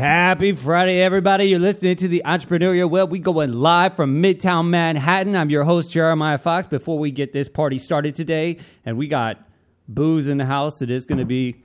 Happy 0.00 0.52
Friday, 0.52 1.02
everybody. 1.02 1.44
You're 1.44 1.58
listening 1.58 1.94
to 1.96 2.08
the 2.08 2.22
Entrepreneurial 2.24 2.88
Web. 2.88 3.10
We 3.10 3.18
going 3.18 3.52
live 3.52 3.96
from 3.96 4.22
Midtown 4.22 4.70
Manhattan. 4.70 5.36
I'm 5.36 5.50
your 5.50 5.64
host, 5.64 5.92
Jeremiah 5.92 6.38
Fox. 6.38 6.66
Before 6.66 6.98
we 6.98 7.10
get 7.10 7.34
this 7.34 7.50
party 7.50 7.78
started 7.78 8.14
today, 8.14 8.60
and 8.86 8.96
we 8.96 9.08
got 9.08 9.46
booze 9.86 10.26
in 10.26 10.38
the 10.38 10.46
house, 10.46 10.80
it 10.80 10.90
is 10.90 11.04
going 11.04 11.18
to 11.18 11.26
be 11.26 11.62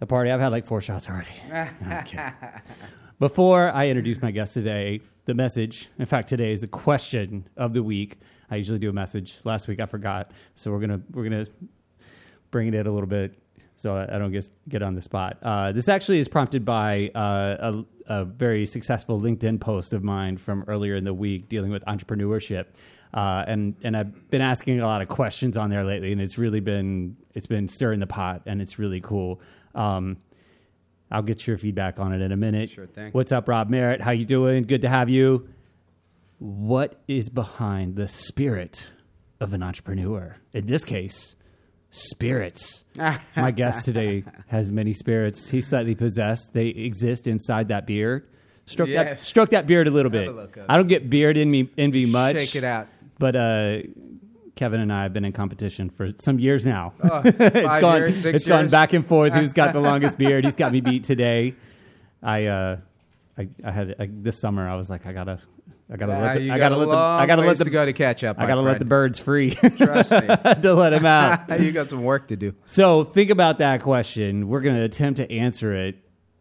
a 0.00 0.06
party. 0.06 0.30
I've 0.30 0.38
had 0.38 0.52
like 0.52 0.66
four 0.66 0.80
shots 0.80 1.08
already. 1.08 1.34
Okay. 1.92 2.30
Before 3.18 3.72
I 3.72 3.88
introduce 3.88 4.22
my 4.22 4.30
guest 4.30 4.54
today, 4.54 5.00
the 5.24 5.34
message, 5.34 5.88
in 5.98 6.06
fact, 6.06 6.28
today 6.28 6.52
is 6.52 6.60
the 6.60 6.68
question 6.68 7.48
of 7.56 7.72
the 7.72 7.82
week. 7.82 8.20
I 8.52 8.54
usually 8.54 8.78
do 8.78 8.90
a 8.90 8.92
message. 8.92 9.40
Last 9.42 9.66
week 9.66 9.80
I 9.80 9.86
forgot, 9.86 10.30
so 10.54 10.70
we're 10.70 10.78
gonna 10.78 11.00
we're 11.10 11.24
gonna 11.24 11.46
bring 12.52 12.68
it 12.68 12.74
in 12.74 12.86
a 12.86 12.92
little 12.92 13.08
bit 13.08 13.36
so 13.76 13.96
I, 13.96 14.18
don't 14.18 14.32
get 14.32 14.48
get 14.68 14.82
on 14.82 14.94
the 14.94 15.02
spot. 15.02 15.38
Uh, 15.42 15.72
this 15.72 15.88
actually 15.88 16.18
is 16.18 16.28
prompted 16.28 16.64
by 16.64 17.10
uh, 17.14 17.72
a, 18.08 18.20
a 18.20 18.24
very 18.24 18.66
successful 18.66 19.20
LinkedIn 19.20 19.60
post 19.60 19.92
of 19.92 20.02
mine 20.02 20.36
from 20.36 20.64
earlier 20.68 20.96
in 20.96 21.04
the 21.04 21.14
week 21.14 21.48
dealing 21.48 21.70
with 21.70 21.84
entrepreneurship. 21.84 22.66
Uh, 23.12 23.44
and 23.46 23.76
and 23.82 23.96
I've 23.96 24.30
been 24.30 24.40
asking 24.40 24.80
a 24.80 24.86
lot 24.86 25.02
of 25.02 25.08
questions 25.08 25.56
on 25.56 25.70
there 25.70 25.84
lately, 25.84 26.12
and 26.12 26.20
it's 26.20 26.38
really 26.38 26.60
been 26.60 27.16
it's 27.34 27.46
been 27.46 27.68
stirring 27.68 28.00
the 28.00 28.06
pot, 28.06 28.42
and 28.46 28.60
it's 28.60 28.78
really 28.78 29.00
cool. 29.00 29.40
Um, 29.74 30.18
I'll 31.10 31.22
get 31.22 31.46
your 31.46 31.58
feedback 31.58 32.00
on 32.00 32.12
it 32.12 32.20
in 32.20 32.32
a 32.32 32.36
minute. 32.36 32.70
Sure 32.70 32.86
thing. 32.86 33.12
What's 33.12 33.30
up, 33.30 33.48
Rob 33.48 33.70
Merritt? 33.70 34.00
How 34.00 34.10
you 34.10 34.24
doing? 34.24 34.64
Good 34.64 34.82
to 34.82 34.88
have 34.88 35.08
you. 35.08 35.48
What 36.38 37.00
is 37.06 37.28
behind 37.28 37.94
the 37.94 38.08
spirit 38.08 38.88
of 39.40 39.52
an 39.52 39.62
entrepreneur? 39.62 40.38
In 40.52 40.66
this 40.66 40.84
case, 40.84 41.36
spirits. 41.94 42.82
My 43.36 43.50
guest 43.50 43.84
today 43.84 44.24
has 44.48 44.70
many 44.70 44.92
spirits. 44.92 45.48
He's 45.48 45.68
slightly 45.68 45.94
possessed. 45.94 46.52
They 46.52 46.66
exist 46.66 47.26
inside 47.26 47.68
that 47.68 47.86
beard. 47.86 48.26
Stroke 48.66 48.88
that 48.88 49.06
Yes. 49.06 49.22
stroke 49.22 49.50
that 49.50 49.66
beard 49.66 49.86
a 49.86 49.90
little 49.90 50.10
bit. 50.10 50.28
a. 50.28 50.66
I 50.68 50.76
don't 50.76 50.86
get 50.86 51.10
beard 51.10 51.36
in 51.36 51.50
me 51.50 51.70
envy 51.76 52.06
much. 52.06 52.36
Shake 52.36 52.56
it 52.56 52.64
out. 52.64 52.88
But 53.18 53.36
uh, 53.36 53.76
Kevin 54.56 54.80
and 54.80 54.92
I 54.92 55.02
have 55.02 55.12
been 55.12 55.24
in 55.24 55.32
competition 55.32 55.90
for 55.90 56.10
some 56.24 56.38
years 56.38 56.64
now. 56.64 56.94
Oh, 57.02 57.22
it's 57.24 57.80
gone 57.80 57.96
years, 57.96 58.20
six 58.20 58.40
it's 58.40 58.46
gone 58.46 58.68
back 58.68 58.92
and 58.92 59.06
forth. 59.06 59.32
Who's 59.32 59.52
got 59.52 59.72
the 59.72 59.80
longest 59.80 60.16
beard? 60.16 60.44
He's 60.44 60.56
got 60.56 60.72
me 60.72 60.80
beat 60.80 61.04
today. 61.04 61.54
I 62.22 62.46
uh, 62.46 62.76
I, 63.36 63.48
I 63.64 63.70
had 63.70 63.94
I, 63.98 64.08
this 64.10 64.40
summer. 64.40 64.68
I 64.68 64.76
was 64.76 64.88
like, 64.88 65.06
I 65.06 65.12
gotta, 65.12 65.40
I 65.92 65.96
gotta 65.96 66.12
let, 66.12 66.38
the, 66.38 66.50
I 66.50 66.58
got 66.58 66.70
gotta 66.70 66.76
let 66.76 66.88
the, 66.88 66.96
I 66.96 67.26
gotta 67.26 67.42
let 67.42 67.58
the, 67.58 67.64
to 67.64 67.70
go 67.70 67.84
to 67.84 67.92
catch 67.92 68.24
up. 68.24 68.38
I 68.38 68.46
gotta 68.46 68.62
let 68.62 68.78
the 68.78 68.86
birds 68.86 69.18
free 69.18 69.54
Trust 69.54 70.12
me. 70.12 70.20
to 70.62 70.74
let 70.74 70.94
him 70.94 71.04
out. 71.04 71.60
you 71.60 71.72
got 71.72 71.90
some 71.90 72.02
work 72.02 72.28
to 72.28 72.36
do. 72.36 72.54
So 72.64 73.04
think 73.04 73.30
about 73.30 73.58
that 73.58 73.82
question. 73.82 74.48
We're 74.48 74.62
going 74.62 74.76
to 74.76 74.82
attempt 74.82 75.18
to 75.18 75.30
answer 75.30 75.74
it 75.74 75.96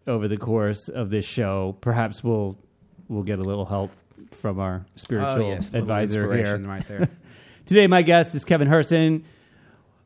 over 0.08 0.30
the 0.30 0.38
course 0.38 0.88
of 0.88 1.09
this 1.09 1.25
show. 1.25 1.77
Perhaps 1.81 2.23
we'll 2.23 2.58
we'll 3.09 3.23
get 3.23 3.39
a 3.39 3.44
little 3.44 3.66
help 3.66 3.91
from 4.31 4.59
our 4.59 4.85
spiritual 4.95 5.45
oh 5.45 5.50
yes, 5.50 5.73
advisor 5.73 6.33
here. 6.33 6.57
right 6.59 6.88
there. 6.88 7.09
Today, 7.66 7.88
my 7.88 8.02
guest 8.02 8.35
is 8.35 8.45
Kevin 8.45 8.67
Herson, 8.67 9.23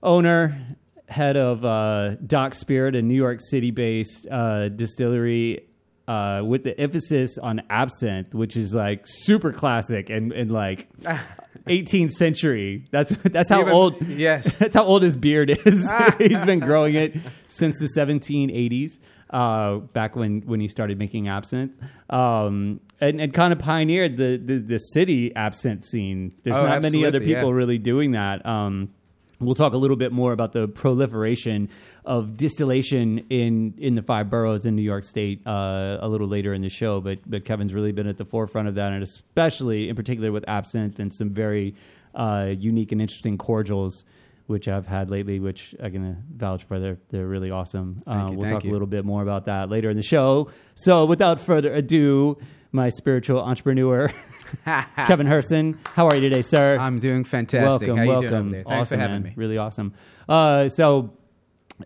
owner, 0.02 0.78
head 1.10 1.38
of 1.38 1.64
uh, 1.64 2.16
Doc 2.16 2.54
Spirit, 2.54 2.96
a 2.96 3.02
New 3.02 3.16
York 3.16 3.40
City-based 3.42 4.28
uh, 4.30 4.70
distillery 4.70 5.68
uh, 6.08 6.42
with 6.44 6.64
the 6.64 6.80
emphasis 6.80 7.38
on 7.38 7.62
absinthe, 7.70 8.34
which 8.34 8.56
is 8.56 8.74
like 8.74 9.02
super 9.06 9.52
classic 9.52 10.10
and, 10.10 10.32
and 10.32 10.52
like 10.52 10.88
18th 11.68 12.12
century. 12.12 12.86
That's 12.92 13.10
that's 13.23 13.50
how 13.50 13.62
Even- 13.62 13.73
old. 13.73 14.02
Yes. 14.08 14.52
That's 14.60 14.76
how 14.76 14.84
old 14.86 15.04
his 15.04 15.16
beard 15.16 15.50
is. 15.50 15.92
He's 16.17 16.42
been 16.44 16.60
growing 16.60 16.96
it 16.96 17.16
since 17.48 17.78
the 17.80 17.90
1780s, 17.98 19.00
uh, 19.32 19.78
back 19.94 20.16
when, 20.16 20.42
when 20.46 20.60
he 20.62 20.67
started 20.67 20.98
making 20.98 21.28
absinthe, 21.28 21.73
um, 22.10 22.80
and, 23.02 23.20
and 23.20 23.34
kind 23.34 23.52
of 23.52 23.60
pioneered 23.60 24.16
the, 24.17 24.38
the, 24.44 24.60
the 24.60 24.78
city 24.78 25.36
absinthe 25.36 25.84
scene. 25.84 26.34
There's 26.44 26.56
Oh, 26.56 26.66
not 26.67 26.82
many 26.82 27.06
other 27.06 27.20
people 27.20 27.50
yeah. 27.50 27.56
really 27.56 27.78
doing 27.78 28.12
that. 28.12 28.46
Um, 28.46 28.94
we'll 29.40 29.56
talk 29.56 29.73
a 29.73 29.78
little 29.78 29.98
bit 29.98 30.12
more 30.14 30.32
about 30.32 30.54
the 30.54 30.67
proliferation 30.67 31.70
of 32.08 32.38
distillation 32.38 33.20
in, 33.30 33.73
in 33.78 33.95
the 33.95 34.02
five 34.02 34.30
boroughs 34.30 34.66
in 34.66 34.76
New 34.76 34.82
York 34.82 35.04
State 35.04 35.45
uh, 35.45 35.98
a 36.00 36.08
little 36.08 36.28
later 36.28 36.54
in 36.54 36.62
the 36.62 36.70
show. 36.70 37.02
But 37.02 37.20
but 37.30 37.45
Kevin's 37.45 37.73
really 37.73 37.92
been 37.92 38.08
at 38.08 38.18
the 38.18 38.26
forefront 38.26 38.70
of 38.70 38.76
that, 38.76 38.94
and 38.94 39.04
especially 39.04 39.90
in 39.90 39.95
particular 39.95 40.32
with 40.32 40.46
absinthe 40.48 41.00
and 41.00 41.14
some 41.14 41.30
very 41.32 41.76
uh, 42.16 42.54
unique 42.58 42.92
and 42.92 43.02
interesting 43.02 43.38
cordials. 43.38 44.04
Which 44.48 44.70
I've 44.70 44.88
had 44.88 45.12
lately, 45.12 45.42
which 45.42 45.76
I 45.84 45.90
can 45.90 46.23
vouch 46.34 46.64
for. 46.64 46.80
They're 46.80 46.98
they're 47.10 47.28
really 47.28 47.52
awesome. 47.52 48.02
Uh, 48.08 48.30
you, 48.32 48.38
we'll 48.38 48.50
talk 48.50 48.64
a 48.64 48.67
little 48.67 48.88
bit 48.88 49.04
more 49.04 49.22
about 49.22 49.44
that 49.48 49.70
later 49.70 49.90
in 49.90 49.98
the 49.98 50.02
show. 50.02 50.50
So, 50.73 51.04
without 51.04 51.42
further 51.42 51.73
ado, 51.73 52.38
my 52.72 52.88
spiritual 52.88 53.42
entrepreneur, 53.42 54.08
Kevin 54.66 55.28
Herson. 55.28 55.78
How 55.86 56.08
are 56.08 56.16
you 56.16 56.22
today, 56.22 56.44
sir? 56.44 56.78
I'm 56.80 57.00
doing 57.00 57.26
fantastic. 57.26 57.90
Welcome, 57.90 57.98
How 57.98 58.04
you 58.04 58.10
welcome. 58.10 58.30
doing 58.30 58.42
over 58.42 58.50
there? 58.52 58.64
Thanks 58.64 58.88
awesome, 58.88 58.98
for 58.98 59.02
having 59.02 59.23
man. 59.23 59.32
me. 59.32 59.34
Really 59.36 59.58
awesome. 59.58 59.94
Uh, 60.30 60.70
so, 60.70 61.12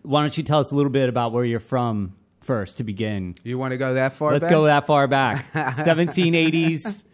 why 0.02 0.22
don't 0.22 0.36
you 0.38 0.42
tell 0.42 0.58
us 0.60 0.70
a 0.70 0.74
little 0.74 0.90
bit 0.90 1.08
about 1.08 1.32
where 1.32 1.44
you're 1.44 1.60
from 1.60 2.14
first 2.40 2.78
to 2.78 2.84
begin? 2.84 3.34
You 3.44 3.58
want 3.58 3.72
to 3.72 3.78
go 3.78 3.94
that 3.94 4.14
far? 4.14 4.32
Let's 4.32 4.44
back? 4.44 4.50
go 4.50 4.64
that 4.64 4.86
far 4.86 5.06
back. 5.06 5.52
1780s. 5.52 7.04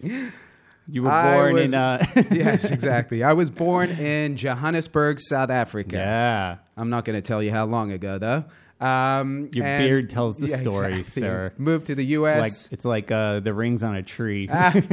You 0.91 1.03
were 1.03 1.11
born 1.11 1.53
was- 1.55 1.72
in. 1.72 1.78
Uh, 1.78 2.05
yes, 2.31 2.65
exactly. 2.71 3.22
I 3.22 3.33
was 3.34 3.50
born 3.50 3.91
in 3.91 4.37
Johannesburg, 4.37 5.21
South 5.21 5.50
Africa. 5.50 5.97
yeah. 5.97 6.56
I'm 6.77 6.91
not 6.91 7.05
going 7.05 7.21
to 7.21 7.27
tell 7.27 7.43
you 7.43 7.50
how 7.50 7.67
long 7.67 7.91
ago, 7.93 8.19
though. 8.19 8.44
Um, 8.81 9.50
Your 9.53 9.67
and- 9.67 9.84
beard 9.84 10.09
tells 10.09 10.37
the 10.37 10.47
Yeah, 10.47 10.59
story, 10.59 11.00
exactly. 11.00 11.22
sir. 11.22 11.53
Moved 11.59 11.87
to 11.87 11.97
the 11.97 12.05
Like 12.05 12.11
U.S. 12.11 12.69
it's 12.71 12.84
like 12.84 13.11
uh, 13.11 13.41
the 13.41 13.53
rings 13.53 13.83
on 13.83 13.97
a 13.97 14.03
tree. 14.05 14.49
if 14.50 14.88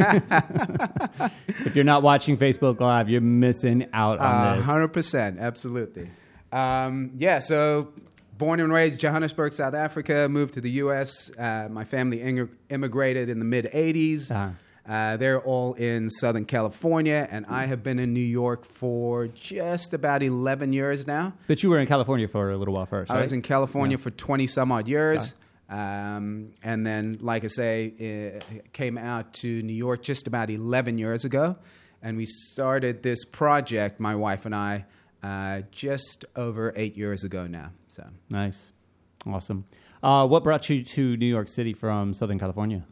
you're 1.76 1.84
not 1.86 2.02
watching 2.04 2.38
Facebook 2.38 2.80
Live, 2.80 3.10
you're 3.10 3.22
missing 3.22 3.88
out 3.94 4.20
on 4.20 4.58
this. 4.58 4.66
hundred 4.66 4.88
percent, 4.90 5.40
absolutely. 5.40 6.10
Um, 6.56 7.12
yeah, 7.18 7.40
so 7.40 7.92
born 8.38 8.60
and 8.60 8.72
raised 8.72 9.00
Johannesburg, 9.00 9.54
South 9.54 9.74
Africa. 9.74 10.28
Moved 10.30 10.54
to 10.56 10.62
the 10.62 10.72
U.S. 10.72 11.30
Uh, 11.38 11.68
my 11.70 11.84
family 11.84 12.22
ing- 12.22 12.50
immigrated 12.70 13.30
in 13.30 13.40
the 13.40 13.46
mid 13.46 13.66
'80s. 13.66 14.32
Uh-huh. 14.32 14.52
Uh, 14.88 15.18
they're 15.18 15.42
all 15.42 15.74
in 15.74 16.10
Southern 16.12 16.46
California, 16.46 17.28
and 17.32 17.48
I 17.48 17.66
have 17.66 17.82
been 17.82 17.98
in 17.98 18.14
New 18.14 18.20
York 18.20 18.66
for 18.66 19.28
just 19.28 19.96
about 19.96 20.22
11 20.22 20.74
years 20.74 21.08
now. 21.08 21.34
But 21.48 21.64
you 21.64 21.72
were 21.72 21.80
in 21.80 21.88
California 21.88 22.28
for 22.28 22.52
a 22.52 22.58
little 22.58 22.76
while 22.76 22.86
first. 22.86 23.10
I 23.10 23.20
was 23.20 23.34
in 23.34 23.42
California 23.42 23.98
for 23.98 24.12
20 24.12 24.46
some 24.46 24.72
odd 24.72 24.88
years. 24.88 25.34
Um, 25.70 26.52
and 26.62 26.86
then, 26.86 27.18
like 27.20 27.44
I 27.44 27.48
say, 27.48 28.40
came 28.74 29.00
out 29.00 29.34
to 29.36 29.64
New 29.64 29.74
York 29.74 30.04
just 30.04 30.28
about 30.28 30.52
11 30.52 31.00
years 31.00 31.26
ago. 31.26 31.56
And 32.04 32.16
we 32.16 32.26
started 32.28 33.02
this 33.02 33.26
project, 33.26 34.00
my 34.00 34.14
wife 34.14 34.46
and 34.46 34.54
I, 34.54 34.86
uh, 35.26 35.62
just 35.72 36.26
over 36.36 36.74
eight 36.76 36.96
years 36.98 37.24
ago 37.24 37.48
now. 37.48 37.72
So 37.88 38.04
Nice. 38.30 38.72
Awesome. 39.26 39.66
Uh, 40.04 40.28
what 40.28 40.44
brought 40.44 40.70
you 40.70 40.84
to 40.84 41.18
New 41.18 41.26
York 41.26 41.48
City 41.48 41.74
from 41.74 42.14
Southern 42.14 42.38
California? 42.38 42.86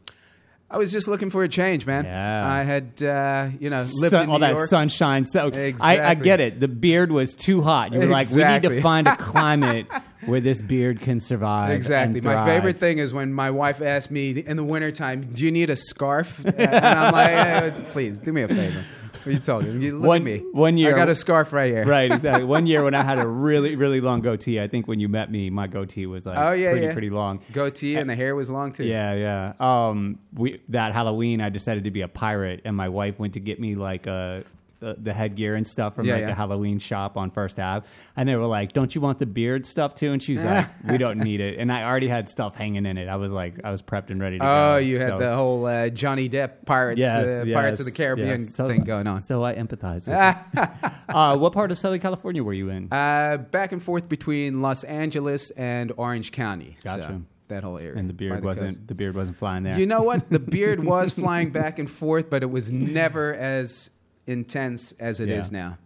I 0.68 0.78
was 0.78 0.90
just 0.90 1.06
looking 1.06 1.30
for 1.30 1.44
a 1.44 1.48
change, 1.48 1.86
man. 1.86 2.04
Yeah. 2.06 2.52
I 2.52 2.62
had, 2.64 3.00
uh, 3.00 3.50
you 3.60 3.70
know, 3.70 3.86
lived 4.00 4.10
Sun- 4.10 4.24
in 4.24 4.30
all 4.30 4.38
New 4.40 4.46
that 4.46 4.54
York. 4.54 4.68
sunshine. 4.68 5.24
So 5.26 5.50
I, 5.80 6.00
I 6.00 6.14
get 6.14 6.40
it. 6.40 6.58
The 6.58 6.66
beard 6.66 7.12
was 7.12 7.36
too 7.36 7.62
hot. 7.62 7.92
You 7.92 8.00
were 8.00 8.06
like, 8.06 8.28
we 8.30 8.42
need 8.42 8.62
to 8.62 8.80
find 8.82 9.06
a 9.06 9.14
climate 9.32 9.86
where 10.24 10.40
this 10.40 10.60
beard 10.60 11.00
can 11.00 11.20
survive. 11.20 11.70
Exactly. 11.70 12.20
My 12.22 12.44
favorite 12.46 12.78
thing 12.78 12.98
is 12.98 13.14
when 13.14 13.32
my 13.32 13.50
wife 13.52 13.80
asks 13.80 14.10
me 14.10 14.30
in 14.30 14.56
the 14.56 14.64
wintertime, 14.64 15.30
do 15.34 15.44
you 15.44 15.52
need 15.52 15.70
a 15.70 15.76
scarf? 15.76 16.44
And 16.44 16.74
I'm 16.84 17.12
like, 17.12 17.30
eh, 17.30 17.70
please, 17.92 18.18
do 18.18 18.32
me 18.32 18.42
a 18.42 18.48
favor. 18.48 18.84
What 19.24 19.30
are 19.30 19.32
you 19.32 19.38
talking? 19.38 19.80
You 19.82 19.98
look 19.98 20.08
One- 20.08 20.16
at 20.22 20.24
me. 20.24 20.38
one 20.52 20.76
year- 20.76 20.92
I 20.92 20.96
got 20.96 21.08
a 21.08 21.14
scarf 21.14 21.52
right 21.52 21.72
here. 21.72 21.84
Right, 21.86 22.10
exactly. 22.12 22.44
One 22.44 22.66
year 22.66 22.84
when 22.84 22.94
I 22.94 23.02
had 23.02 23.18
a 23.18 23.26
really, 23.26 23.74
really 23.76 24.00
long 24.00 24.20
goatee, 24.20 24.60
I 24.60 24.68
think 24.68 24.86
when 24.86 25.00
you 25.00 25.08
met 25.08 25.30
me, 25.30 25.48
my 25.50 25.66
goatee 25.66 26.06
was 26.06 26.26
like 26.26 26.36
Oh, 26.38 26.52
yeah, 26.52 26.70
pretty, 26.72 26.86
yeah. 26.86 26.92
pretty 26.92 27.10
long. 27.10 27.40
Goatee 27.52 27.96
and 27.96 28.08
the 28.10 28.16
hair 28.16 28.34
was 28.34 28.50
long 28.50 28.72
too. 28.72 28.84
Yeah, 28.84 29.14
yeah. 29.14 29.52
Um, 29.88 30.18
we 30.34 30.60
that 30.68 30.92
Halloween, 30.92 31.40
I 31.40 31.48
decided 31.48 31.84
to 31.84 31.90
be 31.90 32.02
a 32.02 32.08
pirate, 32.08 32.60
and 32.64 32.76
my 32.76 32.88
wife 32.88 33.18
went 33.18 33.34
to 33.34 33.40
get 33.40 33.58
me 33.60 33.74
like 33.74 34.06
a. 34.06 34.44
The, 34.84 34.96
the 35.00 35.14
headgear 35.14 35.54
and 35.54 35.66
stuff 35.66 35.94
from 35.94 36.04
Yeah, 36.06 36.12
like 36.14 36.20
yeah. 36.22 36.26
the 36.26 36.34
Halloween 36.34 36.78
shop 36.78 37.16
on 37.16 37.30
First 37.30 37.58
Ave, 37.58 37.86
and 38.16 38.28
they 38.28 38.36
were 38.36 38.44
like, 38.44 38.74
"Don't 38.74 38.94
you 38.94 39.00
want 39.00 39.18
the 39.18 39.24
beard 39.24 39.64
stuff 39.64 39.94
too?" 39.94 40.12
And 40.12 40.22
she's 40.22 40.44
like, 40.44 40.66
"We 40.90 40.98
don't 40.98 41.20
need 41.20 41.40
it." 41.40 41.58
And 41.58 41.72
I 41.72 41.84
already 41.84 42.08
had 42.08 42.28
stuff 42.28 42.54
hanging 42.54 42.84
in 42.84 42.98
it. 42.98 43.08
I 43.08 43.16
was 43.16 43.32
like, 43.32 43.54
I 43.64 43.70
was 43.70 43.80
prepped 43.80 44.10
and 44.10 44.20
ready 44.20 44.36
to 44.38 44.44
go. 44.44 44.74
Oh, 44.74 44.76
you 44.76 44.98
had 44.98 45.08
So- 45.08 45.18
the 45.18 45.34
whole 45.34 45.64
uh, 45.64 45.88
Johnny 45.88 46.28
Depp 46.28 46.66
Pirates, 46.66 46.98
Yes, 46.98 47.18
uh, 47.18 47.44
Pirates 47.54 47.80
of 47.80 47.86
the 47.86 47.92
yes, 47.92 47.96
Caribbean 47.96 48.40
yes. 48.42 48.54
So- 48.54 48.68
thing 48.68 48.84
going 48.84 49.06
on. 49.06 49.22
So 49.22 49.42
I 49.42 49.54
empathize. 49.54 50.06
With 50.06 50.36
you. 51.08 51.14
uh, 51.14 51.36
what 51.36 51.54
part 51.54 51.70
of 51.70 51.78
Southern 51.78 52.00
California 52.00 52.42
were 52.44 52.52
you 52.52 52.68
in? 52.68 52.92
Uh, 52.92 53.38
back 53.38 53.72
and 53.72 53.82
forth 53.82 54.06
between 54.08 54.60
Los 54.60 54.84
Angeles 54.84 55.50
and 55.52 55.92
Orange 55.96 56.30
County. 56.30 56.76
So, 56.82 56.96
Gotcha. 56.96 57.20
that 57.48 57.64
whole 57.64 57.78
area. 57.78 57.94
and 57.98 58.08
the 58.08 58.12
by 58.12 58.18
beard 58.18 58.44
wasn't 58.44 58.68
coast. 58.76 58.86
the 58.88 58.94
beard 58.94 59.14
wasn't 59.14 59.38
flying 59.38 59.62
there. 59.62 59.78
You 59.78 59.86
know 59.86 60.02
what? 60.02 60.28
The 60.28 60.38
beard 60.38 60.84
was 60.94 61.12
flying 61.12 61.50
back 61.52 61.78
and 61.78 61.90
forth, 61.90 62.28
but 62.28 62.42
it 62.42 62.50
was 62.50 62.70
never 62.70 63.32
as 63.34 63.88
intense 64.26 64.92
as 64.98 65.20
it 65.20 65.30
is 65.30 65.50
Yeah. 65.50 65.58
now. 65.58 65.78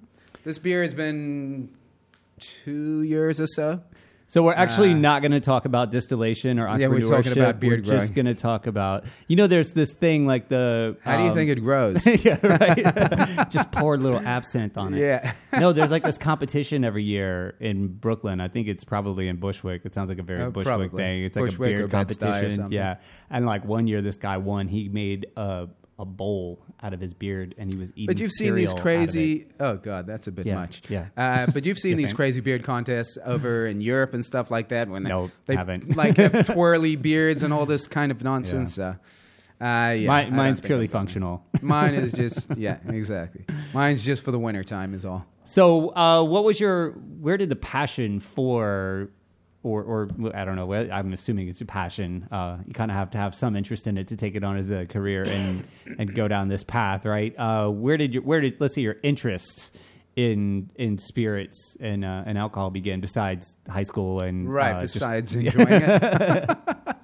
This 0.45 0.59
beer 0.59 0.83
has 0.83 0.95
been 0.95 1.71
two 2.39 3.03
years 3.03 3.41
or 3.41 3.47
so. 3.47 3.81
So 4.31 4.43
we're 4.43 4.53
actually 4.53 4.93
Uh, 4.93 4.97
not 4.99 5.23
going 5.23 5.33
to 5.33 5.41
talk 5.41 5.65
about 5.65 5.91
distillation 5.91 6.59
or 6.59 6.67
entrepreneurship. 6.67 6.81
Yeah, 6.81 6.89
we're 6.89 7.01
talking 7.23 7.33
about 7.33 7.61
beard 7.61 7.87
We're 7.87 7.99
just 7.99 8.15
going 8.15 8.27
to 8.27 8.35
talk 8.35 8.67
about. 8.67 9.05
You 9.27 9.37
know, 9.37 9.47
there's 9.47 9.73
this 9.73 9.91
thing 9.91 10.27
like 10.27 10.51
the. 10.51 10.99
How 11.01 11.17
do 11.17 11.23
you 11.23 11.31
um, 11.31 11.35
think 11.35 11.51
it 11.51 11.61
grows? 11.61 12.05
yeah, 12.25 12.39
right. 12.47 13.49
just 13.51 13.73
pour 13.73 13.95
a 13.95 13.97
little 13.97 14.21
absinthe 14.21 14.77
on 14.77 14.93
it. 14.93 15.01
yeah. 15.01 15.33
no, 15.59 15.73
there's 15.73 15.91
like 15.91 16.03
this 16.03 16.19
competition 16.19 16.85
every 16.85 17.05
year 17.05 17.55
in 17.59 17.89
Brooklyn. 17.89 18.39
I 18.43 18.49
think 18.49 18.69
it's 18.69 18.85
probably 18.85 19.29
in 19.29 19.37
Bushwick. 19.37 19.87
It 19.87 19.95
sounds 19.95 20.11
like 20.11 20.19
a 20.19 20.23
very 20.23 20.43
Oh, 20.43 20.51
Bushwick 20.51 20.67
probably. 20.67 21.03
thing. 21.03 21.25
It's 21.25 21.37
like 21.39 21.59
a 21.59 21.85
or 21.85 21.89
competition. 21.89 22.71
Yeah, 22.71 22.97
and 23.31 23.47
like 23.47 23.65
one 23.65 23.87
year, 23.87 24.03
this 24.03 24.19
guy 24.19 24.37
won. 24.37 24.69
He 24.69 24.91
made 24.91 25.29
a 25.39 25.69
a 25.99 26.05
bowl 26.05 26.61
out 26.83 26.95
of 26.95 27.01
his 27.01 27.13
beard, 27.13 27.55
and 27.59 27.73
he 27.73 27.79
was 27.79 27.91
eating. 27.97 28.07
But 28.07 28.19
you've 28.19 28.31
seen 28.33 28.55
these 28.55 28.71
cereal 28.71 28.71
out 28.71 28.75
of 28.75 28.79
it. 28.79 28.83
crazy. 28.83 29.47
Oh 29.59 29.77
God, 29.77 30.07
that's 30.07 30.27
a 30.29 30.33
bit 30.33 30.47
Yeah, 30.47 30.55
much. 30.55 30.83
yeah. 30.89 31.07
Uh, 31.17 31.47
but 31.49 31.67
you've 31.67 31.79
seen 31.79 31.91
You 31.93 31.97
these 31.97 32.09
think? 32.11 32.17
crazy 32.17 32.41
beard 32.41 32.63
contests 32.63 33.19
over 33.25 33.67
in 33.73 33.81
Europe 33.81 34.15
and 34.15 34.25
stuff 34.25 34.51
like 34.51 34.69
that. 34.69 34.89
When 34.89 35.03
No, 35.03 35.31
they 35.47 35.57
haven't. 35.57 35.97
like 35.97 36.17
have 36.17 36.47
twirly 36.47 36.95
beards 36.97 37.43
and 37.43 37.53
all 37.53 37.67
this 37.67 37.87
kind 37.89 38.13
of 38.13 38.23
nonsense. 38.23 38.79
Uh, 38.79 38.95
uh, 39.61 39.91
yeah, 39.99 40.13
I 40.13 40.31
mine's 40.31 40.61
purely 40.61 40.87
functional. 40.87 41.43
Mine 41.63 41.95
is 41.95 42.13
just 42.13 42.57
yeah, 42.57 42.79
exactly. 42.87 43.45
Mine's 43.75 44.05
just 44.05 44.23
for 44.23 44.31
the 44.31 44.39
winter 44.39 44.63
time 44.63 44.95
is 44.95 45.05
all. 45.05 45.27
So, 45.47 45.97
uh, 45.97 46.23
what 46.23 46.45
was 46.45 46.61
your? 46.61 46.91
Where 46.91 47.37
did 47.37 47.49
the 47.49 47.57
passion 47.57 48.21
for, 48.21 49.11
or 49.63 49.83
or 49.83 50.09
I 50.35 50.45
don't 50.45 50.57
know. 50.57 50.73
I'm 50.73 51.13
assuming 51.13 51.49
it's 51.49 51.61
a 51.61 51.65
passion. 51.67 52.29
Uh, 52.31 52.59
you 52.67 52.73
kind 52.75 52.91
of 52.91 52.97
have 52.97 53.11
to 53.13 53.19
have 53.19 53.35
some 53.35 53.57
interest 53.57 53.87
in 53.87 53.99
it 53.99 54.09
to 54.09 54.17
take 54.17 54.35
it 54.35 54.45
on 54.45 54.57
as 54.57 54.71
a 54.71 54.87
career 54.87 55.25
and 55.25 55.67
and 55.99 56.15
go 56.15 56.29
down 56.29 56.49
this 56.49 56.63
path, 56.65 57.05
right? 57.05 57.35
Uh, 57.39 57.69
where 57.69 57.97
did 57.97 58.15
you? 58.15 58.21
Where 58.23 58.41
did 58.41 58.55
let's 58.61 58.75
say 58.75 58.83
your 58.83 58.97
interest 59.03 59.71
in 60.17 60.71
in 60.77 60.99
spirits 60.99 61.77
and 61.81 62.05
uh, 62.05 62.23
and 62.27 62.39
alcohol 62.39 62.71
begin? 62.71 63.01
Besides 63.01 63.57
high 63.69 63.83
school 63.83 64.21
and 64.21 64.49
Right. 64.53 64.73
uh, 64.77 64.81
just- 64.83 64.95
besides 64.95 65.35
enjoying 65.37 65.69
it, 65.69 66.59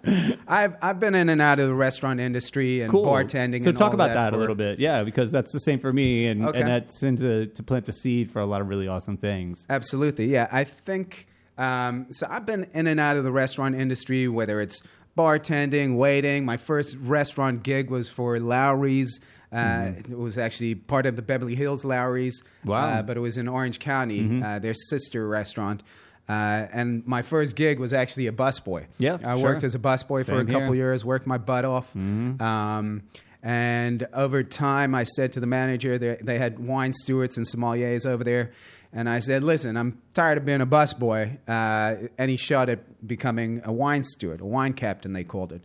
I've 0.47 0.77
I've 0.83 1.01
been 1.01 1.15
in 1.15 1.29
and 1.29 1.41
out 1.43 1.59
of 1.59 1.67
the 1.67 1.75
restaurant 1.75 2.21
industry 2.21 2.83
and 2.83 2.91
cool 2.91 3.05
bartending. 3.07 3.63
So 3.65 3.71
and 3.71 3.79
talk 3.79 3.95
about 3.95 4.09
that, 4.09 4.15
that, 4.31 4.35
a 4.35 4.37
little 4.37 4.55
bit, 4.55 4.79
yeah, 4.79 5.03
because 5.03 5.31
that's 5.33 5.53
the 5.53 5.61
same 5.61 5.79
for 5.81 5.93
me, 5.93 6.27
and 6.27 6.47
Okay. 6.47 6.61
and 6.61 6.69
that 6.69 6.89
tends 7.01 7.21
to 7.23 7.47
to 7.47 7.63
plant 7.63 7.87
the 7.87 7.93
seed 7.93 8.31
for 8.31 8.41
a 8.41 8.47
lot 8.47 8.61
of 8.61 8.69
really 8.69 8.87
awesome 8.89 9.17
things. 9.17 9.65
Absolutely, 9.69 10.27
yeah. 10.27 10.49
I 10.53 10.65
think 10.65 11.27
um, 11.59 12.07
so. 12.11 12.27
I've 12.31 12.47
been 12.47 12.67
in 12.75 12.87
and 12.87 12.99
out 13.01 13.17
of 13.17 13.25
the 13.25 13.33
restaurant 13.33 13.75
industry, 13.75 14.29
whether 14.29 14.61
it's 14.61 14.83
bartending, 15.17 15.97
waiting. 15.97 16.45
My 16.45 16.57
first 16.57 16.97
restaurant 17.01 17.63
gig 17.63 17.91
was 17.91 18.09
for 18.09 18.39
Lawry's. 18.41 19.21
Uh, 19.53 19.93
It 19.99 20.19
was 20.19 20.37
actually 20.39 20.75
part 20.75 21.07
of 21.07 21.15
the 21.15 21.23
Beverly 21.23 21.55
Hills 21.55 21.85
Lawry's, 21.85 22.43
Wow. 22.65 22.87
uh, 22.99 23.03
but 23.03 23.17
it 23.17 23.21
was 23.21 23.39
in 23.39 23.47
Orange 23.47 23.79
County, 23.79 24.43
uh, 24.43 24.59
their 24.59 24.75
sister 24.75 25.29
restaurant. 25.29 25.83
Uh, 26.29 26.67
and 26.73 27.07
my 27.07 27.23
first 27.23 27.55
gig 27.55 27.79
was 27.79 27.93
actually 27.93 28.27
a 28.27 28.33
busboy. 28.33 28.87
Yeah, 28.99 29.19
I 29.25 29.35
sure. 29.35 29.45
worked 29.45 29.63
as 29.63 29.75
a 29.75 29.79
busboy 29.79 30.25
for 30.25 30.41
a 30.41 30.45
couple 30.45 30.73
here. 30.73 30.87
years, 30.87 31.05
worked 31.05 31.27
my 31.27 31.39
butt 31.39 31.65
off. 31.65 31.95
Um, 31.95 33.03
and 33.43 34.09
over 34.15 34.43
time, 34.43 34.95
I 34.95 35.05
said 35.05 35.33
to 35.35 35.41
the 35.41 35.47
manager, 35.47 35.99
they, 35.99 36.17
they 36.21 36.39
had 36.39 36.59
wine 36.59 36.93
stewards 36.95 37.37
and 37.37 37.47
sommeliers 37.47 38.07
over 38.07 38.25
there. 38.25 38.53
And 38.97 39.09
I 39.09 39.19
said, 39.19 39.43
listen, 39.43 39.77
I'm 39.77 40.01
tired 40.15 40.39
of 40.39 40.45
being 40.45 40.61
a 40.61 40.67
busboy. 40.67 41.37
Uh, 41.49 42.09
and 42.17 42.31
he 42.31 42.37
shot 42.37 42.69
at 42.69 43.07
becoming 43.07 43.61
a 43.65 43.73
wine 43.73 44.05
steward, 44.05 44.41
a 44.41 44.47
wine 44.47 44.73
captain, 44.73 45.13
they 45.13 45.25
called 45.25 45.53
it. 45.53 45.63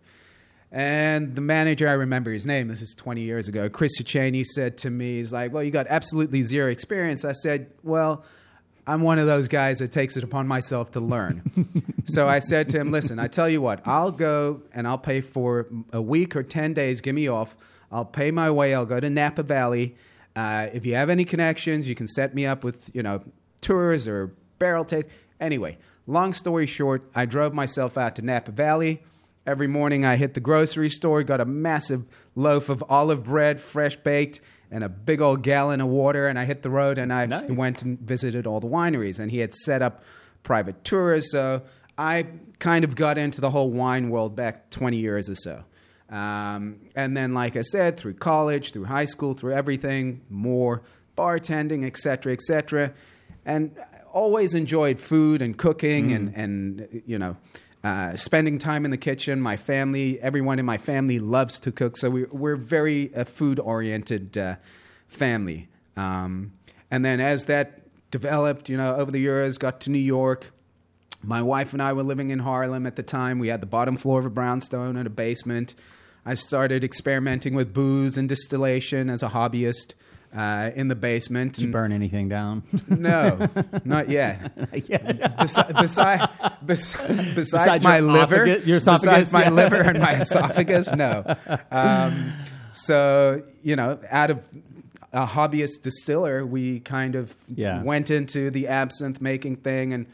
And 0.72 1.36
the 1.36 1.42
manager, 1.42 1.88
I 1.88 1.94
remember 1.94 2.31
his 2.31 2.46
name, 2.46 2.68
this 2.68 2.81
is 2.81 2.94
20 2.96 3.22
years 3.22 3.48
ago, 3.48 3.70
Chris 3.70 3.92
Cheney 4.04 4.44
said 4.44 4.78
to 4.80 4.90
me, 4.90 5.18
he's 5.18 5.31
like, 5.31 5.54
well, 5.54 5.64
you 5.64 5.72
got 5.72 5.88
absolutely 5.90 6.42
zero 6.42 6.70
experience. 6.70 7.24
I 7.24 7.31
said, 7.31 7.72
well, 7.84 8.24
I'm 8.86 9.02
one 9.02 9.20
of 9.20 9.28
those 9.28 9.48
guys 9.48 9.80
that 9.80 9.92
takes 9.92 10.18
it 10.18 10.24
upon 10.24 10.48
myself 10.48 10.92
to 10.94 11.00
learn. 11.00 11.94
so 12.06 12.28
I 12.28 12.40
said 12.40 12.70
to 12.70 12.80
him, 12.80 12.92
listen, 12.92 13.20
I 13.20 13.28
tell 13.28 13.50
you 13.50 13.62
what, 13.62 13.86
I'll 13.88 14.12
go 14.12 14.62
and 14.74 14.88
I'll 14.88 14.98
pay 14.98 15.22
for 15.22 15.68
a 15.92 16.02
week 16.02 16.36
or 16.36 16.42
10 16.42 16.74
days, 16.74 17.02
give 17.02 17.14
me 17.14 17.28
off. 17.28 17.56
I'll 17.92 18.06
pay 18.06 18.31
my 18.31 18.52
way. 18.52 18.74
I'll 18.76 18.86
go 18.86 19.00
to 19.00 19.10
Napa 19.10 19.44
Valley. 19.44 19.96
Uh, 20.40 20.70
if 20.72 20.86
you 20.86 20.96
have 20.96 21.10
any 21.10 21.26
connections, 21.26 21.90
you 21.90 21.96
can 21.96 22.08
set 22.08 22.34
me 22.34 22.46
up 22.46 22.64
with, 22.64 22.90
you 22.94 23.04
know, 23.04 23.22
tours 23.60 24.08
or 24.08 24.34
barrel 24.58 24.86
taste. 24.86 25.08
Anyway, 25.42 25.78
long 26.08 26.32
story 26.32 26.66
short, 26.66 27.10
I 27.14 27.26
drove 27.26 27.54
myself 27.54 27.98
out 27.98 28.16
to 28.16 28.22
Napa 28.22 28.52
Valley. 28.52 29.04
Every 29.46 29.68
morning 29.68 30.06
I 30.06 30.16
hit 30.16 30.36
the 30.36 30.40
grocery 30.40 30.90
store, 30.90 31.24
got 31.24 31.42
a 31.42 31.46
massive 31.46 32.06
loaf 32.36 32.70
of 32.70 32.82
olive 32.88 33.26
bread, 33.26 33.60
fresh 33.60 33.98
baked, 33.98 34.40
and 34.72 34.82
a 34.82 34.88
big 34.88 35.20
old 35.20 35.44
gallon 35.44 35.82
of 35.82 35.90
water, 35.90 36.28
and 36.30 36.40
I 36.40 36.46
hit 36.46 36.62
the 36.62 36.70
road 36.70 36.98
and 36.98 37.12
I 37.12 37.26
Nice. 37.26 37.50
went 37.50 37.82
and 37.82 38.00
visited 38.00 38.48
all 38.48 38.62
the 38.62 38.68
wineries. 38.68 39.20
And 39.20 39.32
he 39.32 39.40
had 39.40 39.54
set 39.54 39.82
up 39.82 40.04
private 40.44 40.86
tours, 40.86 41.32
so 41.32 41.64
I 41.98 42.28
kind 42.60 42.86
of 42.86 42.96
got 42.96 43.18
into 43.18 43.42
the 43.42 43.50
whole 43.50 43.72
wine 43.72 44.10
world 44.10 44.38
back 44.38 44.70
20 44.70 44.96
years 44.96 45.30
or 45.30 45.36
so. 45.36 45.64
Um, 46.10 46.80
and 46.96 47.16
then, 47.16 47.34
like 47.34 47.56
I 47.56 47.62
said, 47.62 47.98
through 47.98 48.16
college, 48.16 48.72
through 48.72 48.86
high 48.86 49.06
school, 49.06 49.34
through 49.34 49.54
everything, 49.54 50.22
more 50.30 50.82
bartending, 51.16 51.86
et 51.86 51.98
cetera, 51.98 52.34
et 52.34 52.42
cetera. 52.42 52.94
And 53.46 53.76
always 54.12 54.56
enjoyed 54.56 55.00
food 55.00 55.42
and 55.42 55.56
cooking 55.56 56.12
and, 56.12 56.34
and, 56.36 57.04
you 57.06 57.20
know, 57.20 57.38
uh, 57.84 58.16
spending 58.16 58.58
time 58.58 58.86
in 58.86 58.92
the 58.92 58.98
kitchen. 58.98 59.40
My 59.40 59.56
family, 59.56 60.20
everyone 60.20 60.58
in 60.58 60.66
my 60.66 60.78
family 60.78 61.20
loves 61.20 61.60
to 61.60 61.72
cook, 61.72 61.96
so 61.96 62.10
we, 62.10 62.24
we're 62.26 62.56
very 62.56 63.14
uh, 63.16 63.24
food 63.24 63.60
oriented 63.60 64.38
uh, 64.38 64.56
family. 65.08 65.70
Um, 65.96 66.54
and 66.90 67.06
then 67.06 67.22
as 67.22 67.46
that 67.46 67.84
developed, 68.10 68.68
you 68.68 68.78
know, 68.78 68.96
over 68.96 69.12
the 69.12 69.20
years, 69.20 69.58
got 69.60 69.80
to 69.82 69.92
New 69.92 70.00
York. 70.00 70.52
My 71.22 71.42
wife 71.42 71.74
and 71.74 71.82
I 71.82 71.94
were 71.94 72.04
living 72.04 72.32
in 72.32 72.40
Harlem 72.40 72.88
at 72.88 72.96
the 72.96 73.04
time. 73.04 73.40
We 73.40 73.50
had 73.50 73.62
the 73.62 73.68
bottom 73.68 73.96
floor 73.96 74.20
of 74.20 74.26
a 74.26 74.30
brownstone 74.30 74.98
and 74.98 75.06
a 75.06 75.12
basement. 75.12 75.76
I 76.25 76.33
started 76.33 76.83
experimenting 76.83 77.54
with 77.54 77.74
booze 77.74 78.18
and 78.18 78.27
distillation 78.30 79.10
as 79.10 79.24
a 79.24 79.30
hobbyist 79.30 79.94
uh, 80.36 80.69
in 80.75 80.89
the 80.89 80.95
basement. 80.95 81.54
Did 81.54 81.63
you 81.66 81.71
burn 81.71 81.92
anything 81.92 82.30
down? 82.30 82.63
no, 82.88 83.50
not 83.83 84.10
yet. 84.10 84.51
yeah. 84.88 85.00
Besi- 85.39 85.71
besi- 85.71 86.31
bes- 86.66 86.94
besides, 86.94 87.33
Besides 87.36 87.83
my 87.83 88.00
liver, 88.00 88.45
your 88.59 88.78
esophagus, 88.78 89.02
besides 89.06 89.31
my 89.31 89.44
yeah. 89.44 89.49
liver 89.49 89.78
and 89.78 89.99
my 89.99 90.21
esophagus, 90.21 90.94
no. 90.94 91.35
Um, 91.71 92.33
so 92.71 93.42
you 93.64 93.76
know, 93.76 93.99
out 94.11 94.30
of 94.30 94.44
a 95.11 95.26
hobbyist 95.26 95.81
distiller, 95.81 96.45
we 96.45 96.81
kind 96.81 97.16
of 97.16 97.35
Yeah. 97.47 97.81
went 97.81 98.11
into 98.11 98.52
the 98.52 98.68
absinthe 98.68 99.19
making 99.21 99.56
thing, 99.57 99.94
and 99.94 100.06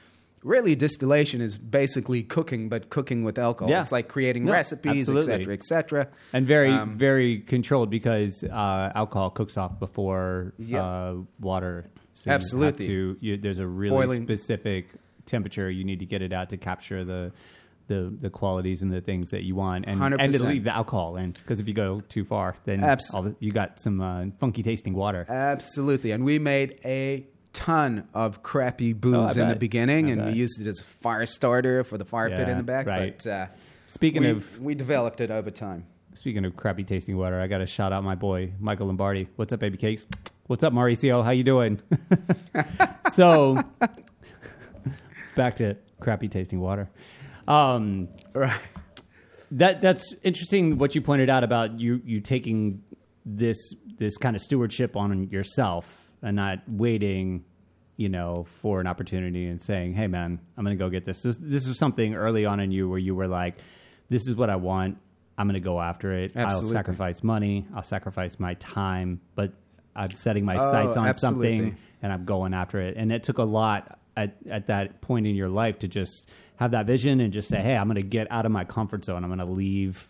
really, 0.45 0.75
distillation 0.75 1.41
is 1.41 1.57
basically 1.57 2.21
cooking, 2.23 2.69
but 2.69 2.89
cooking 2.89 3.23
with 3.23 3.37
alcohol. 3.39 3.69
Yeah. 3.71 3.81
It's 3.81 3.91
like 3.91 4.07
creating 4.07 4.45
No, 4.45 4.51
recipes, 4.53 5.09
etc., 5.09 5.53
etc. 5.53 6.07
And 6.31 6.45
very, 6.47 6.71
Um, 6.71 6.97
very 6.97 7.39
controlled 7.39 7.89
because 7.89 8.43
uh, 8.43 8.91
alcohol 8.95 9.31
cooks 9.31 9.57
off 9.57 9.79
before 9.79 10.53
Yep. 10.59 10.81
uh, 10.81 11.13
water. 11.39 11.85
So 12.13 12.29
you 12.29 12.35
Absolutely. 12.35 12.87
to- 12.87 13.17
you- 13.19 13.37
there's 13.37 13.59
a 13.59 13.67
really 13.67 13.89
Boiling. 14.05 14.23
specific 14.23 14.85
temperature 15.25 15.69
you 15.71 15.83
need 15.83 15.99
to 15.99 16.05
get 16.05 16.21
it 16.21 16.31
out 16.31 16.49
to 16.51 16.57
capture 16.57 17.03
the 17.03 17.31
the, 17.87 18.11
the 18.19 18.31
qualities 18.31 18.81
and 18.81 18.91
the 18.91 18.99
things 18.99 19.29
that 19.29 19.43
you 19.43 19.53
want, 19.53 19.85
and 19.87 20.01
and 20.01 20.33
to 20.33 20.43
leave 20.43 20.63
the 20.63 20.75
alcohol 20.75 21.17
in. 21.17 21.31
Because 21.33 21.59
if 21.59 21.67
you 21.67 21.73
go 21.75 22.01
too 22.09 22.25
far, 22.25 22.55
then 22.63 22.83
Abs- 22.83 23.13
all 23.13 23.21
the, 23.21 23.35
you 23.39 23.51
got 23.51 23.79
some 23.79 24.01
uh, 24.01 24.25
funky 24.39 24.63
tasting 24.63 24.95
water. 24.95 25.23
Absolutely. 25.29 26.09
And 26.09 26.25
we 26.25 26.39
made 26.39 26.79
a 26.83 27.27
ton 27.55 28.07
of 28.13 28.43
crappy 28.43 28.91
Oh, 28.91 28.97
booze 28.97 29.37
in 29.37 29.47
the 29.47 29.55
beginning, 29.55 30.07
I 30.09 30.11
and 30.11 30.21
bet. 30.21 30.33
we 30.33 30.39
used 30.39 30.61
it 30.61 30.67
as 30.67 30.81
a 30.81 30.83
fire 30.83 31.25
starter 31.25 31.83
for 31.83 31.97
the 31.97 32.05
fire 32.05 32.29
pit 32.29 32.47
in 32.49 32.57
the 32.57 32.63
back. 32.63 32.85
right. 32.85 33.17
But 33.17 33.27
uh, 33.29 33.47
Speaking 33.87 34.21
we, 34.23 34.29
of 34.29 34.59
we 34.59 34.75
developed 34.75 35.21
it 35.21 35.31
over 35.31 35.49
time. 35.51 35.85
Speaking 36.15 36.45
of 36.45 36.55
crappy 36.55 36.83
tasting 36.83 37.17
water, 37.17 37.39
I 37.39 37.47
got 37.47 37.59
to 37.59 37.65
shout 37.65 37.91
out 37.93 38.03
my 38.03 38.15
boy 38.15 38.51
Michael 38.59 38.87
Lombardi. 38.87 39.27
What's 39.35 39.51
up, 39.53 39.59
baby 39.59 39.77
cakes? 39.77 40.05
What's 40.47 40.63
up, 40.63 40.73
Mauricio? 40.73 41.23
How 41.23 41.31
you 41.31 41.43
doing? 41.43 41.81
so, 43.13 43.57
back 45.35 45.55
to 45.57 45.75
crappy 45.99 46.27
tasting 46.27 46.59
water. 46.59 46.89
Um, 47.47 48.09
Right. 48.33 48.59
that 49.51 49.81
that's 49.81 50.13
interesting. 50.23 50.77
What 50.77 50.95
you 50.95 51.01
pointed 51.01 51.29
out 51.29 51.43
about 51.43 51.79
you 51.79 52.01
you 52.05 52.19
taking 52.21 52.81
this 53.25 53.57
this 53.97 54.17
kind 54.17 54.35
of 54.35 54.41
stewardship 54.41 54.95
on 54.95 55.29
yourself 55.29 56.04
and 56.25 56.35
not 56.35 56.59
waiting, 56.67 57.45
you 57.95 58.09
know, 58.09 58.45
for 58.61 58.81
an 58.81 58.87
opportunity 58.87 59.45
and 59.47 59.61
saying, 59.61 59.93
"Hey, 59.93 60.07
man, 60.07 60.39
I'm 60.57 60.65
going 60.65 60.77
to 60.77 60.83
go 60.83 60.89
get 60.89 61.05
this." 61.05 61.21
this." 61.21 61.37
This 61.39 61.67
was 61.67 61.77
something 61.77 62.15
early 62.15 62.45
on 62.45 62.59
in 62.59 62.71
you 62.71 62.89
where 62.89 62.99
you 62.99 63.15
were 63.15 63.27
like, 63.27 63.55
"This 64.09 64.27
is 64.27 64.35
what 64.35 64.49
I 64.49 64.57
want. 64.57 64.97
I'm 65.37 65.47
going 65.47 65.53
to 65.53 65.59
go 65.59 65.79
after 65.79 66.11
it. 66.13 66.31
I'll 66.35 66.61
sacrifice 66.63 67.23
money. 67.23 67.65
I'll 67.75 67.83
sacrifice 67.83 68.39
my 68.39 68.55
time, 68.55 69.21
but 69.35 69.53
I'm 69.95 70.11
setting 70.15 70.43
my 70.45 70.55
Oh, 70.55 70.71
sights 70.71 70.97
on 70.97 71.07
absolutely. 71.07 71.57
something 71.57 71.77
and 72.01 72.11
I'm 72.11 72.25
going 72.25 72.53
after 72.53 72.81
it." 72.81 72.97
And 72.97 73.11
it 73.11 73.23
took 73.23 73.37
a 73.37 73.43
lot 73.43 73.99
at 74.17 74.35
at 74.49 74.67
that 74.67 75.01
point 75.01 75.27
in 75.27 75.35
your 75.35 75.49
life 75.49 75.79
to 75.79 75.87
just 75.87 76.29
have 76.57 76.71
that 76.71 76.85
vision 76.87 77.19
and 77.19 77.31
just 77.33 77.49
say, 77.49 77.61
"Hey, 77.61 77.75
I'm 77.77 77.87
going 77.87 77.95
to 77.95 78.01
get 78.01 78.31
out 78.31 78.45
of 78.45 78.51
my 78.51 78.63
comfort 78.65 79.05
zone. 79.05 79.23
I'm 79.23 79.29
going 79.29 79.39
to 79.45 79.53
leave 79.53 80.09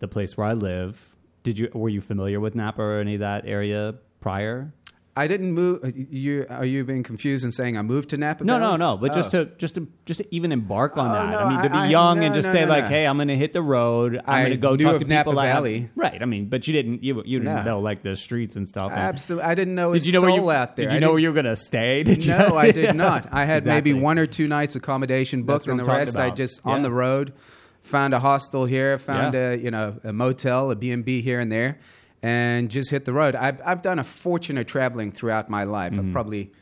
the 0.00 0.08
place 0.08 0.36
where 0.36 0.46
I 0.46 0.54
live." 0.54 1.14
Did 1.42 1.58
you 1.58 1.68
were 1.74 1.90
you 1.90 2.00
familiar 2.00 2.40
with 2.40 2.54
Napa 2.54 2.80
or 2.82 3.00
any 3.00 3.14
of 3.14 3.20
that 3.20 3.46
area 3.46 3.94
prior? 4.20 4.72
I 5.16 5.28
didn't 5.28 5.52
move. 5.52 5.84
uh, 5.84 5.90
You 5.94 6.44
are 6.50 6.64
you 6.64 6.82
being 6.84 7.04
confused 7.04 7.44
and 7.44 7.54
saying 7.54 7.78
I 7.78 7.82
moved 7.82 8.08
to 8.10 8.16
Napa? 8.16 8.42
No, 8.42 8.58
no, 8.58 8.74
no. 8.74 8.96
But 8.96 9.12
just 9.14 9.32
Oh. 9.32 9.44
to 9.44 9.50
just 9.58 9.76
to 9.76 9.86
just 10.06 10.18
to 10.18 10.34
even 10.34 10.50
embark 10.50 10.96
on 10.98 11.08
Oh, 11.08 11.14
that. 11.14 11.30
no, 11.30 11.38
I 11.38 11.48
mean, 11.54 11.62
to 11.62 11.70
be 11.70 11.76
I- 11.76 11.86
young 11.88 12.24
and 12.24 12.34
just 12.34 12.46
no, 12.46 12.52
say 12.52 12.64
no, 12.64 12.68
like, 12.72 12.84
no. 12.84 12.88
"Hey, 12.90 13.06
I'm 13.06 13.16
going 13.16 13.28
to 13.28 13.36
hit 13.36 13.52
the 13.52 13.62
road. 13.62 14.20
I'm 14.26 14.42
going 14.42 14.50
to 14.50 14.56
go 14.56 14.76
talk 14.76 14.98
to 15.00 15.04
Napa 15.06 15.30
people." 15.30 15.38
I 15.38 15.46
have-" 15.46 15.54
Valley. 15.56 15.88
right. 15.94 16.20
I 16.20 16.24
mean, 16.24 16.46
but 16.48 16.66
you 16.66 16.72
didn't. 16.72 17.04
You 17.04 17.22
you 17.24 17.38
didn't 17.38 17.54
No. 17.54 17.62
know 17.62 17.80
like 17.80 18.02
the 18.02 18.16
streets 18.16 18.56
and 18.56 18.68
stuff. 18.68 18.90
and- 18.90 19.00
Absolutely, 19.00 19.48
I 19.48 19.54
didn't 19.54 19.76
know. 19.76 19.92
Did 19.92 20.04
you 20.04 20.12
know 20.12 20.20
where 20.22 20.30
you 20.30 20.50
out 20.50 20.74
there? 20.74 20.86
Did 20.86 20.92
you 20.92 20.96
I 20.96 21.00
know 21.00 21.10
where 21.10 21.20
you 21.20 21.28
were 21.28 21.34
going 21.42 21.44
to 21.46 21.54
stay? 21.56 22.02
Did 22.10 22.24
you? 22.24 22.36
No, 22.36 22.56
I 22.56 22.72
did 22.72 22.96
not. 23.06 23.28
I 23.30 23.44
had 23.44 23.64
maybe 23.64 23.94
one 23.94 24.18
or 24.18 24.26
two 24.26 24.48
nights 24.48 24.74
accommodation 24.74 25.44
booked, 25.44 25.68
and 25.68 25.78
the 25.78 25.84
rest 25.84 26.16
I 26.16 26.30
just 26.30 26.60
Yeah. 26.66 26.72
on 26.72 26.82
the 26.82 26.90
road. 26.90 27.32
Found 27.84 28.14
a 28.14 28.18
hostel 28.18 28.64
here, 28.64 28.98
found 28.98 29.34
Yeah. 29.34 29.50
a 29.50 29.56
you 29.56 29.70
know 29.70 29.96
a 30.02 30.12
motel, 30.12 30.70
a 30.70 30.74
B 30.74 30.90
and 30.90 31.04
B 31.04 31.20
here 31.20 31.38
and 31.38 31.52
there, 31.52 31.76
and 32.24 32.70
just 32.70 32.90
hit 32.90 33.04
the 33.04 33.12
road. 33.12 33.34
I've 33.34 33.60
I've 33.64 33.82
done 33.82 33.98
a 33.98 34.04
fortune 34.04 34.56
of 34.58 34.66
traveling 34.66 35.12
throughout 35.12 35.50
my 35.50 35.64
life. 35.64 35.92
Mm-hmm. 35.92 36.08
I've 36.08 36.12
probably. 36.12 36.52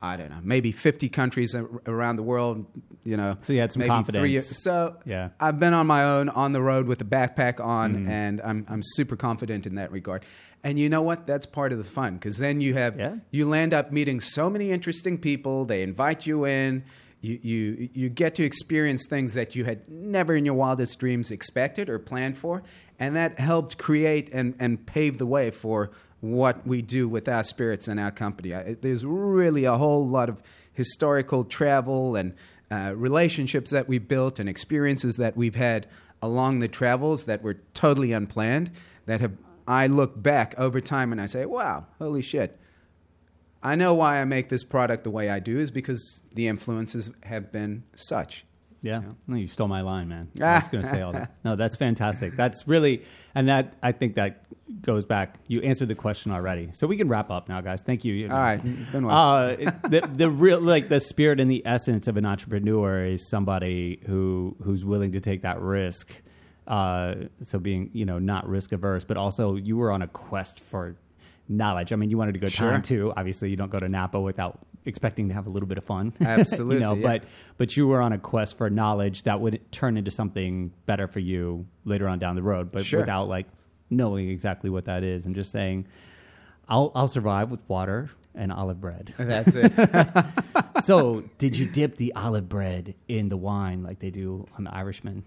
I 0.00 0.16
don't 0.16 0.30
know, 0.30 0.38
maybe 0.44 0.70
50 0.70 1.08
countries 1.08 1.56
around 1.56 2.16
the 2.16 2.22
world, 2.22 2.66
you 3.02 3.16
know. 3.16 3.36
So 3.42 3.52
you 3.52 3.58
had 3.58 3.72
some 3.72 3.82
confidence. 3.84 4.20
Three, 4.22 4.38
so 4.38 4.96
Yeah. 5.04 5.30
I've 5.40 5.58
been 5.58 5.74
on 5.74 5.88
my 5.88 6.04
own 6.04 6.28
on 6.28 6.52
the 6.52 6.62
road 6.62 6.86
with 6.86 7.00
a 7.00 7.04
backpack 7.04 7.58
on, 7.58 7.94
Mm-hmm. 7.96 8.08
and 8.08 8.40
I'm 8.42 8.64
I'm 8.68 8.80
super 8.84 9.16
confident 9.16 9.66
in 9.66 9.74
that 9.74 9.90
regard. 9.90 10.24
And 10.62 10.78
you 10.78 10.88
know 10.88 11.02
what? 11.02 11.26
That's 11.26 11.46
part 11.46 11.72
of 11.72 11.78
the 11.78 11.84
fun 11.98 12.14
because 12.14 12.38
then 12.38 12.60
you 12.60 12.74
have 12.74 12.96
Yeah. 12.96 13.16
you 13.32 13.44
land 13.46 13.74
up 13.74 13.90
meeting 13.90 14.20
so 14.20 14.48
many 14.48 14.70
interesting 14.70 15.18
people. 15.18 15.64
They 15.64 15.82
invite 15.82 16.28
you 16.28 16.46
in. 16.46 16.84
You, 17.20 17.40
you 17.42 17.88
you 17.92 18.08
get 18.08 18.36
to 18.36 18.44
experience 18.44 19.04
things 19.10 19.34
that 19.34 19.56
you 19.56 19.64
had 19.64 19.88
never 19.88 20.36
in 20.36 20.44
your 20.44 20.54
wildest 20.54 21.00
dreams 21.00 21.32
expected 21.32 21.90
or 21.90 21.98
planned 21.98 22.38
for, 22.38 22.62
and 22.98 23.16
that 23.16 23.38
helped 23.38 23.78
create 23.78 24.28
and, 24.32 24.54
and 24.58 24.84
pave 24.86 25.18
the 25.18 25.26
way 25.26 25.50
for 25.50 25.90
what 26.20 26.66
we 26.66 26.82
do 26.82 27.08
with 27.08 27.28
our 27.28 27.44
spirits 27.44 27.86
and 27.86 28.00
our 28.00 28.10
company. 28.10 28.54
I, 28.54 28.76
there's 28.80 29.04
really 29.04 29.64
a 29.64 29.76
whole 29.76 30.06
lot 30.06 30.28
of 30.28 30.42
historical 30.72 31.44
travel 31.44 32.16
and 32.16 32.34
uh, 32.70 32.92
relationships 32.96 33.70
that 33.70 33.88
we 33.88 33.98
built 33.98 34.38
and 34.38 34.48
experiences 34.48 35.16
that 35.16 35.36
we've 35.36 35.54
had 35.54 35.86
along 36.20 36.58
the 36.58 36.68
travels 36.68 37.24
that 37.24 37.42
were 37.42 37.54
totally 37.74 38.12
unplanned. 38.12 38.70
That 39.06 39.20
have 39.20 39.32
I 39.66 39.86
look 39.86 40.20
back 40.20 40.54
over 40.58 40.80
time 40.80 41.12
and 41.12 41.20
I 41.20 41.26
say, 41.26 41.46
"Wow, 41.46 41.86
holy 41.98 42.22
shit." 42.22 42.58
I 43.62 43.74
know 43.74 43.94
why 43.94 44.20
I 44.20 44.24
make 44.24 44.48
this 44.48 44.64
product 44.64 45.04
the 45.04 45.10
way 45.10 45.28
I 45.30 45.40
do 45.40 45.58
is 45.58 45.70
because 45.70 46.22
the 46.32 46.46
influences 46.46 47.10
have 47.24 47.50
been 47.50 47.82
such. 47.96 48.44
Yeah. 48.82 49.02
No, 49.26 49.36
you 49.36 49.48
stole 49.48 49.68
my 49.68 49.80
line, 49.80 50.08
man. 50.08 50.28
I 50.40 50.58
was 50.58 50.68
going 50.68 50.84
to 50.84 50.90
say 50.90 51.00
all 51.02 51.12
that. 51.12 51.32
No, 51.44 51.56
that's 51.56 51.76
fantastic. 51.76 52.36
That's 52.36 52.66
really, 52.68 53.02
and 53.34 53.48
that 53.48 53.74
I 53.82 53.92
think 53.92 54.14
that 54.14 54.44
goes 54.82 55.04
back. 55.04 55.34
You 55.48 55.60
answered 55.62 55.88
the 55.88 55.94
question 55.94 56.30
already, 56.30 56.70
so 56.72 56.86
we 56.86 56.96
can 56.96 57.08
wrap 57.08 57.30
up 57.30 57.48
now, 57.48 57.60
guys. 57.60 57.80
Thank 57.82 58.04
you. 58.04 58.28
All 58.30 58.36
right. 58.38 58.60
Uh, 58.94 59.46
the 59.88 60.08
the 60.14 60.30
real 60.30 60.60
like 60.60 60.88
the 60.88 61.00
spirit 61.00 61.40
and 61.40 61.50
the 61.50 61.62
essence 61.66 62.06
of 62.06 62.16
an 62.16 62.24
entrepreneur 62.26 63.04
is 63.04 63.28
somebody 63.28 64.00
who 64.06 64.56
who's 64.62 64.84
willing 64.84 65.12
to 65.12 65.20
take 65.20 65.42
that 65.42 65.60
risk. 65.60 66.08
Uh, 66.66 67.14
so 67.42 67.58
being 67.58 67.90
you 67.94 68.04
know 68.04 68.18
not 68.18 68.46
risk 68.48 68.72
averse, 68.72 69.04
but 69.04 69.16
also 69.16 69.56
you 69.56 69.76
were 69.76 69.90
on 69.90 70.02
a 70.02 70.06
quest 70.08 70.60
for 70.60 70.96
knowledge. 71.48 71.92
I 71.92 71.96
mean, 71.96 72.10
you 72.10 72.18
wanted 72.18 72.32
to 72.34 72.38
go 72.40 72.48
Sure. 72.48 72.70
time 72.70 72.82
too. 72.82 73.12
Obviously, 73.16 73.48
you 73.50 73.56
don't 73.56 73.70
go 73.70 73.78
to 73.78 73.88
Napa 73.88 74.20
without 74.20 74.58
expecting 74.88 75.28
to 75.28 75.34
have 75.34 75.46
a 75.46 75.50
little 75.50 75.68
bit 75.68 75.78
of 75.78 75.84
fun. 75.84 76.12
Absolutely, 76.20 76.76
you 76.76 76.80
know, 76.80 76.94
yeah. 76.94 77.02
but 77.20 77.24
but 77.58 77.76
you 77.76 77.86
were 77.86 78.00
on 78.02 78.12
a 78.12 78.18
quest 78.18 78.56
for 78.56 78.68
knowledge 78.70 79.22
that 79.24 79.40
would 79.40 79.60
turn 79.70 79.96
into 79.96 80.10
something 80.10 80.72
better 80.86 81.06
for 81.06 81.20
you 81.20 81.66
later 81.84 82.08
on 82.08 82.18
down 82.18 82.34
the 82.34 82.42
road, 82.42 82.72
but 82.72 82.84
Sure. 82.84 83.00
without 83.00 83.28
like 83.28 83.46
knowing 83.90 84.28
exactly 84.28 84.70
what 84.70 84.86
that 84.86 85.04
is 85.04 85.24
and 85.26 85.34
just 85.34 85.52
saying, 85.52 85.86
"I'll 86.68 86.90
I'll 86.96 87.08
survive 87.08 87.50
with 87.50 87.62
water." 87.68 88.10
And 88.34 88.52
olive 88.52 88.80
bread. 88.80 89.14
That's 89.18 89.56
it. 89.56 89.72
so, 90.84 91.24
did 91.38 91.56
you 91.56 91.66
dip 91.66 91.96
the 91.96 92.12
olive 92.14 92.48
bread 92.48 92.94
in 93.08 93.30
the 93.30 93.36
wine 93.36 93.82
like 93.82 93.98
they 93.98 94.10
do 94.10 94.46
on 94.56 94.62
The 94.62 94.72
Irishman? 94.72 95.24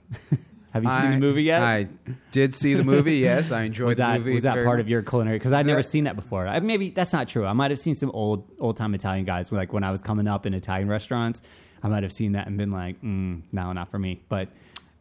Have 0.72 0.84
you 0.84 0.90
seen 0.90 0.98
I- 1.00 1.12
the 1.12 1.20
movie 1.20 1.44
yet? 1.44 1.62
I 1.63 1.88
did 2.32 2.56
see 2.56 2.74
the 2.74 2.84
movie. 2.84 3.18
Yes, 3.18 3.51
I 3.51 3.63
enjoyed 3.70 3.88
was 3.90 3.98
that 3.98 4.13
the 4.13 4.20
movie. 4.20 4.34
was 4.36 4.44
that 4.44 4.63
part 4.63 4.80
of 4.80 4.88
your 4.88 5.01
culinary? 5.01 5.38
Because 5.38 5.54
I'd 5.54 5.66
never 5.66 5.84
seen 5.84 6.06
that 6.06 6.16
before. 6.16 6.48
I, 6.48 6.60
maybe 6.60 6.90
that's 6.90 7.12
not 7.13 7.28
true. 7.28 7.46
I 7.46 7.54
might 7.54 7.72
have 7.72 7.80
seen 7.80 7.96
some 7.96 8.10
old 8.12 8.50
old 8.60 8.78
time 8.78 8.94
Italian 8.96 9.25
guys. 9.25 9.51
Like 9.51 9.74
when 9.74 9.84
I 9.84 9.92
was 9.92 10.01
coming 10.01 10.28
up 10.28 10.46
in 10.46 10.54
Italian 10.54 10.88
restaurants, 10.88 11.42
I 11.84 11.88
might 11.90 12.04
have 12.04 12.13
seen 12.13 12.32
that 12.34 12.48
and 12.48 12.58
been 12.58 12.72
like, 12.72 13.01
mm, 13.01 13.42
"No, 13.51 13.74
not 13.74 13.90
for 13.92 14.00
me." 14.00 14.22
But 14.30 14.50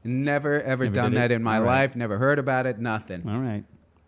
Never 0.03 0.63
ever 0.63 0.85
Never 0.85 0.95
done 0.95 1.15
that 1.15 1.31
in 1.31 1.43
my 1.43 1.57
All 1.59 1.63
right. 1.63 1.81
life. 1.83 1.95
Never 1.97 2.17
heard 2.19 2.39
about 2.39 2.67
it. 2.67 2.79
Nothing. 2.79 3.23
all 3.29 3.39
right, 3.39 3.65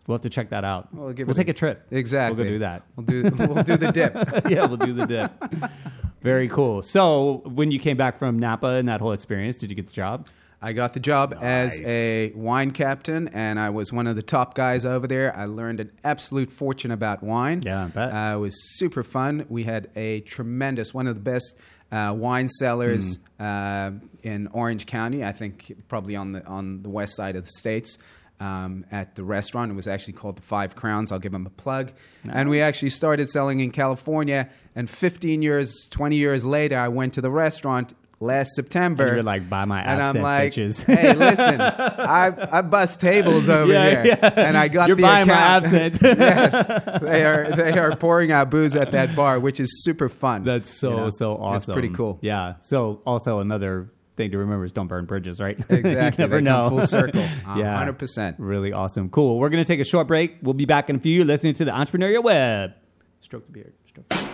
we'll 0.07 0.15
have 0.15 0.23
to 0.23 0.29
check 0.29 0.49
that 0.49 0.65
out. 0.65 0.93
We'll 0.93 1.13
we'll 1.13 1.35
take 1.35 1.49
a 1.49 1.53
trip. 1.53 1.85
Exactly. 1.91 2.35
We'll 2.35 2.45
go 2.45 2.49
do 2.51 2.59
that. 2.59 2.83
We'll 2.95 3.05
do. 3.05 3.45
We'll 3.53 3.63
do 3.63 3.77
the 3.77 3.91
dip. 3.91 4.13
yeah, 4.49 4.65
we'll 4.65 4.77
do 4.77 4.91
the 4.93 5.05
dip. 5.05 5.31
Very 6.23 6.47
cool. 6.49 6.81
So, 6.81 7.41
when 7.45 7.69
you 7.71 7.79
came 7.79 7.95
back 7.97 8.17
from 8.17 8.39
Napa 8.39 8.67
and 8.67 8.87
that 8.87 9.01
whole 9.01 9.11
experience, 9.11 9.57
did 9.59 9.69
you 9.69 9.75
get 9.75 9.85
the 9.87 9.93
job? 9.93 10.27
I 10.63 10.71
got 10.73 10.93
the 10.93 10.99
job 11.01 11.35
as 11.41 11.79
a 11.81 12.31
wine 12.35 12.71
captain, 12.71 13.27
and 13.27 13.59
I 13.59 13.69
was 13.69 13.91
one 13.91 14.07
of 14.07 14.15
the 14.15 14.21
top 14.23 14.55
guys 14.55 14.85
over 14.85 15.07
there. 15.07 15.35
I 15.35 15.45
learned 15.45 15.81
an 15.81 15.91
absolute 16.05 16.51
fortune 16.51 16.89
about 16.91 17.21
wine. 17.21 17.61
Yeah, 17.65 17.83
I 17.83 17.87
bet. 17.89 18.13
Uh, 18.13 18.37
it 18.37 18.39
was 18.39 18.55
super 18.77 19.03
fun. 19.03 19.45
We 19.49 19.63
had 19.65 19.89
a 19.95 20.21
tremendous, 20.21 20.93
one 20.93 21.07
of 21.07 21.15
the 21.15 21.21
best 21.21 21.55
uh, 21.91 22.15
wine 22.17 22.47
cellars 22.47 23.17
Hmm. 23.39 23.43
uh, 23.43 23.91
in 24.23 24.47
Orange 24.53 24.85
County. 24.85 25.23
I 25.23 25.33
think 25.33 25.73
probably 25.89 26.15
on 26.15 26.31
the 26.31 26.45
on 26.47 26.81
the 26.81 26.89
west 26.89 27.15
side 27.15 27.35
of 27.35 27.43
the 27.43 27.51
states. 27.51 27.97
Um, 28.39 28.85
at 28.91 29.15
the 29.15 29.23
restaurant, 29.23 29.71
it 29.71 29.75
was 29.75 29.87
actually 29.87 30.13
called 30.13 30.35
the 30.37 30.41
Five 30.41 30.75
Crowns. 30.75 31.11
I'll 31.11 31.19
give 31.19 31.31
them 31.31 31.45
a 31.45 31.49
plug. 31.51 31.91
And 32.29 32.49
we 32.49 32.61
actually 32.61 32.89
started 32.89 33.29
selling 33.29 33.59
in 33.61 33.71
California. 33.71 34.49
And 34.75 34.89
15 34.89 35.41
years, 35.41 35.87
20 35.91 36.15
years 36.17 36.43
later, 36.43 36.77
I 36.77 36.87
went 36.89 37.13
to 37.13 37.21
the 37.21 37.29
restaurant 37.29 37.93
last 38.19 38.51
September. 38.55 39.05
And 39.07 39.15
you're 39.15 39.23
like, 39.23 39.49
"Buy 39.49 39.65
my 39.65 39.81
and 39.81 40.01
I'm 40.01 40.15
like, 40.21 40.53
bitches." 40.53 40.83
hey, 40.85 41.13
listen, 41.13 41.61
I 41.61 42.57
I 42.57 42.61
bust 42.61 42.99
tables 43.01 43.49
over 43.49 43.71
Yeah, 43.71 44.03
here, 44.03 44.17
yeah. 44.21 44.33
and 44.35 44.57
I 44.57 44.67
got 44.67 44.87
You're 44.87 44.97
the 44.97 45.03
buying 45.03 45.27
my 45.27 45.33
absinthe. 45.33 45.99
yes, 46.01 46.99
they 47.01 47.25
are 47.25 47.55
they 47.55 47.77
are 47.77 47.95
pouring 47.95 48.31
out 48.31 48.49
booze 48.49 48.75
at 48.75 48.91
that 48.91 49.15
bar, 49.15 49.39
which 49.39 49.59
is 49.59 49.83
super 49.83 50.09
fun. 50.09 50.43
That's 50.43 50.69
so 50.69 50.89
You 50.89 50.95
know, 50.97 51.09
so 51.09 51.35
awesome. 51.37 51.57
It's 51.57 51.65
pretty 51.73 51.89
cool. 51.93 52.19
Yeah. 52.21 52.55
So 52.61 53.01
also 53.05 53.39
another 53.39 53.89
thing 54.15 54.29
to 54.31 54.37
remember 54.37 54.63
is 54.63 54.71
don't 54.71 54.87
burn 54.87 55.05
bridges, 55.05 55.39
right? 55.39 55.57
Exactly. 55.69 56.23
never 56.23 56.39
know. 56.39 56.69
full 56.69 56.85
circle. 56.85 57.21
yeah. 57.21 57.83
100%. 57.83 58.35
Really 58.37 58.71
awesome. 58.71 59.09
Cool. 59.09 59.39
We're 59.39 59.49
gonna 59.49 59.65
take 59.65 59.79
a 59.79 59.83
short 59.85 60.07
break. 60.07 60.35
We'll 60.43 60.53
be 60.53 60.65
back 60.65 60.89
in 60.89 60.97
a 60.97 60.99
few. 60.99 61.25
Listening 61.25 61.55
to 61.55 61.65
the 61.65 61.71
Entrepreneurial 61.71 62.23
Web. 62.23 62.73
Stroke 63.21 63.45
the 63.47 63.51
beard. 63.51 63.73
Stroke. 63.87 64.33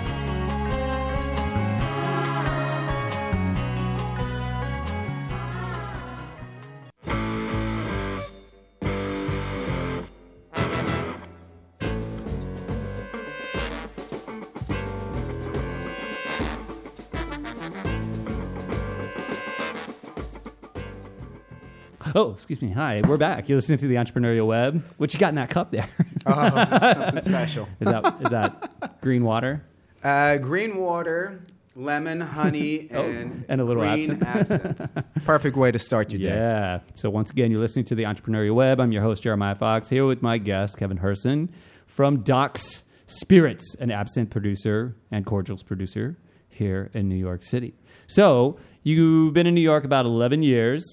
Oh, 22.13 22.31
excuse 22.31 22.61
me. 22.61 22.71
Hi, 22.71 23.01
we're 23.07 23.17
back. 23.17 23.47
You're 23.47 23.57
listening 23.57 23.77
to 23.79 23.87
the 23.87 23.95
Entrepreneurial 23.95 24.45
Web. 24.45 24.83
What 24.97 25.13
you 25.13 25.19
got 25.19 25.29
in 25.29 25.35
that 25.35 25.49
cup 25.49 25.71
there? 25.71 25.89
Something 26.27 27.21
special. 27.23 27.69
is 27.79 27.87
that 27.87 28.21
is 28.21 28.31
that 28.31 28.99
green 29.01 29.23
water? 29.23 29.63
Uh, 30.03 30.35
green 30.37 30.77
water, 30.77 31.45
lemon, 31.75 32.19
honey, 32.19 32.89
and, 32.91 33.45
and 33.47 33.61
a 33.61 33.63
little 33.63 33.83
green 33.83 34.21
absinthe. 34.23 34.89
Perfect 35.23 35.55
way 35.55 35.71
to 35.71 35.79
start 35.79 36.11
your 36.11 36.19
day. 36.19 36.35
Yeah. 36.35 36.79
So 36.95 37.09
once 37.09 37.31
again, 37.31 37.49
you're 37.49 37.61
listening 37.61 37.85
to 37.85 37.95
the 37.95 38.03
Entrepreneurial 38.03 38.55
Web. 38.55 38.81
I'm 38.81 38.91
your 38.91 39.03
host 39.03 39.23
Jeremiah 39.23 39.55
Fox 39.55 39.87
here 39.87 40.05
with 40.05 40.21
my 40.21 40.37
guest 40.37 40.77
Kevin 40.77 40.97
Herson 40.97 41.47
from 41.85 42.23
Doc's 42.23 42.83
Spirits, 43.05 43.75
an 43.79 43.89
absinthe 43.89 44.31
producer 44.31 44.95
and 45.11 45.25
cordials 45.25 45.63
producer 45.63 46.17
here 46.49 46.91
in 46.93 47.05
New 47.05 47.15
York 47.15 47.43
City. 47.43 47.73
So 48.07 48.59
you've 48.83 49.33
been 49.33 49.47
in 49.47 49.55
New 49.55 49.61
York 49.61 49.85
about 49.85 50.05
11 50.05 50.43
years. 50.43 50.83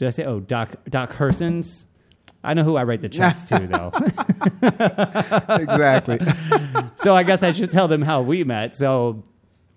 Did 0.00 0.06
I 0.06 0.10
say? 0.12 0.24
Oh, 0.24 0.40
Doc 0.40 0.76
Doc 0.88 1.12
Herson's. 1.12 1.84
I 2.42 2.54
know 2.54 2.64
who 2.64 2.76
I 2.76 2.84
write 2.84 3.02
the 3.02 3.10
checks 3.10 3.44
to, 3.44 3.66
though. 3.66 3.92
exactly. 5.56 6.18
so 6.96 7.14
I 7.14 7.22
guess 7.22 7.42
I 7.42 7.52
should 7.52 7.70
tell 7.70 7.86
them 7.86 8.00
how 8.00 8.22
we 8.22 8.42
met. 8.42 8.74
So 8.74 9.22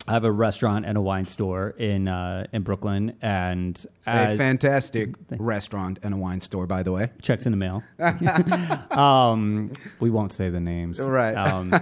I 0.08 0.14
have 0.14 0.24
a 0.24 0.32
restaurant 0.32 0.86
and 0.86 0.98
a 0.98 1.02
wine 1.02 1.26
store 1.26 1.72
in 1.72 2.08
uh, 2.08 2.48
in 2.54 2.62
Brooklyn, 2.62 3.18
and 3.22 3.86
a 4.08 4.10
as 4.12 4.38
fantastic 4.38 5.14
restaurant 5.32 6.00
and 6.04 6.14
a 6.14 6.18
wine 6.18 6.40
store, 6.40 6.68
by 6.68 6.84
the 6.84 6.94
way. 6.94 7.12
checks 7.22 7.46
in 7.46 7.52
the 7.52 7.58
mail. 7.58 7.84
um, 8.98 9.74
we 10.00 10.10
won't 10.10 10.32
say 10.32 10.50
the 10.50 10.62
names, 10.62 11.02
Right. 11.02 11.36
Um, 11.36 11.74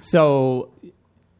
so 0.00 0.72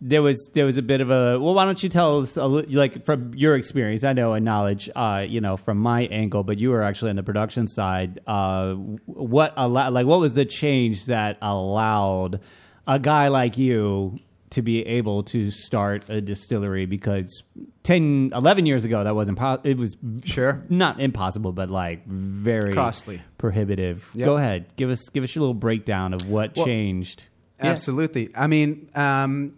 there 0.00 0.22
was 0.22 0.50
there 0.52 0.66
was 0.66 0.76
a 0.76 0.82
bit 0.82 1.00
of 1.00 1.10
a 1.10 1.38
well. 1.40 1.54
Why 1.54 1.64
don't 1.64 1.82
you 1.82 1.88
tell 1.88 2.20
us 2.20 2.36
a, 2.36 2.44
like 2.44 3.04
from 3.06 3.32
your 3.34 3.56
experience? 3.56 4.04
I 4.04 4.12
know 4.12 4.34
and 4.34 4.44
knowledge, 4.44 4.90
uh, 4.94 5.24
you 5.26 5.40
know, 5.40 5.56
from 5.56 5.78
my 5.78 6.02
angle, 6.06 6.42
but 6.42 6.58
you 6.58 6.70
were 6.70 6.82
actually 6.82 7.10
on 7.10 7.16
the 7.16 7.22
production 7.22 7.66
side. 7.66 8.20
Uh, 8.26 8.74
what 9.06 9.54
allow, 9.56 9.90
like 9.90 10.06
what 10.06 10.20
was 10.20 10.34
the 10.34 10.44
change 10.44 11.06
that 11.06 11.38
allowed 11.40 12.40
a 12.86 12.98
guy 12.98 13.28
like 13.28 13.56
you 13.56 14.18
to 14.50 14.62
be 14.62 14.86
able 14.86 15.22
to 15.24 15.50
start 15.50 16.08
a 16.10 16.20
distillery? 16.20 16.86
Because 16.86 17.42
10, 17.82 18.32
11 18.34 18.64
years 18.66 18.84
ago, 18.84 19.02
that 19.02 19.14
wasn't 19.14 19.38
po- 19.38 19.60
it 19.64 19.76
was 19.78 19.96
Sure. 20.24 20.62
not 20.68 21.00
impossible, 21.00 21.52
but 21.52 21.70
like 21.70 22.06
very 22.06 22.72
Costly. 22.74 23.22
prohibitive. 23.38 24.08
Yep. 24.14 24.24
Go 24.26 24.36
ahead, 24.36 24.66
give 24.76 24.90
us 24.90 25.08
give 25.08 25.24
us 25.24 25.34
your 25.34 25.40
little 25.40 25.54
breakdown 25.54 26.12
of 26.12 26.28
what 26.28 26.54
Well, 26.56 26.66
changed. 26.66 27.24
Yeah. 27.58 27.70
Absolutely. 27.70 28.28
I 28.34 28.46
mean, 28.46 28.88
um, 28.94 29.54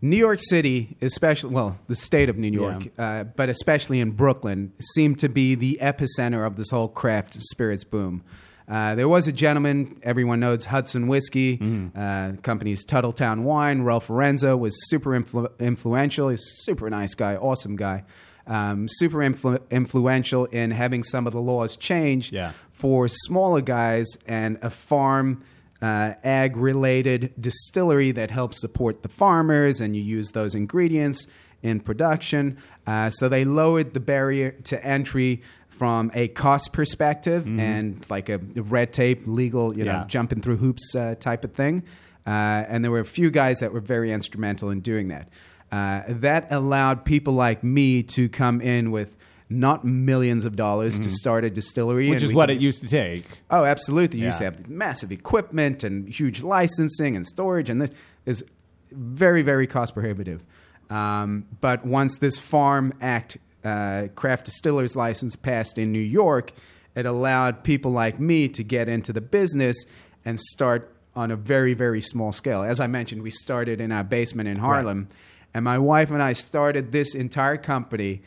New 0.00 0.16
York 0.16 0.38
City, 0.40 0.96
especially, 1.02 1.50
well, 1.50 1.78
the 1.88 1.96
state 1.96 2.28
of 2.28 2.38
New 2.38 2.50
York, 2.52 2.88
uh, 2.98 3.24
but 3.24 3.48
especially 3.48 3.98
in 3.98 4.12
Brooklyn, 4.12 4.72
seemed 4.94 5.18
to 5.20 5.28
be 5.28 5.54
the 5.56 5.78
epicenter 5.82 6.46
of 6.46 6.56
this 6.56 6.70
whole 6.70 6.88
craft 6.88 7.34
spirits 7.42 7.82
boom. 7.84 8.22
Uh, 8.68 8.94
there 8.94 9.08
was 9.08 9.26
a 9.26 9.32
gentleman, 9.32 9.98
everyone 10.02 10.38
knows 10.40 10.66
Hudson 10.66 11.08
Whiskey, 11.08 11.54
uh, 11.96 12.32
the 12.32 12.38
company's 12.42 12.84
Tuthilltown 12.84 13.42
Wine. 13.42 13.80
Ralph 13.82 14.08
Erenzo 14.08 14.58
was 14.58 14.74
super 14.88 15.10
influ- 15.18 15.50
influential. 15.58 16.28
He's 16.28 16.42
a 16.42 16.62
super 16.64 16.88
nice 16.90 17.14
guy, 17.14 17.34
awesome 17.36 17.76
guy. 17.76 18.04
Um, 18.46 18.86
super 18.88 19.18
influ- 19.18 19.60
influential 19.70 20.44
in 20.46 20.70
having 20.70 21.02
some 21.02 21.26
of 21.26 21.32
the 21.32 21.40
laws 21.40 21.76
changed 21.76 22.32
Yeah. 22.32 22.52
for 22.72 23.08
smaller 23.08 23.62
guys 23.62 24.06
and 24.26 24.58
a 24.62 24.70
farm 24.70 25.42
uh, 25.80 26.14
ag 26.24 26.56
related 26.56 27.32
distillery 27.40 28.10
that 28.12 28.30
helps 28.30 28.60
support 28.60 29.02
the 29.02 29.08
farmers 29.08 29.80
and 29.80 29.94
you 29.94 30.02
use 30.02 30.30
those 30.32 30.54
ingredients 30.54 31.26
in 31.62 31.80
production. 31.80 32.58
Uh, 32.86 33.10
so 33.10 33.28
they 33.28 33.44
lowered 33.44 33.94
the 33.94 34.00
barrier 34.00 34.52
to 34.64 34.84
entry 34.84 35.42
from 35.68 36.10
a 36.14 36.26
cost 36.28 36.72
perspective 36.72 37.46
and 37.46 38.04
like 38.10 38.28
a 38.28 38.38
red 38.38 38.92
tape 38.92 39.22
legal 39.26 39.76
you 39.76 39.84
know 39.84 40.04
jumping 40.08 40.40
through 40.40 40.56
hoops 40.56 40.94
uh, 40.96 41.14
type 41.20 41.44
of 41.44 41.52
thing. 41.54 41.82
Uh, 42.26 42.64
and 42.68 42.84
there 42.84 42.90
were 42.90 42.98
a 43.00 43.04
few 43.04 43.30
guys 43.30 43.60
that 43.60 43.72
were 43.72 43.80
very 43.80 44.12
instrumental 44.12 44.70
in 44.70 44.80
doing 44.80 45.08
that. 45.08 45.28
Uh, 45.70 46.02
that 46.08 46.50
allowed 46.50 47.04
people 47.04 47.34
like 47.34 47.62
me 47.62 48.02
to 48.02 48.28
come 48.28 48.60
in 48.60 48.90
with 48.90 49.16
not 49.50 49.84
millions 49.84 50.44
of 50.44 50.56
dollars 50.56 50.98
to 50.98 51.08
start 51.10 51.44
a 51.44 51.50
distillery 51.50 52.04
Mm-hmm. 52.04 52.10
Which 52.10 52.16
and 52.22 52.24
is 52.24 52.28
we 52.30 52.34
what 52.36 52.48
could- 52.48 52.56
it 52.56 52.60
used 52.60 52.82
to 52.82 52.88
take. 52.88 53.24
Oh, 53.50 53.64
absolutely. 53.64 54.18
You 54.20 54.26
used 54.26 54.38
to 54.38 54.44
Yeah. 54.44 54.50
have 54.50 54.68
massive 54.68 55.10
equipment 55.10 55.84
and 55.84 56.08
huge 56.08 56.42
licensing 56.42 57.16
and 57.16 57.26
storage, 57.26 57.70
and 57.70 57.80
this 57.80 57.90
is 58.26 58.44
very, 58.92 59.42
very 59.42 59.66
cost 59.66 59.94
prohibitive. 59.94 60.42
Um, 60.90 61.44
but 61.60 61.84
once 61.86 62.18
this 62.18 62.38
Farm 62.38 62.92
Act 63.00 63.38
uh, 63.64 64.08
craft 64.14 64.44
distiller's 64.46 64.94
license 64.96 65.34
passed 65.36 65.78
in 65.78 65.92
New 65.92 65.98
York, 65.98 66.52
it 66.94 67.06
allowed 67.06 67.64
people 67.64 67.90
like 67.90 68.18
me 68.20 68.48
to 68.48 68.62
get 68.62 68.88
into 68.88 69.12
the 69.12 69.20
business 69.20 69.76
and 70.24 70.38
start 70.40 70.94
on 71.16 71.30
a 71.30 71.36
very, 71.36 71.74
very 71.74 72.00
small 72.00 72.32
scale. 72.32 72.62
As 72.62 72.80
I 72.80 72.86
mentioned, 72.86 73.22
we 73.22 73.30
started 73.30 73.80
in 73.80 73.92
our 73.92 74.04
basement 74.04 74.48
in 74.48 74.56
Harlem, 74.58 75.08
and 75.52 75.64
my 75.64 75.78
wife 75.78 76.10
and 76.10 76.22
I 76.22 76.32
started 76.34 76.92
this 76.92 77.14
entire 77.14 77.56
company. 77.56 78.22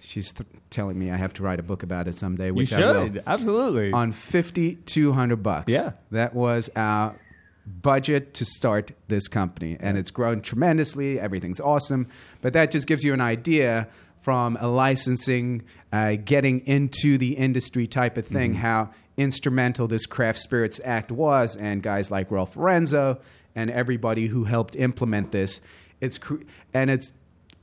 She's 0.00 0.32
th- 0.32 0.48
telling 0.70 0.98
me 0.98 1.10
I 1.10 1.16
have 1.16 1.32
to 1.34 1.42
write 1.42 1.58
a 1.60 1.62
book 1.62 1.82
about 1.82 2.06
it 2.08 2.14
someday, 2.16 2.46
You 2.46 2.54
which 2.54 2.72
I 2.72 2.80
will 2.80 3.04
should 3.06 3.22
absolutely. 3.26 3.92
on 3.92 4.12
fifty 4.12 4.76
two 4.76 5.12
hundred 5.12 5.42
bucks. 5.42 5.72
Yeah. 5.72 5.92
that 6.12 6.34
was 6.34 6.70
our 6.76 7.18
budget 7.66 8.34
to 8.34 8.44
start 8.44 8.92
this 9.08 9.28
company, 9.28 9.76
and 9.78 9.98
it's 9.98 10.10
grown 10.10 10.40
tremendously. 10.40 11.20
Everything's 11.20 11.60
awesome, 11.60 12.06
but 12.40 12.52
that 12.54 12.70
just 12.70 12.86
gives 12.86 13.04
you 13.04 13.12
an 13.12 13.20
idea 13.20 13.88
from 14.22 14.56
a 14.60 14.68
licensing, 14.68 15.62
uh, 15.92 16.14
getting 16.24 16.60
into 16.66 17.18
the 17.18 17.32
industry 17.36 17.86
type 17.86 18.16
of 18.16 18.26
thing, 18.26 18.52
Mm-hmm. 18.52 18.60
how 18.62 18.90
instrumental 19.16 19.88
this 19.88 20.06
Craft 20.06 20.38
Spirits 20.38 20.80
Act 20.84 21.10
was, 21.10 21.56
and 21.56 21.82
guys 21.82 22.10
like 22.10 22.30
Ralph 22.30 22.54
Erenzo 22.54 23.18
and 23.54 23.68
everybody 23.70 24.28
who 24.28 24.44
helped 24.44 24.76
implement 24.76 25.32
this. 25.32 25.60
It's 26.00 26.18
cr- 26.18 26.36
and 26.72 26.88
it's 26.90 27.12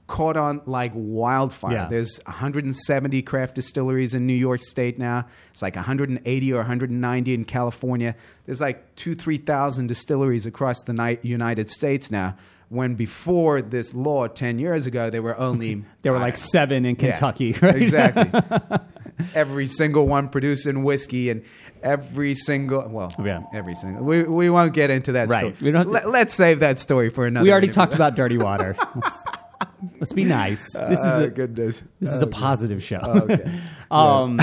caught 0.07 0.37
on 0.37 0.61
like 0.65 0.91
wildfire. 0.93 1.71
Yeah. 1.73 1.87
There's 1.89 2.19
170 2.25 3.21
craft 3.23 3.55
distilleries 3.55 4.13
in 4.13 4.27
New 4.27 4.33
York 4.35 4.61
State 4.61 4.99
now. 4.99 5.25
It's 5.51 5.61
like 5.61 5.75
180 5.75 6.53
or 6.53 6.57
190 6.57 7.33
in 7.33 7.45
California. 7.45 8.15
There's 8.45 8.61
like 8.61 8.95
two, 8.95 9.15
3,000 9.15 9.87
distilleries 9.87 10.45
across 10.45 10.83
the 10.83 10.93
ni- 10.93 11.17
United 11.23 11.69
States 11.71 12.11
now. 12.11 12.35
When 12.69 12.95
before 12.95 13.61
this 13.61 13.93
law 13.93 14.27
10 14.27 14.59
years 14.59 14.85
ago, 14.87 15.09
there 15.11 15.21
were 15.21 15.37
only 15.39 15.83
there 16.01 16.11
were 16.11 16.19
I 16.19 16.23
like 16.23 16.37
seven 16.37 16.85
in 16.85 16.95
yeah, 16.99 17.11
Kentucky, 17.11 17.53
right? 17.61 17.75
Exactly. 17.75 18.41
every 19.33 19.65
single 19.67 20.07
one 20.07 20.29
producing 20.29 20.83
whiskey 20.83 21.29
and 21.29 21.43
every 21.81 22.33
single 22.35 22.87
well 22.89 23.13
Yeah. 23.23 23.43
every 23.53 23.75
single 23.75 24.03
we, 24.03 24.23
we 24.23 24.49
won't 24.49 24.73
get 24.73 24.89
into 24.89 25.13
that 25.13 25.29
Right. 25.29 25.39
story 25.39 25.55
We 25.61 25.71
don't 25.71 25.89
Let, 25.89 26.05
us 26.07 26.33
save 26.33 26.59
that 26.61 26.79
story 26.79 27.09
for 27.09 27.25
another 27.27 27.43
we 27.43 27.51
already 27.51 27.67
interview. 27.67 27.81
talked 27.81 27.93
about 27.93 28.15
dirty 28.15 28.37
water. 28.37 28.75
Let's, 29.99 30.13
be 30.13 30.23
nice. 30.25 30.63
This 30.73 30.99
is 30.99 31.05
Oh, 31.05 31.23
a, 31.23 31.27
goodness 31.29 31.83
this 31.99 32.09
is 32.11 32.21
a 32.21 32.27
positive 32.27 32.83
show. 32.83 32.97
okay 32.97 33.59
Um, 33.91 34.39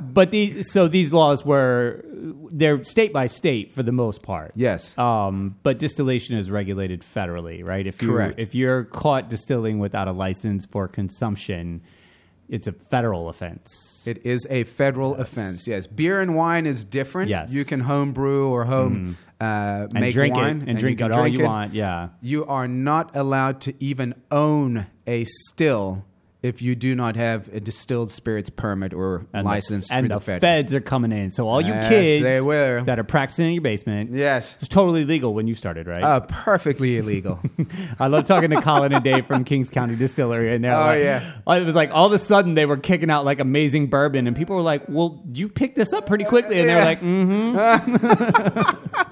but 0.00 0.30
the 0.30 0.62
so 0.62 0.88
these 0.88 1.12
laws 1.12 1.44
were 1.44 2.04
they're 2.50 2.84
state 2.84 3.12
by 3.12 3.26
state 3.26 3.72
for 3.72 3.82
the 3.82 3.92
most 3.92 4.22
part. 4.22 4.52
yes 4.54 4.96
Um, 4.98 5.56
but 5.62 5.78
distillation 5.78 6.36
is 6.36 6.50
regulated 6.50 7.02
federally, 7.02 7.64
right? 7.64 7.86
If 7.86 8.02
you 8.02 8.08
Correct. 8.08 8.38
if 8.38 8.54
you're 8.54 8.84
caught 8.84 9.28
distilling 9.30 9.78
without 9.78 10.08
a 10.08 10.12
license 10.12 10.66
for 10.66 10.86
consumption, 10.88 11.82
it's 12.48 12.66
a 12.68 12.72
federal 12.72 13.28
offense. 13.30 14.04
It 14.06 14.26
is 14.26 14.46
a 14.50 14.64
federal 14.64 15.14
offense. 15.16 15.66
Yes, 15.66 15.86
beer 15.86 16.20
and 16.20 16.34
wine 16.34 16.66
is 16.66 16.84
different. 16.84 17.30
Yes. 17.30 17.52
you 17.52 17.64
can 17.64 17.80
home 17.80 18.12
brew 18.12 18.48
or 18.50 18.64
home 18.64 19.16
uh, 19.42 19.88
and 19.94 20.00
make 20.00 20.12
drink 20.14 20.36
wine 20.36 20.62
it 20.62 20.68
and, 20.68 20.78
drink 20.78 21.00
you 21.00 21.06
it 21.06 21.12
all 21.12 21.20
drink 21.22 21.38
you 21.38 21.44
it. 21.44 21.48
want. 21.48 21.74
Yeah. 21.74 22.08
You 22.20 22.44
are 22.46 22.68
not 22.68 23.16
allowed 23.16 23.60
to 23.62 23.74
even 23.82 24.14
own 24.30 24.86
a 25.06 25.24
still 25.24 26.04
if 26.42 26.60
you 26.60 26.74
do 26.74 26.96
not 26.96 27.14
have 27.14 27.46
a 27.54 27.60
distilled 27.60 28.10
spirits 28.10 28.50
permit 28.50 28.92
or 28.92 29.24
And 29.32 29.46
license 29.46 29.86
the, 29.90 29.94
and 29.94 30.10
the, 30.10 30.18
the, 30.18 30.40
feds 30.40 30.74
are 30.74 30.80
coming 30.80 31.12
in. 31.12 31.30
So 31.30 31.48
all 31.48 31.60
you 31.60 31.68
Yes, 31.72 31.88
kids 31.88 32.86
that 32.86 32.98
are 32.98 33.04
practicing 33.04 33.46
in 33.46 33.52
your 33.52 33.62
basement, 33.62 34.10
Yes. 34.12 34.56
it's 34.58 34.66
totally 34.66 35.04
legal 35.04 35.34
when 35.34 35.46
you 35.46 35.54
started, 35.54 35.86
right? 35.86 36.02
Uh, 36.02 36.18
perfectly 36.18 36.98
illegal. 36.98 37.38
I 38.00 38.08
love 38.08 38.24
talking 38.24 38.50
to 38.50 38.60
Colin 38.60 38.92
and 38.92 39.04
Dave 39.04 39.26
from 39.28 39.44
Kings 39.44 39.70
County 39.70 39.94
Distillery, 39.94 40.52
and 40.52 40.64
they're 40.64 40.74
Oh, 40.74 40.80
like, 40.80 40.98
yeah. 41.04 41.32
it 41.58 41.64
was 41.64 41.76
like 41.76 41.90
all 41.92 42.06
of 42.06 42.12
a 42.12 42.18
sudden 42.18 42.54
they 42.54 42.66
were 42.66 42.76
kicking 42.76 43.08
out 43.08 43.24
like 43.24 43.38
amazing 43.38 43.86
bourbon, 43.86 44.26
and 44.26 44.34
people 44.36 44.56
were 44.56 44.62
like, 44.62 44.82
"Well, 44.88 45.22
you 45.32 45.48
picked 45.48 45.76
this 45.76 45.92
up 45.92 46.08
pretty 46.08 46.24
quickly," 46.24 46.58
and 46.58 46.68
they 46.68 46.74
were 46.74 46.80
Yeah. 46.80 46.84
like, 46.84 47.02
"Mm-hmm." 47.02 48.96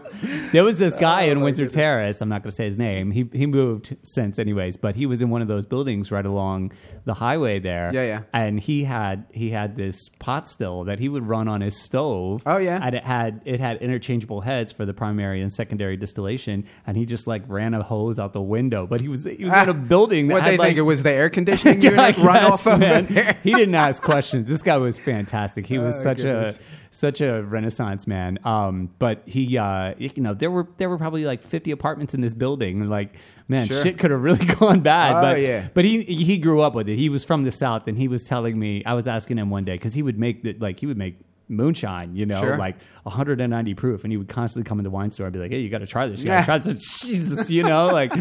there 0.53 0.65
was 0.65 0.79
this 0.79 0.95
guy 0.97 1.29
Oh, 1.29 1.33
in 1.33 1.41
Windsor 1.41 1.69
Terrace. 1.69 2.21
I'm 2.21 2.29
not 2.29 2.43
going 2.43 2.51
to 2.51 2.57
say 2.57 2.65
his 2.65 2.77
name. 2.77 3.11
He 3.11 3.29
he 3.33 3.47
moved 3.47 3.97
since, 4.03 4.39
anyways, 4.39 4.77
but 4.77 4.97
he 4.97 5.07
was 5.07 5.23
in 5.23 5.31
one 5.31 5.43
of 5.43 5.49
those 5.49 5.67
buildings 5.67 6.11
right 6.11 6.25
along 6.27 6.73
the 7.05 7.15
highway 7.15 7.59
there. 7.59 7.91
Yeah, 7.93 8.03
yeah. 8.05 8.23
And 8.33 8.59
he 8.61 8.85
had 8.85 9.25
he 9.33 9.51
had 9.51 9.77
this 9.77 10.09
pot 10.19 10.49
still 10.49 10.85
that 10.85 10.99
he 10.99 11.09
would 11.09 11.27
run 11.27 11.49
on 11.49 11.61
his 11.61 11.83
stove. 11.83 12.43
Oh, 12.47 12.59
yeah. 12.59 12.81
and 12.83 12.95
it 12.95 13.05
had 13.05 13.43
it 13.45 13.61
had 13.61 13.79
interchangeable 13.79 14.41
heads 14.41 14.73
for 14.73 14.85
the 14.85 14.95
primary 14.95 15.41
and 15.43 15.53
secondary 15.53 15.97
distillation, 15.97 16.67
and 16.87 16.97
he 16.97 17.07
just 17.07 17.27
like 17.27 17.43
ran 17.47 17.75
a 17.75 17.83
hose 17.83 18.19
out 18.19 18.33
the 18.33 18.41
window. 18.43 18.87
But 18.87 19.01
he 19.01 19.09
was 19.09 19.25
he 19.25 19.45
was 19.45 19.53
in 19.63 19.69
a 19.69 19.75
building. 19.91 20.29
That 20.29 20.35
what 20.35 20.43
had, 20.43 20.53
they 20.53 20.57
like, 20.59 20.67
think 20.69 20.79
it 20.79 20.83
was 20.83 21.03
the 21.03 21.11
air 21.11 21.31
conditioning 21.31 21.83
unit 21.83 22.17
run 22.19 22.35
guess, 22.35 22.53
off 22.53 22.67
of 22.67 22.79
man. 22.79 23.07
he 23.43 23.53
didn't 23.55 23.75
ask 23.75 24.03
questions. 24.03 24.49
This 24.49 24.63
guy 24.63 24.77
was 24.77 24.99
fantastic. 24.99 25.67
He 25.67 25.79
was 25.79 25.95
Oh, 25.97 26.03
such 26.03 26.19
goodness. 26.19 26.57
a 26.57 26.90
such 26.91 27.21
a 27.21 27.43
renaissance 27.43 28.07
man. 28.07 28.39
Um, 28.45 28.91
but 28.99 29.23
he, 29.27 29.57
uh, 29.57 29.95
you 29.99 30.11
know, 30.19 30.35
there 30.35 30.51
were 30.51 30.67
there 30.77 30.89
were 30.89 30.99
probably 30.99 31.25
like 31.25 31.43
fifty 31.43 31.71
apartments 31.71 32.15
in 32.15 32.21
this 32.21 32.35
building. 32.35 32.89
Like, 32.89 33.15
man, 33.49 33.67
Sure. 33.69 33.83
shit 33.83 33.99
could 33.99 34.11
have 34.11 34.21
really 34.23 34.45
gone 34.59 34.81
bad. 34.81 35.17
Oh, 35.17 35.21
but 35.23 35.41
yeah. 35.41 35.69
but 35.73 35.85
he 35.85 36.03
he 36.03 36.37
grew 36.39 36.61
up 36.63 36.75
with 36.75 36.89
it. 36.89 36.97
He 36.99 37.09
was 37.09 37.25
from 37.25 37.43
the 37.43 37.51
south, 37.51 37.87
and 37.87 37.97
he 37.97 38.09
was 38.09 38.25
telling 38.25 38.59
me. 38.59 38.83
I 38.85 38.95
was 38.95 39.07
asking 39.07 39.39
him 39.39 39.51
one 39.51 39.65
day 39.65 39.75
because 39.75 39.95
he 39.95 40.03
would 40.03 40.19
make 40.19 40.43
the, 40.43 40.55
like 40.55 40.81
he 40.81 40.87
would 40.87 40.99
make 40.99 41.17
moonshine, 41.51 42.15
you 42.17 42.25
know, 42.25 42.41
Sure. 42.41 42.57
like 42.57 42.77
190 43.03 43.75
proof, 43.75 44.05
and 44.05 44.13
he 44.13 44.17
would 44.17 44.29
constantly 44.29 44.69
come 44.69 44.79
in 44.79 44.85
the 44.85 44.91
wine 44.91 45.11
store 45.11 45.27
and 45.27 45.33
be 45.33 45.39
like, 45.39 45.51
"Hey, 45.51 45.61
you 45.61 45.69
got 45.69 45.79
to 45.79 45.87
try 45.87 46.07
this. 46.07 46.21
You 46.21 46.27
got 46.27 46.41
to 46.41 46.45
try 46.45 46.59
this." 46.59 47.01
Jesus, 47.05 47.51
you 47.51 47.63
know, 47.63 47.87
like, 47.87 48.13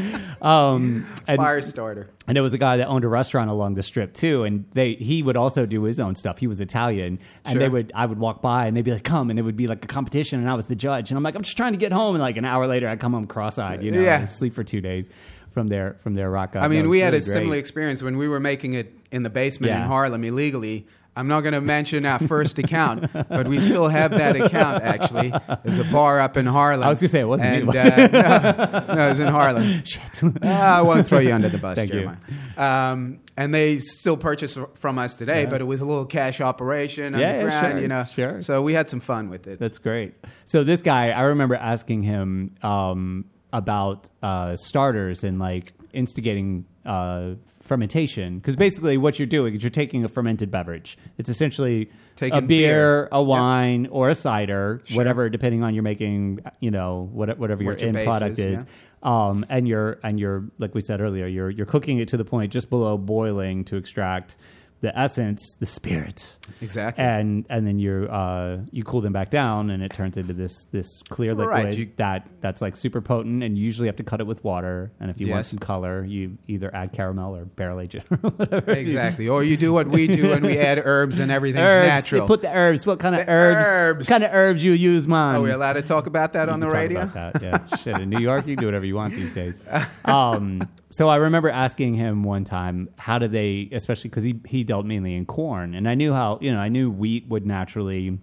um, 0.42 1.06
and, 1.28 1.38
Fire 1.38 1.62
starter. 1.62 2.10
and 2.28 2.36
there 2.36 2.44
was 2.44 2.54
a 2.54 2.58
guy 2.58 2.78
that 2.78 2.88
owned 2.88 3.04
a 3.06 3.08
restaurant 3.08 3.50
along 3.50 3.76
the 3.76 3.84
strip 3.84 4.14
too, 4.14 4.44
and 4.44 4.66
they 4.74 4.94
he 4.96 5.22
would 5.24 5.38
also 5.38 5.66
do 5.66 5.84
his 5.84 6.00
own 6.00 6.16
stuff. 6.16 6.38
He 6.40 6.48
was 6.48 6.60
Italian, 6.62 7.20
and 7.46 7.60
they 7.60 7.70
would 7.70 7.92
I 7.96 8.06
would 8.06 8.20
walk 8.20 8.42
by 8.42 8.66
and 8.68 8.76
they'd 8.76 8.84
be 8.86 8.92
like, 8.92 9.04
"Come," 9.04 9.30
and 9.30 9.38
it 9.38 9.44
would 9.44 9.58
be 9.58 9.68
like 9.68 9.84
a 9.84 9.88
competition, 9.88 10.40
and 10.40 10.50
I 10.50 10.56
was 10.56 10.66
the 10.68 10.76
judge, 10.76 11.12
and 11.12 11.18
I'm 11.18 11.24
like, 11.24 11.36
"I'm 11.36 11.44
just 11.44 11.58
trying 11.58 11.74
to 11.74 11.78
get 11.80 11.92
home," 11.92 12.16
and 12.16 12.22
like 12.22 12.38
an 12.38 12.46
hour 12.46 12.68
later, 12.68 12.88
I 12.88 12.96
come 12.96 13.14
home 13.14 13.26
cross-eyed, 13.26 13.84
you 13.84 13.92
know, 13.92 14.00
Yeah. 14.02 14.26
Sleep 14.26 14.54
for 14.54 14.64
two 14.64 14.82
days 14.82 15.10
from 15.52 15.68
their 15.68 15.98
from 16.04 16.14
their 16.16 16.30
rock. 16.30 16.56
I 16.56 16.68
mean, 16.68 16.90
we 16.90 17.00
had 17.00 17.14
a 17.14 17.22
similar 17.22 17.58
experience 17.58 18.02
when 18.02 18.18
we 18.18 18.28
were 18.28 18.40
making 18.40 18.74
it 18.74 18.94
in 19.12 19.24
the 19.24 19.30
basement 19.30 19.72
Yeah. 19.72 19.82
in 19.84 19.88
Harlem 19.88 20.24
illegally. 20.24 20.88
I'm 21.20 21.28
not 21.28 21.42
going 21.42 21.52
to 21.54 21.60
mention 21.60 22.06
our 22.06 22.18
first 22.20 22.60
account, 22.60 23.12
but 23.12 23.46
we 23.46 23.60
still 23.60 23.90
have 23.90 24.12
that 24.12 24.38
account. 24.40 24.84
Actually, 24.84 25.34
there's 25.64 25.78
a 25.78 25.84
bar 25.84 26.22
up 26.22 26.38
in 26.38 26.46
Harlem. 26.46 26.84
I 26.86 26.90
was 26.90 27.02
gonna 27.02 27.10
say, 27.10 27.20
it 27.20 27.26
wasn't 27.26 27.52
me, 27.52 27.58
and, 27.58 27.68
was 27.68 27.76
uh, 27.76 28.86
no, 28.88 28.96
no, 28.96 29.06
it 29.06 29.10
was 29.10 29.20
in 29.20 29.28
Harlem. 29.28 29.84
Shit. 29.84 30.02
Ah, 30.42 30.78
I 30.80 30.82
won't 30.82 31.06
throw 31.06 31.20
you 31.20 31.34
under 31.34 31.50
the 31.50 31.58
bus, 31.58 31.76
Thank 31.80 31.92
you. 31.94 32.10
Jeremiah. 32.58 32.92
Um, 32.92 33.20
and 33.36 33.54
they 33.54 33.80
still 33.80 34.16
purchase 34.16 34.58
from 34.76 34.98
us 34.98 35.18
today, 35.18 35.44
Yeah. 35.44 35.50
but 35.50 35.60
it 35.60 35.66
was 35.66 35.82
a 35.82 35.86
little 35.86 36.06
cash 36.06 36.40
operation 36.40 37.14
Yeah, 37.14 37.44
yeah, 37.44 37.70
sure, 37.72 37.80
you 37.82 37.88
know. 37.90 38.06
sure. 38.06 38.42
So 38.42 38.62
we 38.62 38.74
had 38.74 38.88
some 38.88 39.02
fun 39.02 39.30
with 39.30 39.46
it. 39.46 39.60
That's 39.60 39.78
great. 39.78 40.14
So 40.46 40.64
this 40.64 40.82
guy, 40.82 41.10
I 41.10 41.24
remember 41.24 41.56
asking 41.56 42.04
him 42.04 42.56
um, 42.64 43.26
about 43.52 44.08
uh, 44.24 44.56
starters 44.56 45.26
and 45.26 45.38
like 45.38 45.74
instigating 45.92 46.64
uh, 46.86 47.32
fermentation 47.70 48.40
because 48.40 48.58
basically 48.58 48.98
what 48.98 49.18
you're 49.20 49.26
doing 49.28 49.56
is 49.56 49.64
you're 49.64 49.70
taking 49.70 50.04
a 50.04 50.10
fermented 50.10 50.52
beverage. 50.52 50.98
It's 51.18 51.30
essentially 51.30 51.90
a 52.22 52.42
beer, 52.42 52.42
beer. 52.42 53.10
a 53.14 53.24
wine, 53.24 53.88
or 53.92 54.10
a 54.10 54.16
cider, 54.16 54.82
Sure. 54.84 54.98
whatever, 54.98 55.30
depending 55.30 55.64
on 55.64 55.74
you're 55.74 55.84
making, 55.84 56.40
you 56.60 56.72
know, 56.72 57.08
what, 57.14 57.38
whatever 57.38 57.64
your 57.64 57.78
your 57.78 57.88
end 57.90 58.04
product 58.04 58.40
is, 58.40 58.62
is. 58.62 58.66
Um, 59.04 59.46
and 59.48 59.66
you're 59.66 59.98
and 60.04 60.20
you're 60.20 60.44
like 60.58 60.76
we 60.76 60.82
said 60.82 61.00
earlier, 61.00 61.28
you're 61.28 61.50
you're 61.50 61.66
cooking 61.66 62.00
it 62.00 62.10
to 62.10 62.18
the 62.18 62.26
point 62.26 62.52
just 62.52 62.70
below 62.70 62.98
boiling 62.98 63.64
to 63.66 63.78
extract 63.78 64.36
the 64.82 64.98
essence, 64.98 65.56
the 65.60 65.66
spirit 65.66 66.38
Exactly. 66.62 67.04
and 67.04 67.46
and 67.50 67.68
then 67.68 67.80
you 67.80 68.08
uh, 68.10 68.60
you 68.72 68.84
cool 68.84 69.02
them 69.02 69.12
back 69.14 69.30
down, 69.30 69.70
and 69.70 69.84
it 69.84 69.92
turns 69.94 70.16
into 70.18 70.34
this 70.34 70.66
this 70.72 71.02
clear 71.10 71.34
liquid 71.36 71.50
Right, 71.66 71.78
you- 71.78 71.90
that 71.98 72.28
that's 72.42 72.62
like 72.62 72.76
super 72.78 73.02
potent, 73.02 73.44
and 73.44 73.58
you 73.58 73.64
usually 73.66 73.88
have 73.88 73.98
to 73.98 74.04
cut 74.04 74.22
it 74.22 74.28
with 74.28 74.44
water. 74.44 74.92
And 75.00 75.10
if 75.12 75.20
you 75.20 75.30
want 75.30 75.46
some 75.46 75.60
color, 75.60 76.04
you 76.06 76.38
either 76.48 76.74
add 76.74 76.94
caramel 76.94 77.36
or 77.36 77.46
barrel 77.46 77.80
age 77.82 77.96
or 78.12 78.18
whatever. 78.18 78.72
exactly. 78.72 79.28
Or 79.28 79.44
you 79.44 79.58
do 79.58 79.74
what 79.74 79.88
we 79.88 80.08
do 80.08 80.32
and 80.32 80.46
we 80.46 80.58
add 80.58 80.82
herbs 80.84 81.20
and 81.20 81.32
everything's 81.32 81.64
Herbs. 81.68 81.88
natural. 81.88 82.22
You 82.22 82.28
put 82.28 82.42
the 82.42 82.56
herbs. 82.56 82.86
What 82.86 83.00
kind 83.00 83.16
of 83.16 83.26
The 83.26 83.32
herbs? 83.32 83.68
herbs. 83.68 84.10
What 84.10 84.14
kind 84.14 84.24
of 84.24 84.32
herbs 84.34 84.64
you 84.64 84.72
use, 84.72 85.08
man? 85.08 85.36
Are 85.36 85.42
we 85.42 85.52
allowed 85.52 85.74
to 85.74 85.82
talk 85.82 86.08
about 86.08 86.34
that 86.34 86.48
You 86.48 86.54
on 86.54 86.60
the 86.62 86.70
radio? 86.70 87.02
about 87.04 87.34
that. 87.34 87.42
Yeah, 87.42 87.76
shit. 87.78 88.00
In 88.00 88.10
New 88.10 88.20
York, 88.20 88.48
you 88.48 88.56
can 88.56 88.62
do 88.62 88.68
whatever 88.68 88.86
you 88.86 88.96
want 88.96 89.14
these 89.14 89.34
days. 89.34 89.60
Um, 90.06 90.68
so 90.90 91.08
I 91.08 91.18
remember 91.18 91.50
asking 91.50 91.94
him 91.94 92.24
one 92.24 92.44
time, 92.44 92.90
how 92.98 93.20
do 93.20 93.28
they, 93.28 93.70
especially 93.72 94.10
because 94.10 94.24
he 94.24 94.40
he 94.48 94.64
dealt 94.70 94.86
mainly 94.86 95.16
in 95.16 95.26
corn, 95.26 95.74
and 95.74 95.90
I 95.90 95.96
knew 95.96 96.14
how 96.14 96.38
you 96.42 96.52
know 96.52 96.60
I 96.60 96.70
knew 96.70 96.90
wheat 96.90 97.28
would 97.28 97.46
naturally. 97.46 98.20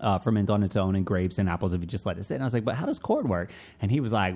Uh, 0.00 0.18
ferment 0.18 0.50
on 0.50 0.64
its 0.64 0.74
own, 0.74 0.96
and 0.96 1.06
grapes 1.06 1.38
and 1.38 1.48
apples 1.48 1.72
if 1.72 1.80
you 1.80 1.86
just 1.86 2.04
let 2.04 2.18
it 2.18 2.24
sit. 2.24 2.34
And 2.34 2.42
I 2.42 2.46
was 2.46 2.52
like, 2.52 2.64
"But 2.64 2.74
how 2.74 2.84
does 2.84 2.98
corn 2.98 3.28
work?" 3.28 3.52
And 3.80 3.92
he 3.92 4.00
was 4.00 4.12
like, 4.12 4.34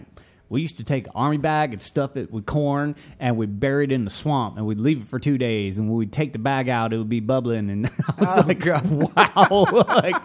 "We 0.48 0.60
used 0.62 0.76
to 0.78 0.84
take 0.84 1.06
an 1.06 1.12
army 1.14 1.36
bag 1.38 1.72
and 1.72 1.82
stuff 1.82 2.16
it 2.16 2.30
with 2.32 2.46
corn, 2.46 2.96
and 3.20 3.36
we'd 3.36 3.60
bury 3.60 3.84
it 3.84 3.92
in 3.92 4.04
the 4.04 4.10
swamp, 4.10 4.56
and 4.56 4.66
we'd 4.66 4.78
leave 4.78 5.02
it 5.02 5.08
for 5.08 5.18
two 5.18 5.38
days. 5.38 5.78
And 5.78 5.88
when 5.88 5.98
we'd 5.98 6.12
take 6.12 6.32
the 6.32 6.38
bag 6.38 6.68
out, 6.68 6.92
it 6.92 6.98
would 6.98 7.08
be 7.08 7.20
bubbling." 7.20 7.70
And 7.70 7.86
I 8.08 8.14
was 8.20 8.28
Oh, 8.44 8.46
like, 8.46 8.60
God. 8.60 8.84
"Wow, 8.88 9.66
like 9.88 10.16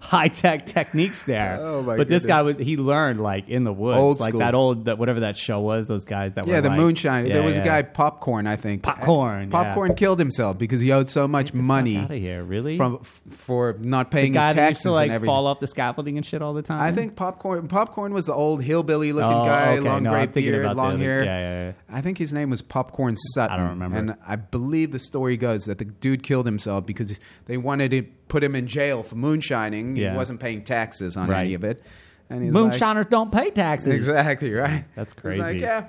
high 0.00 0.28
tech 0.28 0.66
techniques 0.66 1.22
there." 1.24 1.58
Oh, 1.60 1.82
my 1.82 1.96
but 1.96 2.08
this 2.08 2.24
guy 2.24 2.42
was 2.42 2.56
he 2.58 2.76
learned 2.76 3.20
like 3.20 3.48
in 3.48 3.64
the 3.64 3.72
woods, 3.72 3.98
Old 3.98 4.20
like 4.20 4.30
school. 4.30 4.40
that 4.40 4.54
old 4.54 4.84
that 4.86 4.98
whatever 4.98 5.20
that 5.20 5.36
show 5.36 5.60
was. 5.60 5.86
Those 5.86 6.04
guys 6.04 6.32
that 6.34 6.46
Yeah, 6.46 6.56
were 6.56 6.60
the 6.62 6.68
like- 6.70 6.78
moonshine. 6.78 7.26
Yeah, 7.26 7.34
there 7.34 7.42
was 7.42 7.56
yeah. 7.56 7.62
a 7.62 7.64
guy, 7.64 7.82
Popcorn, 7.82 8.46
I 8.46 8.56
think. 8.56 8.82
Popcorn. 8.82 9.50
Popcorn 9.50 9.94
killed 9.94 10.18
himself 10.18 10.58
because 10.58 10.80
he 10.80 10.92
owed 10.92 11.08
so 11.10 11.28
much 11.28 11.52
money 11.54 11.96
out 11.96 12.10
of 12.10 12.16
here, 12.18 12.42
really? 12.42 12.76
from 12.76 12.98
f- 13.00 13.20
for 13.30 13.76
not 13.80 14.10
the 14.10 14.16
paying 14.16 14.32
guy 14.32 14.46
his 14.48 14.54
that 14.54 14.68
used 14.68 14.68
taxes 14.68 14.82
to 14.84 14.90
like 14.92 15.02
and 15.04 15.12
everything. 15.12 15.32
fall 15.34 15.46
off 15.46 15.58
the 15.60 15.66
scaffolding 15.66 16.16
and 16.16 16.24
shit 16.26 16.42
all 16.42 16.54
the 16.54 16.62
time. 16.62 16.80
I 16.80 16.92
think 16.92 17.16
Popcorn. 17.16 17.68
Popcorn 17.68 18.12
was 18.14 18.26
the 18.26 18.34
old 18.34 18.62
hillbilly 18.62 19.12
looking 19.12 19.30
Oh, 19.30 19.44
guy, 19.44 19.57
okay. 19.68 19.80
long 19.80 20.02
No, 20.02 20.10
gray 20.10 20.26
beard, 20.26 20.76
long 20.76 20.98
hair. 21.00 21.24
yeah, 21.24 21.38
yeah, 21.38 21.66
yeah. 21.68 21.72
I 21.96 22.00
think 22.00 22.18
his 22.18 22.32
name 22.32 22.50
was 22.50 22.62
Popcorn 22.62 23.16
Sutton. 23.16 23.54
I 23.54 23.58
don't 23.58 23.68
remember. 23.70 23.96
And 23.98 24.14
I 24.26 24.36
believe 24.36 24.92
the 24.92 24.98
story 24.98 25.36
goes 25.36 25.64
that 25.64 25.78
the 25.78 25.84
dude 25.84 26.22
killed 26.22 26.46
himself 26.46 26.86
because 26.86 27.18
they 27.46 27.56
wanted 27.56 27.90
to 27.92 28.02
put 28.28 28.42
him 28.44 28.54
in 28.54 28.66
jail 28.66 29.02
for 29.02 29.16
moonshining. 29.16 29.96
Yeah. 29.96 30.12
He 30.12 30.16
wasn't 30.16 30.40
paying 30.40 30.64
taxes 30.64 31.16
on 31.16 31.28
Right. 31.28 31.40
any 31.40 31.54
of 31.54 31.64
it. 31.64 31.82
And 32.30 32.42
he's 32.44 32.52
like, 32.52 32.62
moonshiners 32.64 33.06
don't 33.10 33.32
pay 33.32 33.50
taxes. 33.50 33.88
exactly 33.88 34.52
right. 34.52 34.84
That's 34.94 35.12
He's 35.14 35.24
like, 35.24 35.40
crazy. 35.40 35.58
yeah, 35.60 35.86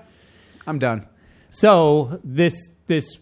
I'm 0.66 0.80
done. 0.80 1.08
So 1.50 2.20
this 2.24 2.54
this 2.88 3.20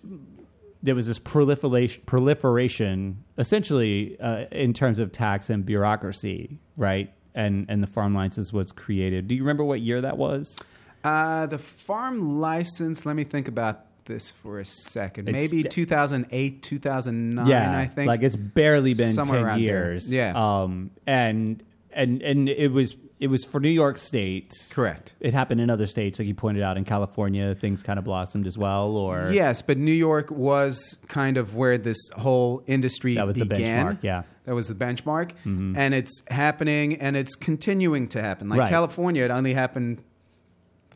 there 0.84 0.94
was 0.94 1.08
this 1.08 1.18
proliferation 1.18 2.04
proliferation 2.06 3.24
essentially 3.38 4.18
uh, 4.20 4.46
in 4.52 4.74
terms 4.74 5.00
of 5.00 5.12
tax 5.12 5.50
and 5.50 5.66
bureaucracy, 5.66 6.60
right? 6.76 7.12
And 7.38 7.66
and 7.70 7.82
the 7.84 7.88
farm 7.88 8.14
license 8.16 8.52
was 8.52 8.72
created. 8.72 9.28
Do 9.28 9.36
you 9.36 9.42
remember 9.44 9.64
what 9.64 9.80
year 9.80 10.02
that 10.02 10.18
was? 10.18 10.58
Uh, 11.04 11.46
the 11.46 11.60
farm 11.60 12.40
license. 12.42 13.06
Let 13.06 13.16
me 13.16 13.24
think 13.24 13.48
about 13.48 13.86
this 14.06 14.32
for 14.32 14.60
a 14.60 14.66
second. 14.66 15.30
It's- 15.30 15.52
Maybe 15.52 15.64
2008, 15.70 16.64
2009. 16.64 17.46
yeah, 17.48 17.78
I 17.78 17.86
think. 17.88 18.08
like 18.08 18.24
it's 18.24 18.36
barely 18.36 18.94
been 18.94 19.14
Somewhere 19.14 19.40
ten 19.40 19.46
around 19.48 19.60
there. 19.60 19.66
years. 19.92 20.12
Yeah. 20.12 20.34
um, 20.36 20.92
and 21.06 21.62
and 21.92 22.22
and 22.22 22.50
it 22.50 22.70
was 22.70 22.96
it 23.20 23.28
was 23.28 23.44
for 23.46 23.60
New 23.60 23.70
York 23.70 23.98
State. 23.98 24.52
correct. 24.70 25.14
It 25.20 25.34
happened 25.34 25.60
in 25.62 25.70
other 25.70 25.88
states, 25.88 26.20
like 26.20 26.28
you 26.28 26.36
pointed 26.36 26.62
out 26.64 26.78
in 26.78 26.86
California. 26.86 27.56
Things 27.56 27.82
kind 27.84 27.98
of 28.00 28.06
blossomed 28.06 28.46
as 28.48 28.58
well, 28.58 28.96
or 28.96 29.32
Yes, 29.34 29.62
but 29.62 29.78
New 29.78 29.92
York 29.92 30.30
was 30.32 30.98
kind 31.08 31.38
of 31.38 31.56
where 31.56 31.78
this 31.78 31.98
whole 32.16 32.64
industry 32.68 33.16
That 33.16 33.26
was 33.28 33.36
the 33.36 33.46
benchmark, 33.46 34.04
yeah. 34.04 34.24
That 34.48 34.56
was 34.56 34.70
the 34.70 34.74
benchmark. 34.76 35.34
Mm-hmm. 35.46 35.76
And 35.78 35.94
it's 35.94 36.24
happening 36.30 36.96
and 37.02 37.16
it's 37.16 37.36
continuing 37.36 38.08
to 38.10 38.22
happen. 38.22 38.48
Like 38.50 38.60
Right. 38.62 38.70
California, 38.70 39.24
it 39.26 39.30
only 39.30 39.54
happened 39.54 40.02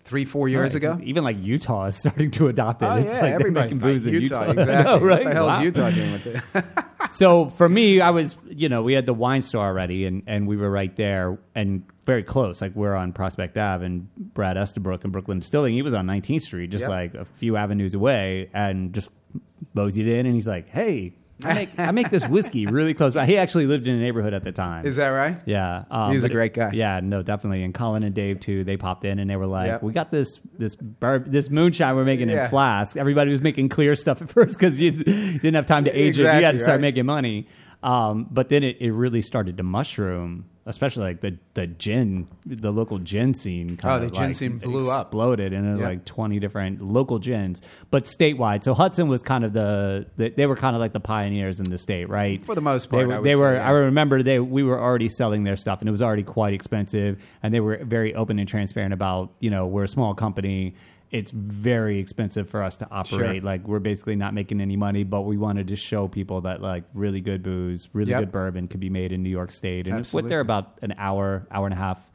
three, 0.06 0.24
four 0.26 0.48
years 0.50 0.74
Right. 0.74 0.84
ago. 0.84 1.00
Even 1.04 1.24
like 1.26 1.36
Utah 1.38 1.86
is 1.88 1.98
starting 2.00 2.32
to 2.32 2.48
adopt 2.48 2.82
it. 2.82 2.86
Oh, 2.86 2.96
it's 2.96 3.14
yeah, 3.14 3.22
like 3.22 3.34
everybody. 3.34 3.66
making 3.66 3.80
booze 3.80 4.06
in 4.08 4.14
Utah, 4.14 4.48
Utah. 4.48 4.52
exactly. 4.62 4.84
Know, 4.86 5.00
right? 5.06 5.24
What 5.26 5.30
the 5.30 5.34
hell 5.36 5.48
Wow. 5.48 5.60
is 5.60 5.66
Utah 5.66 5.90
doing 5.92 6.12
with 6.14 6.26
it? 6.28 6.64
so 7.12 7.50
for 7.50 7.68
me, 7.68 8.00
I 8.00 8.10
was, 8.12 8.38
you 8.50 8.70
know, 8.70 8.84
we 8.84 8.94
had 8.94 9.06
the 9.06 9.14
wine 9.14 9.42
store 9.42 9.66
already, 9.66 10.06
and, 10.06 10.24
and 10.28 10.48
we 10.48 10.56
were 10.56 10.72
right 10.72 10.96
there 10.96 11.38
and 11.54 11.84
very 12.06 12.24
close. 12.24 12.62
Like 12.62 12.74
we're 12.74 12.96
on 12.96 13.12
Prospect 13.12 13.58
Ave, 13.58 13.86
and 13.86 14.08
Brad 14.34 14.56
Estabrooke 14.58 15.04
and 15.04 15.14
Breuckelen 15.14 15.42
Distilling, 15.42 15.74
he 15.74 15.82
was 15.82 15.94
on 15.94 16.08
19th 16.08 16.42
Street, 16.44 16.70
just 16.72 16.84
Yep. 16.84 16.90
like 16.90 17.14
a 17.16 17.26
few 17.26 17.58
avenues 17.58 17.94
away, 17.94 18.50
and 18.54 18.94
just 18.94 19.10
moseyed 19.74 20.08
in, 20.08 20.26
and 20.26 20.34
he's 20.36 20.48
like, 20.48 20.70
"Hey, 20.70 21.14
I 21.44 21.54
make 21.54 21.70
I 21.80 21.92
make 21.92 22.10
this 22.10 22.28
whiskey 22.28 22.66
really 22.68 22.94
close 22.94 23.14
by. 23.14 23.26
He 23.26 23.38
actually 23.38 23.66
lived 23.68 23.88
in 23.88 23.96
a 23.96 24.00
neighborhood 24.00 24.34
at 24.34 24.44
the 24.44 24.52
time. 24.52 24.86
Is 24.86 24.96
that 24.98 25.10
right? 25.10 25.40
Yeah, 25.46 25.84
um, 25.92 26.12
He's 26.12 26.24
a 26.24 26.28
but 26.28 26.34
great 26.34 26.54
guy. 26.54 26.72
Yeah, 26.74 27.00
no, 27.02 27.22
definitely. 27.22 27.64
And 27.64 27.74
Colin 27.74 28.04
and 28.04 28.14
Dave 28.16 28.40
too. 28.40 28.64
They 28.64 28.78
popped 28.78 29.06
in 29.06 29.20
and 29.20 29.30
they 29.30 29.36
were 29.36 29.48
like, 29.48 29.68
Yep. 29.68 29.84
"We 29.84 29.94
got 29.94 30.12
this 30.12 30.40
this 30.58 30.76
this 31.28 31.50
moonshine 31.50 31.96
we're 31.96 32.06
making 32.06 32.30
Yeah. 32.30 32.46
in 32.46 32.50
flask." 32.50 32.98
Everybody 32.98 33.32
was 33.32 33.42
making 33.42 33.70
clear 33.70 33.96
stuff 33.96 34.22
at 34.22 34.30
first 34.30 34.58
because 34.60 34.80
you 34.80 34.92
didn't 34.92 35.56
have 35.56 35.66
time 35.66 35.86
to 35.86 35.92
age 35.92 36.18
it. 36.18 36.22
You 36.22 36.26
had 36.28 36.36
Exactly, 36.38 36.58
to 36.58 36.64
start 36.64 36.76
right. 36.76 36.82
making 36.82 37.06
money. 37.06 37.48
Um, 37.84 38.28
but 38.30 38.50
then 38.50 38.64
it, 38.64 38.78
it 38.80 38.92
really 38.92 39.22
started 39.22 39.58
to 39.58 39.64
mushroom, 39.64 40.46
especially 40.68 41.04
like 41.04 41.22
the 41.22 41.38
the 41.56 41.66
gin, 41.66 42.28
the 42.46 42.70
local 42.72 43.00
gin 43.00 43.34
scene. 43.34 43.80
Oh, 43.84 44.00
the 44.00 44.10
gin 44.12 44.26
like 44.28 44.36
scene 44.36 44.58
blew 44.60 44.90
up. 44.92 45.08
exploded, 45.08 45.52
and 45.52 45.66
there 45.66 45.72
was 45.74 45.82
Yeah. 45.82 45.88
like 45.88 46.06
twenty 46.06 46.40
different 46.40 46.80
local 46.82 47.18
gins, 47.18 47.60
but 47.90 48.04
statewide. 48.04 48.64
So 48.64 48.76
Hudson 48.76 49.08
was 49.08 49.24
kind 49.24 49.44
of 49.44 49.54
the, 49.54 50.06
the 50.18 50.30
they 50.30 50.46
were 50.46 50.56
kind 50.56 50.76
of 50.76 50.80
like 50.80 50.94
the 50.94 51.00
pioneers 51.00 51.60
in 51.60 51.70
the 51.72 51.80
state, 51.80 52.08
right? 52.08 52.46
For 52.46 52.54
the 52.54 52.62
most 52.62 52.92
They 52.92 52.98
part, 52.98 53.08
were, 53.08 53.14
I 53.16 53.20
would 53.20 53.26
they 53.28 53.34
say, 53.34 53.40
were 53.42 53.56
yeah. 53.56 53.68
I 53.68 53.72
remember 53.72 54.22
they 54.22 54.40
we 54.40 54.62
were 54.62 54.80
already 54.80 55.10
selling 55.10 55.44
their 55.44 55.58
stuff 55.58 55.80
and 55.80 55.90
it 55.90 55.92
was 55.92 56.04
already 56.04 56.24
quite 56.24 56.54
expensive 56.54 57.18
and 57.42 57.52
they 57.52 57.60
were 57.62 57.80
very 57.84 58.14
open 58.14 58.38
and 58.38 58.48
transparent 58.48 58.94
about 58.94 59.32
you 59.40 59.50
know 59.50 59.66
we're 59.66 59.86
a 59.86 59.88
small 59.88 60.14
company 60.14 60.76
it's 61.12 61.32
very 61.32 62.00
expensive 62.00 62.50
for 62.50 62.64
us 62.64 62.78
to 62.78 62.88
operate 62.90 63.42
Sure. 63.42 63.42
like 63.42 63.68
we're 63.68 63.80
basically 63.80 64.16
not 64.16 64.34
making 64.34 64.62
any 64.62 64.78
money 64.78 65.04
but 65.04 65.22
we 65.22 65.38
wanted 65.38 65.68
to 65.68 65.76
show 65.76 66.08
people 66.08 66.42
that 66.42 66.62
like 66.62 66.84
really 66.94 67.20
good 67.22 67.44
booze 67.44 67.90
really 67.94 68.12
Yep. 68.12 68.20
good 68.22 68.32
bourbon 68.32 68.68
could 68.68 68.80
be 68.80 68.90
made 68.90 69.12
in 69.12 69.22
New 69.22 69.30
York 69.30 69.52
State 69.52 69.88
and 69.88 69.98
Absolutely. 70.00 70.26
what 70.26 70.30
they're 70.30 70.40
about 70.40 70.78
an 70.82 70.94
hour 70.98 71.46
hour 71.52 71.66
and 71.66 71.74
a 71.74 71.78
half 71.78 72.08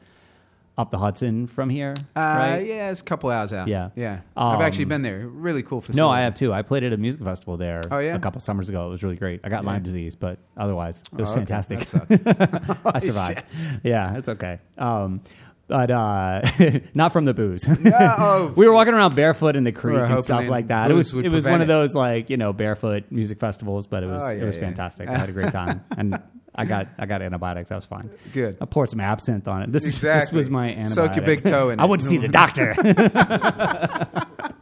up 0.79 0.91
the 0.91 0.97
Hudson 0.99 1.47
from 1.47 1.69
here 1.71 1.95
Uh, 2.15 2.19
right 2.19 2.59
Yeah, 2.67 2.91
it's 2.91 3.01
a 3.01 3.03
couple 3.03 3.31
hours 3.31 3.51
out. 3.51 3.67
Yeah. 3.67 3.89
yeah. 3.95 4.19
I've 4.35 4.57
Um, 4.59 4.61
actually 4.61 4.85
been 4.85 5.01
there. 5.01 5.27
Really 5.27 5.63
cool 5.63 5.79
facility. 5.81 6.01
no, 6.01 6.09
I 6.11 6.21
have 6.21 6.35
too. 6.35 6.53
I 6.53 6.61
played 6.61 6.83
at 6.83 6.93
a 6.93 6.97
music 6.97 7.23
festival 7.23 7.57
there 7.57 7.81
Oh, 7.89 7.97
yeah? 7.97 8.13
a 8.15 8.19
couple 8.19 8.39
summers 8.41 8.69
ago. 8.69 8.85
It 8.85 8.89
was 8.91 9.01
really 9.03 9.15
great. 9.15 9.39
I 9.43 9.49
got 9.49 9.65
Lyme 9.65 9.81
disease, 9.81 10.13
but 10.13 10.37
otherwise, 10.55 11.01
it 11.11 11.19
was 11.19 11.29
Oh, 11.29 11.31
okay. 11.31 11.45
fantastic. 11.45 11.79
I 12.85 12.99
survived. 13.09 13.43
Yeah, 13.83 14.17
it's 14.17 14.29
okay. 14.29 14.59
Um, 14.77 15.21
but 15.67 15.91
uh, 15.91 16.41
not 16.93 17.13
from 17.13 17.25
the 17.25 17.33
booze. 17.33 17.65
oh, 17.85 18.53
we 18.57 18.67
were 18.67 18.73
walking 18.73 18.93
around 18.93 19.15
barefoot 19.15 19.55
in 19.55 19.63
the 19.63 19.71
creek 19.71 19.99
and 19.99 20.21
stuff 20.23 20.47
like 20.47 20.67
that. 20.67 20.89
It 20.89 20.93
was 20.93 21.13
it 21.13 21.23
was 21.31 21.43
one 21.45 21.59
prevent 21.59 21.61
of 21.63 21.67
those 21.67 21.93
like 21.93 22.29
you 22.29 22.37
know 22.37 22.53
barefoot 22.53 23.05
music 23.11 23.39
festivals, 23.39 23.87
but 23.87 24.03
it 24.03 24.07
was 24.07 24.23
Oh, 24.23 24.29
it 24.29 24.43
was 24.43 24.55
yeah. 24.55 24.61
fantastic. 24.61 25.09
I 25.09 25.17
had 25.17 25.29
a 25.29 25.33
great 25.33 25.51
time, 25.51 25.83
and 25.97 26.19
I 26.55 26.65
got 26.65 26.87
I 26.97 27.05
got 27.05 27.21
antibiotics. 27.21 27.71
I 27.71 27.75
was 27.75 27.85
fine. 27.85 28.09
Good. 28.33 28.57
I 28.61 28.65
poured 28.65 28.89
some 28.89 28.99
absinthe 28.99 29.47
on 29.47 29.63
it. 29.63 29.71
This 29.71 29.85
is 29.85 29.99
this 30.01 30.31
was 30.31 30.49
my 30.49 30.69
antibiotic. 30.69 30.89
Soak 30.89 31.15
your 31.15 31.25
big 31.25 31.43
toe 31.43 31.69
in 31.69 31.79
I 31.79 31.83
it. 31.83 31.89
went 31.89 32.01
to 32.01 32.07
see 32.07 32.17
the 32.17 32.27
doctor. 32.29 32.73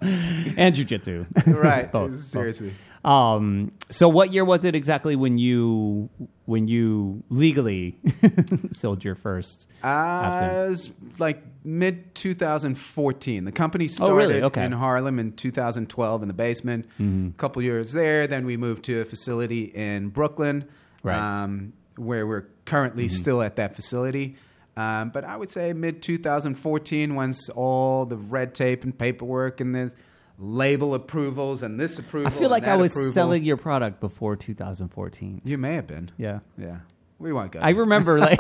and 0.02 0.76
jujitsu. 0.76 1.26
right. 1.62 1.92
Both, 1.92 2.34
both. 2.34 2.62
Um, 3.06 3.72
so 3.92 4.10
what 4.10 4.34
year 4.34 4.44
was 4.44 4.64
it 4.66 4.74
exactly 4.76 5.16
when 5.16 5.38
you 5.38 6.10
when 6.46 6.68
you 6.68 7.24
legally 7.30 7.98
sold 8.72 9.04
your 9.04 9.16
first 9.16 9.68
Uh, 9.84 9.88
absinthe? 9.88 10.70
was 10.70 10.90
like 11.20 11.44
mid 11.64 12.14
2014. 12.16 13.46
The 13.46 13.52
company 13.52 13.88
started 13.88 14.14
Oh, 14.14 14.18
really? 14.18 14.42
Okay. 14.42 14.66
in 14.66 14.72
Harlem 14.72 15.20
in 15.20 15.34
2012 15.34 16.22
in 16.24 16.28
the 16.28 16.34
basement. 16.34 16.86
Mm-hmm. 17.00 17.30
A 17.30 17.32
couple 17.38 17.62
years 17.62 17.92
there, 17.94 18.28
then 18.28 18.46
we 18.46 18.58
moved 18.58 18.84
to 18.86 19.02
a 19.02 19.06
facility 19.06 19.66
in 19.66 20.10
Brooklyn, 20.10 20.66
Right. 21.04 21.18
um, 21.44 21.74
where 21.98 22.26
we're 22.26 22.48
currently 22.66 23.06
Mm-hmm. 23.06 23.16
still 23.16 23.42
at 23.44 23.56
that 23.58 23.76
facility. 23.76 24.36
Um, 24.78 25.10
but 25.12 25.24
I 25.24 25.38
would 25.38 25.52
say 25.52 25.74
mid 25.74 26.02
2014, 26.02 27.16
once 27.16 27.50
all 27.50 28.06
the 28.06 28.18
red 28.18 28.54
tape 28.54 28.84
and 28.84 28.98
paperwork 28.98 29.62
and 29.62 29.74
the 29.76 29.94
label 30.38 30.94
approvals 30.94 31.64
and 31.64 31.80
this 31.80 31.98
approval, 32.00 32.28
I 32.28 32.32
feel 32.32 32.50
like 32.50 32.68
I 32.68 32.76
was 32.76 32.92
approval- 32.92 33.14
selling 33.14 33.44
your 33.44 33.58
product 33.58 34.00
before 34.00 34.36
2014. 34.36 35.42
You 35.44 35.58
may 35.58 35.76
have 35.76 35.88
been. 35.88 36.12
Yeah. 36.18 36.40
Yeah. 36.58 36.78
We 37.18 37.32
won't 37.32 37.54
go. 37.54 37.60
I 37.62 37.70
remember 37.70 38.20
like 38.30 38.40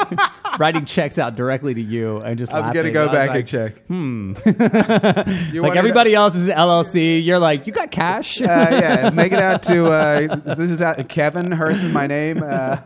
writing 0.59 0.83
checks 0.85 1.17
out 1.17 1.35
directly 1.35 1.73
to 1.73 1.81
you 1.81 2.17
and 2.17 2.37
just 2.37 2.53
I'm 2.53 2.63
laughing. 2.63 2.75
gonna 2.81 2.91
go 2.91 3.07
back 3.07 3.29
like, 3.29 3.39
and 3.39 3.47
check. 3.47 3.85
Hmm. 3.87 4.33
Like 5.65 5.77
everybody 5.77 6.13
else 6.13 6.35
is 6.35 6.49
LLC. 6.49 7.23
You're 7.25 7.39
like, 7.39 7.67
you 7.67 7.73
got 7.73 7.89
cash? 7.91 8.41
uh, 8.41 8.45
yeah, 8.45 9.09
make 9.13 9.31
it 9.31 9.39
out 9.39 9.63
to 9.63 9.85
uh, 9.87 10.35
this 10.55 10.71
is 10.71 10.81
out, 10.81 11.07
Kevin 11.07 11.51
Herson, 11.51 11.93
my 11.93 12.05
name. 12.07 12.43
Uh, 12.43 12.77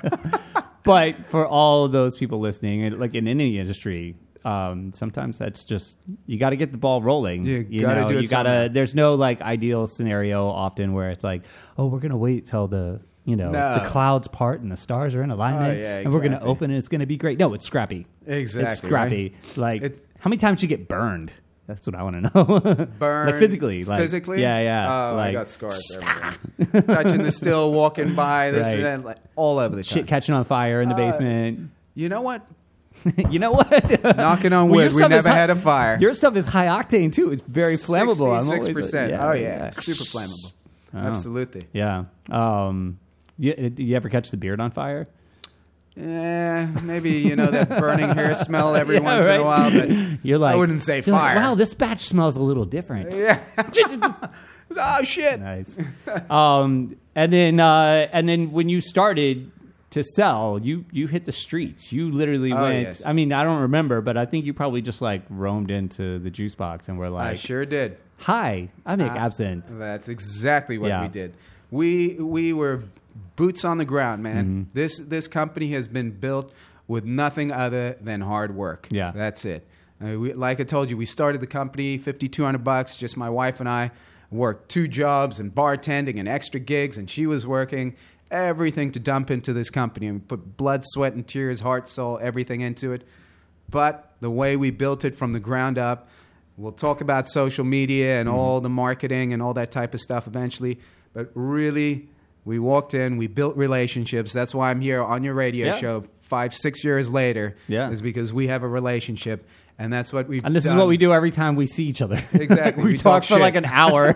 but 0.83 1.25
for 1.27 1.47
all 1.47 1.87
those 1.87 2.15
people 2.15 2.39
listening, 2.39 2.97
like 2.99 3.15
in 3.15 3.27
any 3.27 3.57
industry, 3.57 4.15
um, 4.45 4.93
sometimes 4.93 5.37
that's 5.37 5.65
just 5.65 5.97
you 6.25 6.37
got 6.39 6.51
to 6.51 6.55
get 6.55 6.71
the 6.71 6.77
ball 6.77 7.01
rolling. 7.01 7.45
You 7.45 7.81
gotta 7.81 8.01
know, 8.01 8.09
do 8.09 8.17
it 8.17 8.21
You 8.21 8.27
gotta. 8.27 8.69
There's 8.71 8.95
no 8.95 9.15
like 9.15 9.41
ideal 9.41 9.85
scenario 9.87 10.47
often 10.47 10.93
where 10.93 11.09
it's 11.11 11.23
like, 11.23 11.43
oh, 11.77 11.87
we're 11.87 11.99
gonna 11.99 12.17
wait 12.17 12.45
till 12.45 12.67
the 12.67 13.01
you 13.25 13.35
know 13.35 13.51
No. 13.51 13.79
the 13.83 13.89
clouds 13.89 14.27
part 14.27 14.61
and 14.61 14.71
the 14.71 14.77
stars 14.77 15.13
are 15.15 15.21
in 15.23 15.29
alignment, 15.29 15.77
Oh, 15.77 15.81
yeah, 15.81 15.97
and 15.99 16.11
we're 16.13 16.21
gonna 16.21 16.39
open 16.41 16.71
and 16.71 16.77
it's 16.77 16.87
gonna 16.87 17.05
be 17.05 17.17
great. 17.17 17.37
No, 17.37 17.53
it's 17.53 17.65
scrappy. 17.65 18.07
Exactly, 18.25 18.71
it's 18.71 18.81
scrappy. 18.81 19.35
Like 19.55 19.81
It's- 19.83 20.01
how 20.19 20.29
many 20.29 20.37
times 20.39 20.61
you 20.61 20.67
get 20.67 20.87
burned? 20.87 21.31
That's 21.67 21.85
what 21.85 21.95
I 21.95 22.01
want 22.01 22.15
to 22.15 22.21
know. 22.33 22.85
burn 22.97 23.27
like 23.31 23.35
physically, 23.39 23.83
like 23.83 23.99
physically. 23.99 24.41
Yeah, 24.41 24.59
yeah. 24.59 25.11
Oh, 25.11 25.15
like 25.15 25.29
I 25.29 25.33
got 25.33 25.49
scars. 25.49 25.99
Touching 26.87 27.21
the 27.23 27.31
still, 27.31 27.71
walking 27.73 28.15
by 28.15 28.51
this 28.51 28.67
Right. 28.67 28.75
and 28.77 28.85
that, 28.85 29.05
like, 29.05 29.17
all 29.35 29.59
over 29.59 29.75
the 29.75 29.83
time. 29.83 29.99
shit 29.99 30.07
catching 30.07 30.33
on 30.33 30.43
fire 30.45 30.81
in 30.81 30.89
the 30.89 30.95
Uh, 30.95 30.97
basement. 30.97 31.69
You 31.93 32.09
know 32.09 32.21
what? 32.21 32.45
you 33.29 33.39
know 33.39 33.51
what? 33.51 34.03
Knocking 34.17 34.53
on 34.53 34.69
Well, 34.69 34.85
wood, 34.89 34.93
we 34.93 35.07
never 35.07 35.29
high- 35.29 35.35
had 35.35 35.49
a 35.49 35.55
fire. 35.55 35.97
Your 35.99 36.13
stuff 36.13 36.35
is 36.35 36.45
high 36.45 36.65
octane 36.67 37.13
too. 37.13 37.31
It's 37.31 37.43
very 37.43 37.75
flammable. 37.75 38.37
I'm 38.37 38.45
always 38.47 38.65
like, 38.67 38.73
percent. 38.73 39.13
Oh 39.13 39.31
yeah, 39.33 39.71
super 39.71 40.03
flammable. 40.03 40.53
Oh. 40.93 40.97
Absolutely. 40.97 41.67
Yeah. 41.73 42.05
Um, 42.31 42.99
you, 43.37 43.53
did 43.53 43.79
you 43.79 43.95
ever 43.95 44.09
catch 44.09 44.31
the 44.31 44.37
beard 44.37 44.59
on 44.59 44.71
fire? 44.71 45.07
Eh, 45.97 46.65
maybe 46.83 47.11
you 47.11 47.35
know 47.35 47.47
that 47.51 47.67
burning 47.79 48.09
hair 48.11 48.33
smell 48.35 48.75
every 48.75 48.95
Yeah, 48.95 49.01
once 49.01 49.25
in 49.25 49.31
a 49.41 49.43
while, 49.43 49.69
but 49.71 49.89
You're 50.23 50.37
like, 50.37 50.53
I 50.53 50.55
wouldn't 50.57 50.81
say 50.81 51.01
you're 51.05 51.13
like, 51.15 51.21
fire. 51.21 51.35
wow, 51.35 51.55
this 51.55 51.73
batch 51.73 52.01
smells 52.01 52.35
a 52.35 52.39
little 52.41 52.63
different. 52.65 53.11
yeah. 53.11 53.43
oh 54.77 55.03
shit. 55.03 55.39
nice. 55.41 55.79
Um, 56.29 56.95
and 57.15 57.33
then, 57.33 57.59
uh, 57.59 58.07
and 58.13 58.29
then 58.29 58.51
when 58.51 58.69
you 58.69 58.81
started 58.81 59.51
to 59.91 60.03
sell, 60.03 60.59
you 60.61 60.85
you 60.91 61.07
hit 61.07 61.25
the 61.25 61.31
streets. 61.31 61.91
You 61.91 62.11
literally 62.11 62.51
Oh, 62.53 62.61
went. 62.61 62.83
yes. 62.87 63.05
I 63.05 63.13
mean, 63.13 63.33
I 63.33 63.43
don't 63.43 63.61
remember, 63.61 64.01
but 64.01 64.17
I 64.17 64.25
think 64.25 64.45
you 64.45 64.53
probably 64.53 64.81
just 64.81 65.01
like 65.01 65.23
roamed 65.29 65.71
into 65.71 66.19
the 66.19 66.29
juice 66.29 66.55
box 66.55 66.87
and 66.89 66.97
were 66.99 67.09
like, 67.09 67.27
I 67.27 67.35
sure 67.35 67.65
did. 67.65 67.97
"Hi, 68.19 68.69
I 68.85 68.95
make 68.95 69.11
Uh, 69.11 69.15
absinthe." 69.17 69.65
That's 69.69 70.07
exactly 70.09 70.77
what 70.77 70.89
Yeah. 70.89 71.01
we 71.03 71.07
did. 71.07 71.33
We 71.71 72.15
we 72.19 72.53
were 72.53 72.83
boots 73.35 73.65
on 73.65 73.77
the 73.77 73.85
ground, 73.85 74.21
man. 74.23 74.45
Mm-hmm. 74.45 74.61
This 74.73 74.99
this 74.99 75.27
company 75.27 75.71
has 75.73 75.87
been 75.87 76.11
built 76.11 76.53
with 76.87 77.05
nothing 77.05 77.51
other 77.51 77.95
than 78.01 78.21
hard 78.21 78.55
work. 78.55 78.87
Yeah. 78.91 79.11
that's 79.11 79.45
it. 79.45 79.67
Uh, 80.03 80.17
we, 80.19 80.33
like 80.33 80.59
I 80.59 80.63
told 80.63 80.89
you, 80.89 80.97
we 80.97 81.05
started 81.05 81.41
the 81.41 81.47
company 81.47 81.97
fifty 81.97 82.27
two 82.27 82.43
hundred 82.45 82.63
bucks. 82.63 82.95
Just 82.95 83.17
my 83.17 83.29
wife 83.29 83.59
and 83.59 83.67
I 83.67 83.91
worked 84.31 84.69
two 84.69 84.87
jobs 84.87 85.39
and 85.39 85.53
bartending 85.53 86.19
and 86.19 86.27
extra 86.29 86.59
gigs, 86.59 86.97
and 86.97 87.09
she 87.09 87.25
was 87.25 87.45
working 87.47 87.95
everything 88.31 88.91
to 88.91 88.99
dump 88.99 89.31
into 89.31 89.53
this 89.53 89.69
company 89.69 90.07
and 90.07 90.27
put 90.27 90.57
blood, 90.57 90.83
sweat, 90.85 91.13
and 91.13 91.27
tears, 91.27 91.59
heart, 91.59 91.89
soul, 91.89 92.19
everything 92.21 92.61
into 92.61 92.93
it. 92.93 93.03
But 93.69 94.13
the 94.19 94.29
way 94.29 94.55
we 94.55 94.71
built 94.71 95.05
it 95.05 95.15
from 95.15 95.33
the 95.33 95.39
ground 95.39 95.77
up, 95.77 96.09
we'll 96.57 96.71
talk 96.71 97.01
about 97.01 97.29
social 97.29 97.63
media 97.63 98.19
and 98.19 98.27
mm-hmm. 98.27 98.37
all 98.37 98.61
the 98.61 98.69
marketing 98.69 99.33
and 99.33 99.41
all 99.41 99.53
that 99.53 99.71
type 99.71 99.93
of 99.93 99.99
stuff 99.99 100.27
eventually. 100.27 100.79
But 101.13 101.31
really, 101.33 102.09
we 102.45 102.59
walked 102.59 102.93
in, 102.93 103.17
we 103.17 103.27
built 103.27 103.55
relationships. 103.55 104.33
That's 104.33 104.53
why 104.53 104.69
I'm 104.69 104.81
here 104.81 105.03
on 105.03 105.23
your 105.23 105.33
radio 105.33 105.67
Yeah. 105.67 105.77
show 105.77 106.03
five, 106.21 106.53
six 106.53 106.83
years 106.83 107.09
later. 107.09 107.55
Yeah. 107.67 107.89
Is 107.89 108.01
because 108.01 108.31
we 108.33 108.47
have 108.47 108.63
a 108.63 108.67
relationship. 108.67 109.47
And 109.77 109.93
that's 109.93 110.11
what 110.11 110.27
we've 110.27 110.43
And 110.43 110.53
this 110.53 110.65
is 110.65 110.73
what 110.73 110.87
we 110.87 110.97
do 110.97 111.13
every 111.13 111.31
time 111.31 111.55
we 111.55 111.65
see 111.65 111.85
each 111.85 112.01
other. 112.01 112.21
Exactly. 112.33 112.83
we, 112.85 112.91
We 112.91 112.97
talk, 112.97 113.23
talk 113.23 113.25
for 113.25 113.39
like 113.39 113.55
an 113.55 113.63
hour. 113.65 114.13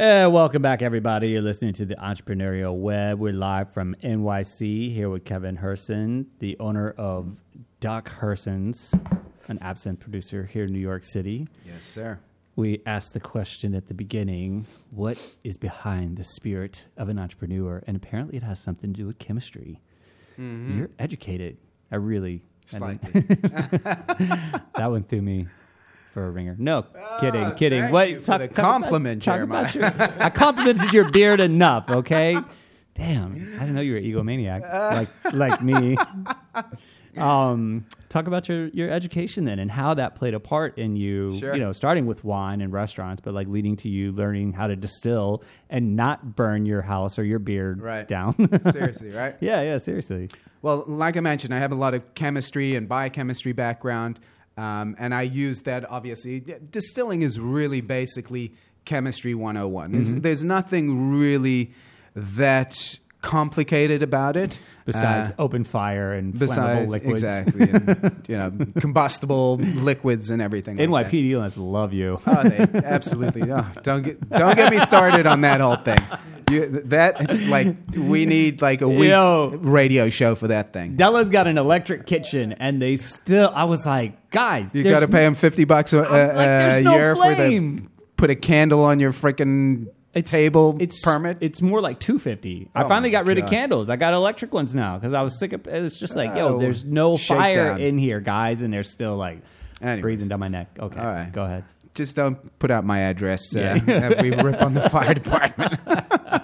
Uh, 0.00 0.30
welcome 0.30 0.62
back, 0.62 0.80
everybody. 0.80 1.28
You're 1.28 1.42
listening 1.42 1.74
to 1.74 1.84
the 1.84 1.94
Entrepreneurial 1.96 2.74
Web. 2.74 3.18
We're 3.18 3.34
live 3.34 3.70
from 3.74 3.94
NYC 4.02 4.94
here 4.94 5.10
with 5.10 5.26
Kevin 5.26 5.58
Herson, 5.58 6.24
the 6.38 6.56
owner 6.58 6.92
of 6.92 7.36
Doc 7.80 8.08
Herson's, 8.08 8.94
an 9.48 9.58
absinthe 9.60 10.00
producer 10.00 10.46
here 10.46 10.64
in 10.64 10.72
New 10.72 10.78
York 10.78 11.04
City. 11.04 11.46
Yes, 11.66 11.84
sir. 11.84 12.18
We 12.56 12.80
asked 12.86 13.12
the 13.12 13.20
question 13.20 13.74
at 13.74 13.88
the 13.88 13.94
beginning 13.94 14.64
what 14.90 15.18
is 15.44 15.58
behind 15.58 16.16
the 16.16 16.24
spirit 16.24 16.86
of 16.96 17.10
an 17.10 17.18
entrepreneur? 17.18 17.82
And 17.86 17.94
apparently, 17.94 18.38
it 18.38 18.42
has 18.42 18.58
something 18.58 18.94
to 18.94 19.00
do 19.02 19.06
with 19.06 19.18
chemistry. 19.18 19.82
You're 20.38 20.88
educated. 20.98 21.58
I 21.92 21.96
really. 21.96 22.40
I 22.72 22.78
Slightly. 22.78 23.20
that 23.20 24.62
one 24.76 25.02
threw 25.02 25.20
me 25.20 25.48
for 26.12 26.26
a 26.26 26.30
ringer. 26.30 26.56
No, 26.58 26.82
kidding, 27.20 27.52
kidding. 27.54 27.80
Ah, 27.80 27.82
thank 27.84 27.92
what 27.92 28.10
you 28.10 28.20
for 28.20 28.38
the 28.38 28.48
compliment, 28.48 29.22
talk 29.22 29.40
about 29.40 29.70
Jeremiah. 29.72 30.10
your- 30.16 30.22
I 30.24 30.30
complimented 30.30 30.92
your 30.92 31.10
beard 31.10 31.40
enough, 31.40 31.88
okay? 31.90 32.38
Damn, 32.94 33.32
I 33.56 33.60
didn't 33.60 33.74
know 33.74 33.80
you 33.80 33.92
were 33.92 33.98
an 33.98 34.04
egomaniac 34.04 34.62
like 35.32 35.32
like 35.32 35.62
me. 35.62 35.96
Um, 37.16 37.86
talk 38.08 38.28
about 38.28 38.48
your 38.48 38.68
your 38.68 38.88
education 38.88 39.44
then 39.44 39.58
and 39.58 39.68
how 39.70 39.94
that 39.94 40.14
played 40.14 40.32
a 40.32 40.38
part 40.40 40.78
in 40.78 40.94
you. 40.94 41.36
Sure. 41.38 41.54
You 41.54 41.60
know, 41.60 41.72
starting 41.72 42.06
with 42.06 42.22
wine 42.24 42.60
and 42.60 42.72
restaurants, 42.72 43.20
but 43.20 43.34
like 43.34 43.48
leading 43.48 43.74
to 43.78 43.88
you 43.88 44.12
learning 44.12 44.52
how 44.52 44.68
to 44.68 44.76
distill 44.76 45.42
and 45.68 45.96
not 45.96 46.36
burn 46.36 46.66
your 46.66 46.82
house 46.82 47.18
or 47.18 47.24
your 47.24 47.40
beard 47.40 47.82
Right. 47.82 48.06
down. 48.06 48.34
Seriously, 48.72 49.10
right? 49.10 49.36
yeah, 49.40 49.60
yeah, 49.62 49.78
seriously. 49.78 50.28
Well, 50.62 50.84
like 50.86 51.16
I 51.16 51.20
mentioned, 51.20 51.52
I 51.52 51.58
have 51.58 51.72
a 51.72 51.76
lot 51.76 51.94
of 51.94 52.14
chemistry 52.14 52.76
and 52.76 52.88
biochemistry 52.88 53.52
background, 53.52 54.20
um, 54.56 54.96
and 54.98 55.14
I 55.14 55.22
use 55.22 55.60
that 55.60 55.88
obviously. 55.90 56.40
Distilling 56.40 57.22
is 57.22 57.38
really 57.40 57.80
basically 57.80 58.52
chemistry 58.84 59.34
101. 59.34 59.92
Mm-hmm. 59.92 60.20
there's 60.20 60.44
nothing 60.44 61.12
really 61.12 61.72
that 62.14 62.98
complicated 63.22 64.02
about 64.02 64.36
it. 64.36 64.58
Besides 64.86 65.30
Uh, 65.30 65.34
open 65.42 65.62
fire 65.64 66.12
and 66.12 66.34
flammable 66.34 66.88
liquids. 66.88 67.22
exactly, 67.22 67.70
and, 67.70 68.24
you 68.28 68.36
know, 68.36 68.52
combustible 68.80 69.56
liquids 69.58 70.30
and 70.30 70.42
everything. 70.42 70.78
like. 70.78 71.08
NYPD 71.08 71.10
dealers 71.10 71.56
love 71.58 71.92
you. 71.92 72.18
Oh, 72.26 72.42
they 72.42 72.58
absolutely. 72.84 73.52
Oh, 73.52 73.66
don't 73.82 74.02
get 74.02 74.28
don't 74.30 74.56
get 74.56 74.70
me 74.72 74.78
started 74.80 75.26
on 75.26 75.42
that 75.42 75.60
whole 75.60 75.76
thing. 75.76 75.98
You, 76.50 76.66
that 76.86 77.20
like 77.48 77.76
we 77.94 78.26
need 78.26 78.60
like 78.62 78.80
a 78.80 78.88
week 78.88 79.10
Yo. 79.10 79.50
radio 79.60 80.10
show 80.10 80.34
for 80.34 80.48
that 80.48 80.72
thing. 80.72 80.96
Della's 80.96 81.28
got 81.28 81.46
an 81.46 81.58
electric 81.58 82.06
kitchen, 82.06 82.54
and 82.54 82.82
they 82.82 82.96
still. 82.96 83.52
I 83.54 83.64
was 83.64 83.86
like, 83.86 84.30
guys, 84.30 84.74
You 84.74 84.82
got 84.82 85.00
to 85.00 85.08
pay 85.08 85.22
them 85.22 85.36
fifty 85.36 85.64
bucks 85.64 85.92
a, 85.92 85.98
I'm 86.00 86.36
like, 86.36 86.46
a 86.48 86.80
no 86.82 86.94
year 86.96 87.14
for 87.14 87.34
the 87.36 87.82
put 88.16 88.30
a 88.30 88.34
candle 88.34 88.82
on 88.82 88.98
your 88.98 89.12
freaking 89.12 89.86
It's, 90.12 90.30
table 90.30 90.76
it's, 90.80 91.00
permit. 91.02 91.38
It's 91.40 91.62
more 91.62 91.80
like 91.80 92.00
two 92.00 92.18
fifty. 92.18 92.68
I 92.74 92.82
Oh 92.82 92.88
finally 92.88 93.10
got 93.10 93.26
rid 93.26 93.38
of 93.38 93.48
candles. 93.48 93.88
I 93.88 93.96
got 93.96 94.12
electric 94.12 94.52
ones 94.52 94.74
now 94.74 94.98
because 94.98 95.14
I 95.14 95.22
was 95.22 95.38
sick 95.38 95.52
of. 95.52 95.66
It 95.68 95.82
was 95.82 95.96
just 95.96 96.16
like, 96.16 96.36
yo, 96.36 96.56
Oh, 96.56 96.58
there's 96.58 96.84
no 96.84 97.16
fire 97.16 97.76
in 97.78 97.96
here, 97.98 98.18
guys, 98.20 98.62
and 98.62 98.72
they're 98.72 98.82
still 98.82 99.16
like 99.16 99.40
Anyways. 99.80 100.02
breathing 100.02 100.28
down 100.28 100.40
my 100.40 100.48
neck. 100.48 100.68
Okay, 100.78 100.98
All 100.98 101.06
right. 101.06 101.30
go 101.32 101.44
ahead. 101.44 101.64
Just 101.94 102.16
don't 102.16 102.56
put 102.58 102.70
out 102.70 102.84
my 102.84 103.00
address. 103.00 103.54
Uh, 103.54 103.78
Yeah. 103.86 104.20
we 104.22 104.30
rip 104.30 104.60
on 104.62 104.74
the 104.74 104.88
fire 104.90 105.14
department. 105.14 105.78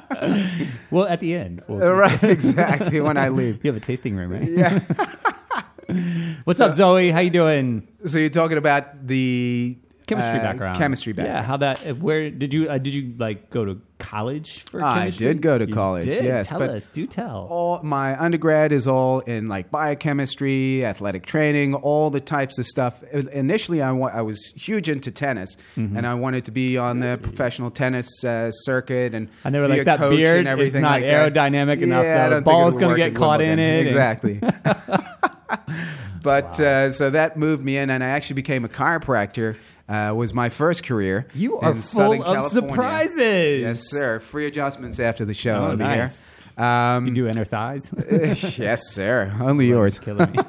Well, 0.90 1.06
at 1.06 1.20
the 1.20 1.34
end, 1.34 1.62
we'll- 1.68 1.90
right, 1.92 2.22
exactly. 2.24 3.00
When 3.00 3.16
I 3.16 3.28
leave. 3.28 3.62
you 3.64 3.70
have 3.72 3.76
a 3.80 3.84
tasting 3.84 4.16
room, 4.16 4.30
right? 4.32 4.48
Yeah. 4.50 6.40
What's 6.44 6.58
up, 6.58 6.72
Zoe? 6.72 7.10
How 7.10 7.20
you 7.20 7.30
doing? 7.30 7.86
So 8.06 8.18
you're 8.18 8.30
talking 8.30 8.56
about 8.58 9.06
the 9.06 9.76
Chemistry 10.06 10.38
uh, 10.38 10.42
background. 10.42 10.78
Chemistry 10.78 11.12
background. 11.12 11.38
Yeah. 11.38 11.42
How 11.44 11.56
that? 11.56 11.86
uh, 11.86 11.94
Where 11.94 12.30
did 12.30 12.52
you? 12.54 12.68
Uh, 12.70 12.78
did 12.78 12.94
you 12.94 13.14
like 13.18 13.50
go 13.50 13.64
to 13.64 13.80
college 13.98 14.62
for 14.70 14.82
I 14.84 14.98
chemistry? 15.00 15.26
did 15.26 15.42
go 15.42 15.58
to 15.58 15.66
You 15.66 15.74
college, 15.74 16.04
did? 16.04 16.22
yes, 16.24 16.48
Tell 16.48 16.58
but- 16.60 16.70
us. 16.70 16.88
Do 16.90 17.06
tell. 17.06 17.48
all 17.50 17.82
my 17.82 18.16
undergrad 18.22 18.70
is 18.70 18.86
all 18.86 19.20
in 19.20 19.46
like 19.48 19.70
biochemistry, 19.70 20.84
athletic 20.84 21.26
training, 21.26 21.74
all 21.74 22.10
the 22.10 22.20
types 22.20 22.58
of 22.58 22.66
stuff. 22.66 23.02
Initially, 23.02 23.82
I, 23.82 23.90
wa- 23.92 24.10
I 24.12 24.20
was 24.22 24.52
huge 24.54 24.88
into 24.88 25.10
tennis, 25.10 25.56
Mm-hmm. 25.76 25.96
and 25.96 26.06
I 26.06 26.14
wanted 26.14 26.44
to 26.44 26.50
be 26.52 26.78
on 26.78 27.00
the 27.00 27.18
professional 27.20 27.70
tennis 27.72 28.22
uh, 28.24 28.50
circuit 28.52 29.14
and 29.14 29.28
And 29.44 29.54
they 29.54 29.58
were 29.58 29.66
like, 29.68 29.84
"That 29.86 29.98
beard 29.98 30.38
and 30.38 30.48
everything 30.48 30.80
is 30.80 30.82
not 30.82 31.00
like 31.00 31.04
that." 31.04 31.32
aerodynamic 31.34 31.80
enough. 31.82 32.04
Yeah, 32.04 32.26
I 32.26 32.28
The 32.28 32.34
think 32.36 32.44
ball's 32.44 32.76
gonna 32.76 32.96
get 32.96 33.14
caught 33.16 33.40
in 33.40 33.58
it. 33.58 33.86
Exactly. 33.86 34.40
but 36.22 36.58
uh, 36.60 36.90
so 36.92 37.10
that 37.10 37.36
moved 37.36 37.64
me 37.64 37.76
in, 37.78 37.90
and 37.90 38.02
I 38.02 38.08
actually 38.08 38.34
became 38.34 38.64
a 38.64 38.68
chiropractor. 38.68 39.56
Uh, 39.88 40.12
was 40.16 40.34
my 40.34 40.48
first 40.48 40.84
career. 40.84 41.26
You 41.32 41.58
are 41.58 41.70
in 41.72 41.80
Southern 41.82 42.22
full 42.22 42.28
of 42.32 42.36
California. 42.38 42.68
surprises. 42.72 43.60
Yes, 43.62 43.88
sir. 43.90 44.18
Free 44.20 44.46
adjustments 44.46 44.98
after 44.98 45.24
the 45.24 45.34
show 45.34 45.62
Oh, 45.62 45.66
over 45.68 45.76
nice. 45.76 46.26
here. 46.56 46.64
Um, 46.64 47.06
You 47.06 47.14
do 47.14 47.28
inner 47.28 47.44
thighs. 47.44 47.90
yes, 48.58 48.88
sir. 48.92 49.32
Only 49.40 49.66
yours. 49.66 49.98
Killing 49.98 50.32
me. 50.32 50.38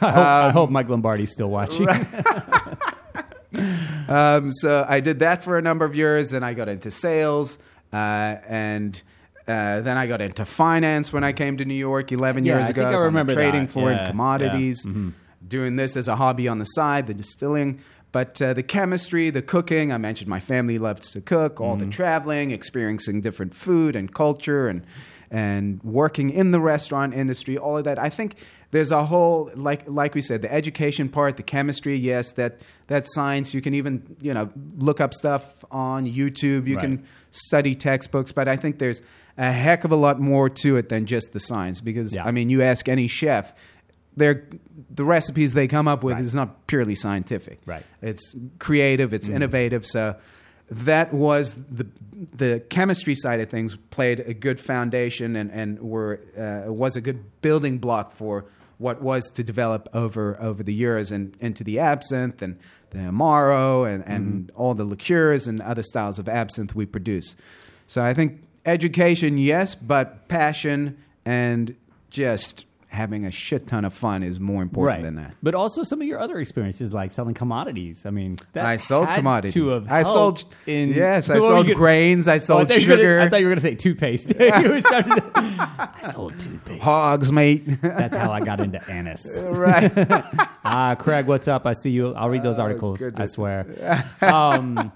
I, 0.00 0.10
hope, 0.10 0.16
I 0.16 0.50
hope 0.50 0.70
Mike 0.70 0.88
Lombardi's 0.88 1.32
still 1.32 1.48
watching. 1.50 1.88
Um, 4.08 4.50
so 4.50 4.84
I 4.88 5.00
did 5.00 5.18
that 5.20 5.42
for 5.44 5.58
a 5.58 5.62
number 5.62 5.84
of 5.84 5.94
years. 5.94 6.30
Then 6.30 6.42
I 6.42 6.54
got 6.54 6.68
into 6.68 6.90
sales, 6.90 7.58
uh, 7.92 7.96
and 7.96 9.00
uh, 9.46 9.80
then 9.80 9.96
I 9.96 10.06
got 10.06 10.20
into 10.20 10.44
finance 10.44 11.12
when 11.12 11.22
I 11.22 11.32
came 11.32 11.58
to 11.58 11.64
New 11.64 11.74
York 11.74 12.12
11 12.12 12.44
Yeah, 12.44 12.54
years 12.54 12.66
I 12.66 12.70
ago. 12.70 12.82
think 12.82 12.88
I 12.92 12.94
was 12.96 13.04
remember 13.04 13.34
trading 13.34 13.62
that. 13.66 13.70
floor 13.70 13.90
Yeah, 13.92 14.06
commodities, 14.06 14.84
yeah. 14.84 14.90
Mm-hmm. 14.92 15.08
Doing 15.52 15.76
this 15.76 15.96
as 15.96 16.08
a 16.08 16.16
hobby 16.16 16.48
on 16.48 16.58
the 16.58 16.64
side, 16.64 17.06
the 17.06 17.14
distilling. 17.14 17.78
But 18.10 18.42
uh, 18.42 18.52
the 18.52 18.62
chemistry, 18.62 19.30
the 19.30 19.40
cooking, 19.42 19.92
I 19.92 19.98
mentioned 19.98 20.28
my 20.28 20.40
family 20.40 20.78
loves 20.78 21.10
to 21.12 21.20
cook, 21.20 21.60
all 21.60 21.76
Mm-hmm. 21.76 21.86
the 21.90 21.92
traveling, 21.96 22.50
experiencing 22.50 23.20
different 23.22 23.54
food 23.54 23.94
and 23.96 24.12
culture, 24.12 24.68
and 24.68 24.82
and 25.30 25.80
working 25.82 26.28
in 26.30 26.50
the 26.50 26.60
restaurant 26.60 27.14
industry, 27.14 27.56
all 27.56 27.78
of 27.78 27.84
that. 27.84 27.98
I 27.98 28.10
think 28.10 28.34
there's 28.70 28.90
a 28.92 29.04
whole 29.04 29.50
like 29.54 29.82
like 29.88 30.14
we 30.14 30.20
said, 30.20 30.42
the 30.42 30.52
education 30.52 31.08
part, 31.08 31.36
the 31.38 31.42
chemistry, 31.42 31.96
yes, 31.96 32.32
that 32.32 32.60
that 32.88 33.04
science. 33.08 33.54
You 33.54 33.62
can 33.62 33.72
even 33.74 34.02
you 34.20 34.34
know 34.34 34.50
look 34.76 35.00
up 35.00 35.14
stuff 35.14 35.44
on 35.70 36.04
YouTube. 36.06 36.66
You 36.66 36.76
Right. 36.76 36.82
can 36.84 37.04
study 37.30 37.74
textbooks, 37.74 38.30
but 38.32 38.46
I 38.46 38.56
think 38.56 38.78
there's 38.78 39.00
a 39.38 39.50
heck 39.50 39.84
of 39.84 39.90
a 39.92 39.96
lot 39.96 40.20
more 40.20 40.50
to 40.50 40.76
it 40.76 40.90
than 40.90 41.06
just 41.06 41.32
the 41.32 41.40
science. 41.40 41.80
Because 41.80 42.12
Yeah. 42.14 42.26
I 42.26 42.30
mean, 42.32 42.50
you 42.50 42.60
ask 42.60 42.86
any 42.88 43.08
chef, 43.08 43.54
they're 44.16 44.44
the 44.94 45.04
recipes 45.04 45.54
they 45.54 45.66
come 45.68 45.88
up 45.88 46.02
with 46.02 46.14
Right. 46.14 46.24
is 46.24 46.34
not 46.34 46.66
purely 46.66 46.94
scientific. 46.94 47.60
Right. 47.66 47.84
It's 48.02 48.34
creative. 48.58 49.12
It's 49.12 49.28
innovative. 49.28 49.86
So 49.86 50.16
that 50.70 51.12
was 51.12 51.54
the 51.54 51.86
the 52.36 52.60
chemistry 52.68 53.14
side 53.14 53.40
of 53.40 53.48
things 53.50 53.76
played 53.90 54.20
a 54.20 54.34
good 54.34 54.60
foundation 54.60 55.36
and 55.36 55.50
and 55.50 55.80
were 55.80 56.20
uh, 56.38 56.72
was 56.72 56.96
a 56.96 57.00
good 57.00 57.24
building 57.42 57.78
block 57.78 58.12
for 58.12 58.44
what 58.78 59.00
was 59.02 59.30
to 59.30 59.42
develop 59.44 59.88
over 59.94 60.40
over 60.40 60.62
the 60.62 60.74
years 60.74 61.10
and 61.12 61.36
into 61.40 61.62
the 61.64 61.78
absinthe 61.78 62.42
and 62.42 62.58
the 62.90 62.98
amaro 62.98 63.90
and 63.92 64.04
and 64.06 64.50
all 64.54 64.74
the 64.74 64.84
liqueurs 64.84 65.46
and 65.46 65.60
other 65.62 65.82
styles 65.82 66.18
of 66.18 66.28
absinthe 66.28 66.74
we 66.74 66.86
produce. 66.86 67.34
So 67.86 68.02
I 68.04 68.14
think 68.14 68.42
education, 68.64 69.38
yes, 69.38 69.74
but 69.74 70.28
passion 70.28 70.96
and 71.24 71.74
just 72.10 72.66
having 72.92 73.24
a 73.24 73.30
shit 73.30 73.66
ton 73.66 73.86
of 73.86 73.94
fun 73.94 74.22
is 74.22 74.38
more 74.38 74.62
important 74.62 74.96
right. 74.98 75.02
than 75.02 75.14
that. 75.16 75.34
But 75.42 75.54
also 75.54 75.82
some 75.82 76.02
of 76.02 76.06
your 76.06 76.20
other 76.20 76.38
experiences, 76.38 76.92
like 76.92 77.10
selling 77.10 77.32
commodities. 77.32 78.04
I 78.04 78.10
mean, 78.10 78.36
that 78.52 78.66
I 78.66 78.76
sold 78.76 79.08
commodities. 79.08 79.56
I 79.88 80.02
sold 80.02 80.44
in 80.66 80.90
yes, 80.90 81.30
I 81.30 81.38
sold 81.38 81.66
gonna- 81.66 81.74
grains. 81.74 82.28
I 82.28 82.32
Oh, 82.32 82.34
I 82.34 82.38
sold 82.38 82.68
thought 82.68 82.80
you 82.82 82.88
were 82.88 82.96
gonna- 82.96 83.02
sugar. 83.02 83.20
I 83.20 83.28
thought 83.30 83.40
you 83.40 83.46
were 83.46 83.50
going 83.54 83.56
to 83.56 83.62
say 83.62 83.74
toothpaste. 83.76 84.34
I 84.38 86.10
sold 86.12 86.38
toothpaste. 86.38 86.82
hogs, 86.82 87.32
mate. 87.32 87.80
That's 87.80 88.14
how 88.14 88.30
I 88.30 88.40
got 88.40 88.60
into 88.60 88.78
anise. 88.90 89.38
right. 89.40 89.90
Ah, 90.64 90.94
Craig, 90.98 91.26
what's 91.26 91.48
up? 91.48 91.66
I 91.66 91.72
see 91.72 91.90
you. 91.90 92.14
I'll 92.14 92.28
read 92.28 92.42
those 92.42 92.58
Oh, 92.58 92.62
articles. 92.62 93.02
I 93.16 93.24
swear. 93.26 94.04
Um, 94.20 94.92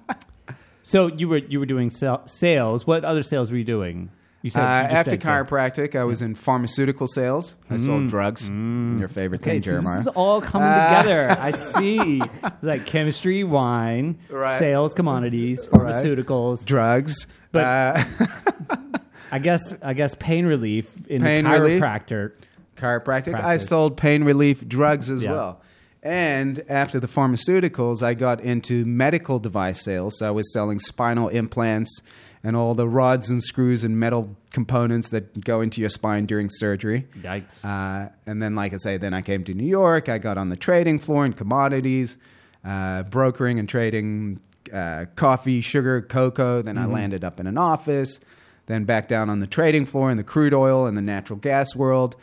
so 0.82 1.06
you 1.08 1.28
were 1.28 1.38
you 1.38 1.58
were 1.60 1.66
doing 1.66 1.90
sales. 1.90 2.86
What 2.86 3.04
other 3.04 3.22
sales 3.22 3.50
were 3.50 3.56
you 3.56 3.64
doing? 3.64 4.10
You 4.54 4.60
Uh, 4.60 4.82
you 4.82 4.82
just 4.84 4.94
after 4.94 5.10
said 5.10 5.22
so. 5.22 5.28
chiropractic, 5.28 5.94
I 5.98 6.04
was 6.04 6.22
in 6.22 6.34
pharmaceutical 6.34 7.06
sales. 7.06 7.56
I 7.70 7.76
sold 7.78 8.08
drugs. 8.08 8.48
Your 8.48 9.08
favorite 9.08 9.40
Mm. 9.40 9.44
Okay, 9.44 9.50
thing, 9.50 9.60
so 9.60 9.70
Jeremiah. 9.72 9.96
this 9.98 10.06
is 10.06 10.12
all 10.14 10.40
coming 10.40 10.68
together. 10.68 11.30
I 11.40 11.50
see. 11.50 12.20
It's 12.22 12.62
like 12.62 12.86
chemistry, 12.86 13.42
wine, 13.44 14.18
Right. 14.30 14.58
sales, 14.58 14.94
commodities, 14.94 15.66
pharmaceuticals. 15.66 16.64
drugs. 16.64 17.26
But- 17.52 17.64
uh, 17.64 18.04
I 19.32 19.38
guess 19.40 19.76
I 19.82 19.92
guess 19.94 20.14
pain 20.18 20.46
relief 20.46 20.90
in 21.08 21.22
Pain 21.22 21.44
the 21.44 21.50
relief? 21.50 21.82
chiropractor. 21.82 22.32
chiropractic. 22.76 23.34
I 23.34 23.40
Practice. 23.40 23.68
sold 23.68 23.96
pain 23.96 24.22
relief 24.22 24.66
drugs 24.68 25.10
as 25.10 25.24
Yeah. 25.24 25.32
well. 25.32 25.60
And 26.02 26.62
after 26.68 27.00
the 27.00 27.08
pharmaceuticals, 27.08 28.02
I 28.02 28.14
got 28.14 28.40
into 28.40 28.84
medical 28.84 29.40
device 29.40 29.82
sales. 29.82 30.18
So 30.18 30.28
I 30.28 30.30
was 30.30 30.52
selling 30.52 30.78
spinal 30.78 31.28
implants 31.28 32.00
and 32.46 32.54
all 32.56 32.74
the 32.76 32.86
rods 32.88 33.28
and 33.28 33.42
screws 33.42 33.82
and 33.82 33.98
metal 33.98 34.36
components 34.50 35.08
that 35.08 35.42
go 35.44 35.60
into 35.60 35.80
your 35.80 35.90
spine 35.90 36.26
during 36.26 36.48
surgery. 36.48 37.04
Yikes. 37.20 37.64
Uh, 37.64 38.08
and 38.24 38.40
then, 38.40 38.54
like 38.54 38.72
I 38.72 38.76
say, 38.76 38.98
then 38.98 39.12
I 39.12 39.20
came 39.20 39.42
to 39.44 39.52
New 39.54 39.66
York. 39.66 40.08
I 40.08 40.18
got 40.18 40.38
on 40.38 40.48
the 40.48 40.56
trading 40.56 41.00
floor 41.00 41.26
in 41.26 41.32
commodities, 41.32 42.16
uh, 42.64 43.02
brokering 43.02 43.58
and 43.58 43.68
trading 43.68 44.38
uh, 44.72 45.06
coffee, 45.16 45.60
sugar, 45.60 46.00
cocoa. 46.02 46.62
Then 46.62 46.76
Mm-hmm. 46.76 46.90
I 46.90 46.94
landed 46.94 47.24
up 47.24 47.40
in 47.40 47.48
an 47.48 47.58
office. 47.58 48.20
Then 48.66 48.84
back 48.84 49.08
down 49.08 49.28
on 49.28 49.40
the 49.40 49.46
trading 49.48 49.84
floor 49.86 50.10
in 50.12 50.16
the 50.16 50.24
crude 50.24 50.54
oil 50.54 50.86
and 50.86 50.96
the 50.96 51.02
natural 51.02 51.38
gas 51.40 51.74
world. 51.74 52.14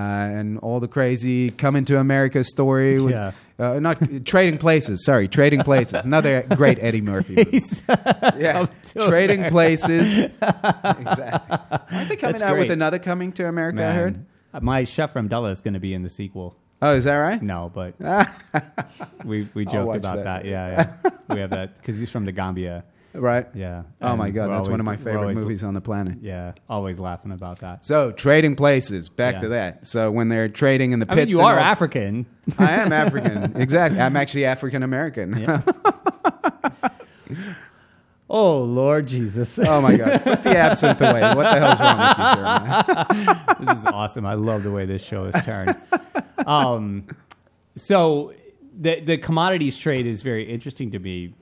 Uh, 0.00 0.38
and 0.38 0.58
all 0.60 0.80
the 0.80 0.88
crazy 0.88 1.50
coming 1.50 1.84
to 1.84 1.98
America 1.98 2.42
story. 2.44 3.00
with- 3.00 3.12
Yeah. 3.12 3.32
Uh, 3.58 3.78
not 3.78 3.98
trading 4.24 4.56
places. 4.56 5.04
Sorry, 5.04 5.28
trading 5.28 5.60
places. 5.62 6.06
Another 6.06 6.42
great 6.56 6.78
Eddie 6.80 7.02
Murphy 7.02 7.34
movie. 7.36 7.60
Yeah, 8.38 8.66
trading 8.94 9.40
America. 9.44 9.50
places. 9.50 10.18
exactly. 10.40 11.58
Aren't 11.92 12.08
they 12.08 12.16
coming 12.16 12.32
That's 12.32 12.42
out 12.42 12.56
with 12.56 12.70
another 12.70 12.98
coming 12.98 13.32
to 13.32 13.46
America? 13.46 13.84
I 13.86 13.92
heard. 13.92 14.14
Man, 14.14 14.64
my 14.64 14.84
chef 14.84 15.12
Ramdella 15.12 15.50
is 15.52 15.60
going 15.60 15.74
to 15.74 15.80
be 15.80 15.92
in 15.92 16.02
the 16.02 16.08
sequel. 16.08 16.56
Oh, 16.80 16.94
is 16.94 17.04
that 17.04 17.16
right? 17.16 17.42
No, 17.42 17.70
but 17.74 17.94
we 19.24 19.46
we 19.52 19.66
joked 19.66 19.96
about 19.96 20.16
that. 20.16 20.24
that. 20.24 20.44
Yeah, 20.46 20.96
yeah. 21.04 21.10
we 21.28 21.40
have 21.40 21.50
that 21.50 21.76
because 21.76 21.98
he's 21.98 22.10
from 22.10 22.24
the 22.24 22.32
Gambia. 22.32 22.84
Right. 23.12 23.46
Yeah. 23.54 23.82
Oh 24.00 24.14
my 24.16 24.30
God, 24.30 24.48
we're 24.48 24.56
that's 24.56 24.68
one 24.68 24.78
of 24.80 24.86
my 24.86 24.92
always- 24.92 25.04
we're 25.04 25.10
favorite 25.12 25.22
always- 25.22 25.38
movies 25.38 25.64
on 25.64 25.74
the 25.74 25.80
planet. 25.80 26.18
Yeah, 26.22 26.52
always 26.68 26.98
laughing 26.98 27.32
about 27.32 27.58
that. 27.60 27.84
So 27.84 28.12
trading 28.12 28.54
places. 28.56 29.08
Back 29.08 29.34
Yeah. 29.34 29.40
to 29.40 29.48
that. 29.48 29.86
So 29.86 30.10
when 30.12 30.28
they're 30.28 30.48
trading 30.48 30.92
in 30.92 31.00
the 31.00 31.06
I 31.10 31.14
pits, 31.16 31.26
mean, 31.26 31.36
you 31.36 31.38
and 31.40 31.48
are 31.48 31.58
all- 31.58 31.64
African. 31.64 32.26
I 32.58 32.72
am 32.76 32.92
African. 32.92 33.56
exactly. 33.60 34.00
I'm 34.00 34.16
actually 34.16 34.44
African 34.44 34.82
American. 34.82 35.44
Oh 38.32 38.60
Lord 38.62 39.08
Jesus, 39.08 39.58
oh 39.58 39.80
my 39.80 39.96
God. 39.96 40.22
Put 40.22 40.44
the 40.44 40.56
absinthe 40.56 41.00
away. 41.00 41.20
What 41.34 41.42
the 41.52 41.58
hell's 41.58 41.80
wrong 41.80 41.98
with 41.98 42.16
you, 42.16 43.24
Jeremiah? 43.24 43.56
this 43.60 43.78
is 43.80 43.86
awesome. 43.86 44.24
I 44.24 44.34
love 44.34 44.62
the 44.62 44.70
way 44.70 44.86
this 44.86 45.02
show 45.02 45.24
is 45.24 45.44
turned. 45.44 45.74
Um, 46.46 47.08
so 47.74 48.32
the 48.78 49.00
the 49.00 49.18
commodities 49.18 49.76
trade 49.76 50.06
is 50.06 50.22
very 50.22 50.48
interesting 50.48 50.92
to 50.92 51.00
me 51.00 51.34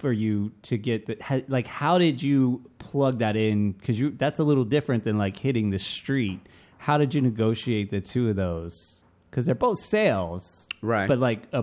for 0.00 0.12
you 0.12 0.52
to 0.62 0.76
get 0.78 1.06
the 1.06 1.16
ha- 1.22 1.42
like 1.48 1.66
how 1.66 1.98
did 1.98 2.22
you 2.22 2.62
plug 2.78 3.18
that 3.18 3.36
in? 3.36 3.72
Because 3.72 3.98
you 4.00 4.10
that's 4.10 4.38
a 4.40 4.44
little 4.44 4.64
different 4.64 5.04
than 5.04 5.18
like 5.18 5.36
hitting 5.36 5.70
the 5.70 5.78
street. 5.78 6.40
How 6.78 6.96
did 6.98 7.14
you 7.14 7.20
negotiate 7.20 7.90
the 7.90 8.00
two 8.00 8.28
of 8.30 8.36
those? 8.36 9.00
Because 9.30 9.46
they're 9.46 9.54
both 9.54 9.78
sales 9.78 10.66
Right. 10.82 11.06
but 11.06 11.18
like 11.18 11.42
a 11.52 11.62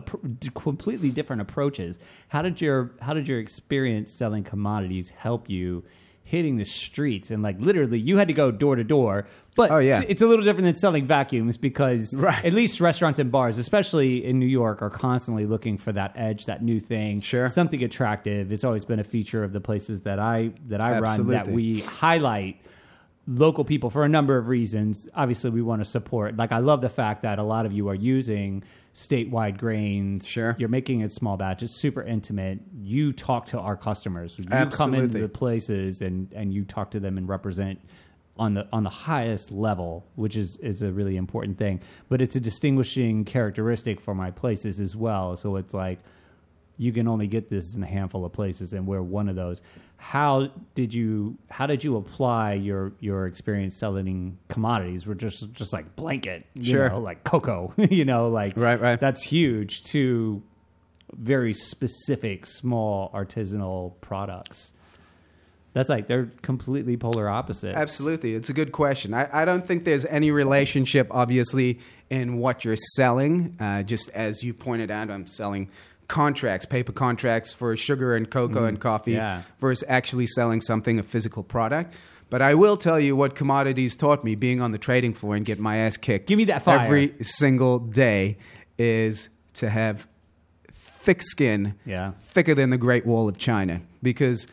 completely 0.53 1.09
different 1.09 1.41
approaches. 1.41 1.97
How 2.29 2.43
did 2.43 2.61
your 2.61 2.91
how 3.01 3.13
did 3.13 3.27
your 3.27 3.39
experience 3.39 4.13
selling 4.13 4.43
commodities 4.43 5.09
help 5.09 5.49
you 5.49 5.83
hitting 6.27 6.57
the 6.57 6.65
streets 6.65 7.31
and 7.31 7.41
like 7.41 7.55
literally 7.59 7.97
you 7.99 8.17
had 8.17 8.27
to 8.27 8.33
go 8.33 8.51
door 8.51 8.75
to 8.75 8.83
door 8.83 9.25
but 9.55 9.71
Oh, 9.71 9.79
yeah. 9.79 10.01
it's 10.07 10.21
a 10.21 10.27
little 10.27 10.45
different 10.45 10.65
than 10.65 10.75
selling 10.75 11.07
vacuums 11.07 11.57
because 11.57 12.13
Right. 12.13 12.43
at 12.45 12.53
least 12.53 12.79
restaurants 12.81 13.17
and 13.19 13.31
bars 13.31 13.57
especially 13.57 14.23
in 14.25 14.37
new 14.39 14.45
york 14.45 14.81
are 14.81 14.89
constantly 14.89 15.45
looking 15.45 15.77
for 15.77 15.91
that 15.93 16.11
edge 16.15 16.45
that 16.45 16.61
new 16.63 16.79
thing 16.79 17.21
Sure. 17.21 17.47
something 17.49 17.81
attractive 17.83 18.51
it's 18.51 18.63
always 18.63 18.85
been 18.85 18.99
a 18.99 19.03
feature 19.03 19.43
of 19.43 19.53
the 19.53 19.61
places 19.61 20.01
that 20.01 20.19
i 20.19 20.51
that 20.67 20.81
i 20.81 20.99
run 20.99 21.27
that 21.27 21.47
we 21.47 21.79
highlight 21.81 22.61
local 23.29 23.65
people 23.65 23.89
for 23.89 24.05
a 24.05 24.09
number 24.09 24.37
of 24.37 24.47
reasons. 24.47 25.09
Obviously, 25.13 25.49
we 25.49 25.61
want 25.61 25.81
to 25.83 25.89
support. 25.89 26.37
Like, 26.37 26.53
I 26.53 26.59
love 26.59 26.79
the 26.79 26.87
fact 26.87 27.23
that 27.23 27.39
a 27.39 27.43
lot 27.43 27.65
of 27.65 27.73
you 27.73 27.89
are 27.89 27.93
using 27.93 28.63
statewide 28.97 29.59
grains. 29.59 30.25
Sure. 30.25 30.55
You're 30.57 30.69
making 30.69 31.01
it 31.01 31.11
small 31.11 31.37
batch. 31.37 31.61
It's 31.61 31.73
super 31.73 32.01
intimate. 32.01 32.59
You 32.81 33.13
talk 33.13 33.45
to 33.49 33.59
our 33.59 33.77
customers. 33.77 34.35
You 34.39 34.45
come 34.71 34.95
into 34.95 35.19
the 35.19 35.29
places 35.29 36.01
and, 36.01 36.33
and 36.33 36.51
you 36.51 36.65
talk 36.65 36.89
to 36.91 36.99
them 36.99 37.19
and 37.19 37.29
represent 37.29 37.79
on 38.39 38.55
the 38.55 38.67
on 38.71 38.83
the 38.83 38.89
highest 38.89 39.51
level, 39.51 40.05
which 40.15 40.35
is 40.35 40.57
is 40.57 40.81
a 40.81 40.91
really 40.91 41.15
important 41.15 41.59
thing. 41.59 41.79
But 42.09 42.21
it's 42.21 42.35
a 42.35 42.39
distinguishing 42.39 43.23
characteristic 43.23 43.99
for 43.99 44.15
my 44.15 44.31
places 44.31 44.79
as 44.79 44.95
well. 44.95 45.37
So 45.37 45.57
it's 45.57 45.75
like 45.75 45.99
you 46.77 46.91
can 46.91 47.07
only 47.07 47.27
get 47.27 47.49
this 47.49 47.75
in 47.75 47.83
a 47.83 47.87
handful 47.87 48.25
of 48.25 48.33
places 48.33 48.73
and 48.73 48.87
we're 48.87 49.01
one 49.01 49.29
of 49.29 49.35
those 49.35 49.61
how 49.97 50.49
did 50.75 50.93
you 50.93 51.37
how 51.49 51.65
did 51.65 51.83
you 51.83 51.97
apply 51.97 52.53
your 52.53 52.91
your 52.99 53.25
experience 53.25 53.77
selling 53.79 54.37
commodities 54.47 55.05
we're 55.07 55.13
just 55.15 55.51
just 55.53 55.73
like 55.73 55.95
blanket 55.95 56.45
you 56.53 56.63
Sure. 56.63 56.89
know 56.89 56.99
like 56.99 57.23
cocoa 57.23 57.73
you 57.77 58.05
know 58.05 58.29
like 58.29 58.55
Right, 58.55 58.79
right. 58.79 58.99
that's 58.99 59.23
huge 59.23 59.81
to 59.91 60.41
very 61.13 61.53
specific 61.53 62.45
small 62.45 63.09
artisanal 63.13 63.93
products 64.01 64.71
that's 65.73 65.89
like 65.89 66.07
they're 66.07 66.31
completely 66.41 66.97
polar 66.97 67.29
opposites 67.29 67.75
Absolutely. 67.77 68.33
It's 68.33 68.49
a 68.49 68.53
good 68.53 68.71
question. 68.71 69.13
I, 69.13 69.29
I 69.41 69.45
don't 69.45 69.63
think 69.65 69.83
there's 69.83 70.05
any 70.05 70.31
relationship, 70.31 71.07
obviously, 71.11 71.77
in 72.09 72.37
what 72.37 72.65
you're 72.65 72.75
selling. 72.95 73.55
Uh, 73.59 73.83
just 73.83 74.09
as 74.09 74.41
you 74.41 74.55
pointed 74.55 74.89
out, 74.89 75.11
I'm 75.11 75.27
selling 75.27 75.69
contracts, 76.07 76.65
paper 76.65 76.91
contracts 76.91 77.51
for 77.51 77.75
sugar 77.75 78.15
and 78.15 78.29
cocoa 78.29 78.61
mm, 78.61 78.69
and 78.69 78.79
coffee 78.79 79.13
yeah. 79.13 79.43
versus 79.59 79.83
actually 79.87 80.27
selling 80.27 80.61
something, 80.61 80.99
a 80.99 81.03
physical 81.03 81.43
product. 81.43 81.93
But 82.29 82.41
I 82.41 82.55
will 82.55 82.77
tell 82.77 82.99
you 82.99 83.15
what 83.15 83.35
commodities 83.35 83.95
taught 83.95 84.23
me 84.23 84.35
being 84.35 84.61
on 84.61 84.71
the 84.71 84.77
trading 84.77 85.13
floor 85.13 85.35
and 85.35 85.45
get 85.45 85.59
my 85.59 85.77
ass 85.77 85.97
kicked. 85.97 86.27
Give 86.27 86.37
me 86.37 86.45
that 86.45 86.61
fire. 86.61 86.79
Every 86.79 87.13
single 87.21 87.79
day 87.79 88.37
is 88.77 89.29
to 89.55 89.69
have 89.69 90.07
thick 90.73 91.21
skin 91.23 91.75
Yeah. 91.85 92.11
thicker 92.21 92.53
than 92.53 92.69
the 92.69 92.77
Great 92.77 93.05
Wall 93.05 93.29
of 93.29 93.37
China 93.37 93.81
because 94.03 94.45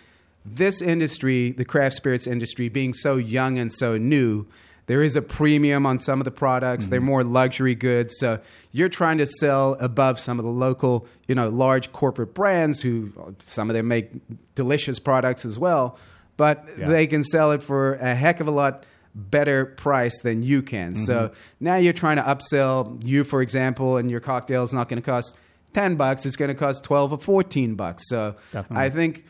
this 0.44 0.80
industry, 0.80 1.50
the 1.50 1.64
craft 1.64 1.96
spirits 1.96 2.26
industry, 2.26 2.68
being 2.68 2.92
so 2.92 3.16
young 3.16 3.58
and 3.58 3.72
so 3.72 3.96
new, 3.96 4.46
there 4.86 5.02
is 5.02 5.16
a 5.16 5.22
premium 5.22 5.86
on 5.86 5.98
some 5.98 6.20
of 6.20 6.24
the 6.24 6.30
products. 6.30 6.86
They're 6.86 7.00
mm-hmm. 7.00 7.06
more 7.06 7.24
luxury 7.24 7.74
goods. 7.74 8.16
So 8.18 8.40
you're 8.72 8.88
trying 8.88 9.18
to 9.18 9.26
sell 9.26 9.74
above 9.80 10.20
some 10.20 10.38
of 10.38 10.44
the 10.44 10.50
local, 10.50 11.06
you 11.26 11.34
know, 11.34 11.48
large 11.48 11.92
corporate 11.92 12.34
brands 12.34 12.82
who 12.82 13.12
some 13.38 13.70
of 13.70 13.74
them 13.76 13.88
make 13.88 14.10
delicious 14.54 14.98
products 14.98 15.44
as 15.44 15.58
well, 15.58 15.98
but 16.36 16.66
Yeah. 16.78 16.88
they 16.88 17.06
can 17.06 17.24
sell 17.24 17.52
it 17.52 17.62
for 17.62 17.94
a 17.94 18.14
heck 18.14 18.40
of 18.40 18.48
a 18.48 18.50
lot 18.50 18.84
better 19.14 19.64
price 19.64 20.18
than 20.18 20.42
you 20.42 20.60
can. 20.60 20.94
So 20.96 21.28
mm-hmm. 21.28 21.34
now 21.60 21.76
you're 21.76 21.92
trying 21.92 22.16
to 22.16 22.22
upsell 22.22 23.02
you, 23.04 23.24
for 23.24 23.42
example, 23.42 23.96
and 23.96 24.10
your 24.10 24.20
cocktail 24.20 24.64
is 24.64 24.72
not 24.72 24.88
going 24.88 25.00
to 25.00 25.06
cost 25.06 25.36
10 25.72 25.96
bucks, 25.96 26.26
it's 26.26 26.36
going 26.36 26.48
to 26.48 26.54
cost 26.54 26.84
12 26.84 27.12
or 27.12 27.18
14 27.18 27.74
bucks. 27.74 28.08
So 28.08 28.36
Definitely. 28.52 28.84
I 28.84 28.90
think 28.90 29.24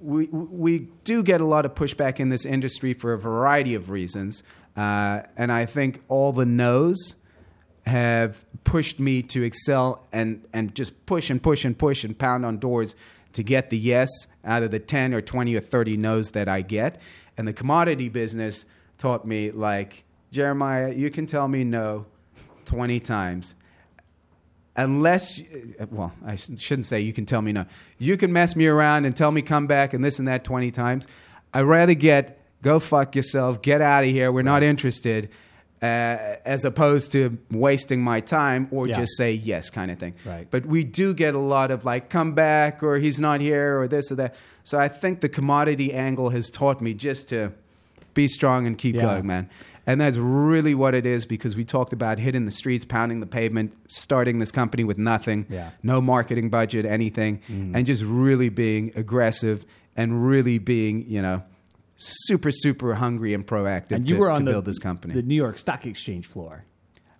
we, 0.00 0.26
we 0.26 0.88
do 1.04 1.22
get 1.22 1.40
a 1.40 1.44
lot 1.44 1.64
of 1.64 1.74
pushback 1.74 2.20
in 2.20 2.30
this 2.30 2.44
industry 2.44 2.94
for 2.94 3.12
a 3.12 3.18
variety 3.18 3.74
of 3.74 3.90
reasons. 3.90 4.42
Uh, 4.76 5.22
and 5.36 5.50
I 5.50 5.66
think 5.66 6.02
all 6.08 6.32
the 6.32 6.46
no's 6.46 7.14
have 7.86 8.44
pushed 8.64 9.00
me 9.00 9.22
to 9.22 9.42
excel 9.42 10.06
and, 10.12 10.44
and 10.52 10.74
just 10.74 11.06
push 11.06 11.30
and 11.30 11.42
push 11.42 11.64
and 11.64 11.76
push 11.76 12.04
and 12.04 12.16
pound 12.18 12.44
on 12.44 12.58
doors 12.58 12.94
to 13.32 13.42
get 13.42 13.70
the 13.70 13.78
yes 13.78 14.08
out 14.44 14.62
of 14.62 14.70
the 14.70 14.78
10 14.78 15.14
or 15.14 15.20
20 15.20 15.54
or 15.54 15.60
30 15.60 15.96
no's 15.96 16.30
that 16.30 16.48
I 16.48 16.62
get. 16.62 17.00
And 17.36 17.46
the 17.46 17.52
commodity 17.52 18.08
business 18.08 18.64
taught 18.98 19.26
me, 19.26 19.50
like, 19.50 20.04
Jeremiah, 20.30 20.92
you 20.92 21.10
can 21.10 21.26
tell 21.26 21.48
me 21.48 21.64
no 21.64 22.06
20 22.66 23.00
times. 23.00 23.54
Unless, 24.76 25.40
uh, 25.40 25.86
well, 25.90 26.12
I 26.24 26.36
shouldn't 26.36 26.86
say 26.86 27.00
you 27.00 27.12
can 27.12 27.26
tell 27.26 27.42
me 27.42 27.52
no. 27.52 27.66
You 27.98 28.16
can 28.16 28.32
mess 28.32 28.54
me 28.54 28.66
around 28.66 29.04
and 29.04 29.16
tell 29.16 29.32
me 29.32 29.42
come 29.42 29.66
back 29.66 29.92
and 29.94 30.04
this 30.04 30.18
and 30.18 30.28
that 30.28 30.44
20 30.44 30.70
times. 30.70 31.06
I'd 31.52 31.62
rather 31.62 31.94
get 31.94 32.39
go 32.62 32.78
fuck 32.78 33.16
yourself, 33.16 33.62
get 33.62 33.80
out 33.80 34.04
of 34.04 34.10
here, 34.10 34.30
we're 34.32 34.42
not 34.42 34.62
interested, 34.62 35.28
uh, 35.82 36.36
as 36.44 36.64
opposed 36.64 37.10
to 37.12 37.38
wasting 37.50 38.02
my 38.02 38.20
time 38.20 38.68
or 38.70 38.86
Yeah. 38.86 38.94
just 38.96 39.16
say 39.16 39.32
yes 39.32 39.70
kind 39.70 39.90
of 39.90 39.98
thing. 39.98 40.12
Right. 40.26 40.46
But 40.50 40.66
we 40.66 40.84
do 40.84 41.14
get 41.14 41.34
a 41.34 41.38
lot 41.38 41.70
of 41.70 41.84
like, 41.84 42.10
come 42.10 42.32
back 42.34 42.82
or 42.82 42.98
he's 42.98 43.18
not 43.20 43.40
here 43.40 43.80
or 43.80 43.88
this 43.88 44.12
or 44.12 44.16
that. 44.16 44.34
So 44.64 44.78
I 44.78 44.88
think 44.88 45.20
the 45.20 45.28
commodity 45.28 45.92
angle 45.94 46.30
has 46.30 46.50
taught 46.50 46.80
me 46.82 46.92
just 46.94 47.28
to 47.30 47.52
be 48.12 48.28
strong 48.28 48.66
and 48.66 48.76
keep 48.76 48.94
Yeah. 48.96 49.02
going, 49.02 49.26
man. 49.26 49.48
And 49.86 49.98
that's 50.00 50.18
really 50.18 50.74
what 50.74 50.94
it 50.94 51.06
is 51.06 51.24
because 51.24 51.56
we 51.56 51.64
talked 51.64 51.94
about 51.94 52.18
hitting 52.18 52.44
the 52.44 52.50
streets, 52.50 52.84
pounding 52.84 53.20
the 53.20 53.26
pavement, 53.26 53.72
starting 53.88 54.38
this 54.38 54.52
company 54.52 54.84
with 54.84 54.98
nothing, 54.98 55.46
Yeah. 55.48 55.68
Mm. 55.68 55.72
no 55.82 56.00
marketing 56.02 56.50
budget, 56.50 56.84
anything, 56.84 57.40
and 57.48 57.86
just 57.86 58.02
really 58.04 58.50
being 58.50 58.92
aggressive 58.94 59.64
and 59.96 60.26
really 60.28 60.58
being, 60.58 61.06
you 61.08 61.22
know, 61.22 61.42
super, 62.02 62.50
super 62.50 62.94
hungry 62.94 63.34
and 63.34 63.46
proactive 63.46 63.92
and 63.92 64.06
to, 64.08 64.14
you 64.14 64.20
were 64.20 64.30
on 64.30 64.38
to 64.38 64.44
the, 64.44 64.50
build 64.52 64.64
this 64.64 64.78
company. 64.78 65.14
the 65.14 65.22
New 65.22 65.34
York 65.34 65.58
Stock 65.58 65.84
Exchange 65.86 66.26
floor. 66.26 66.64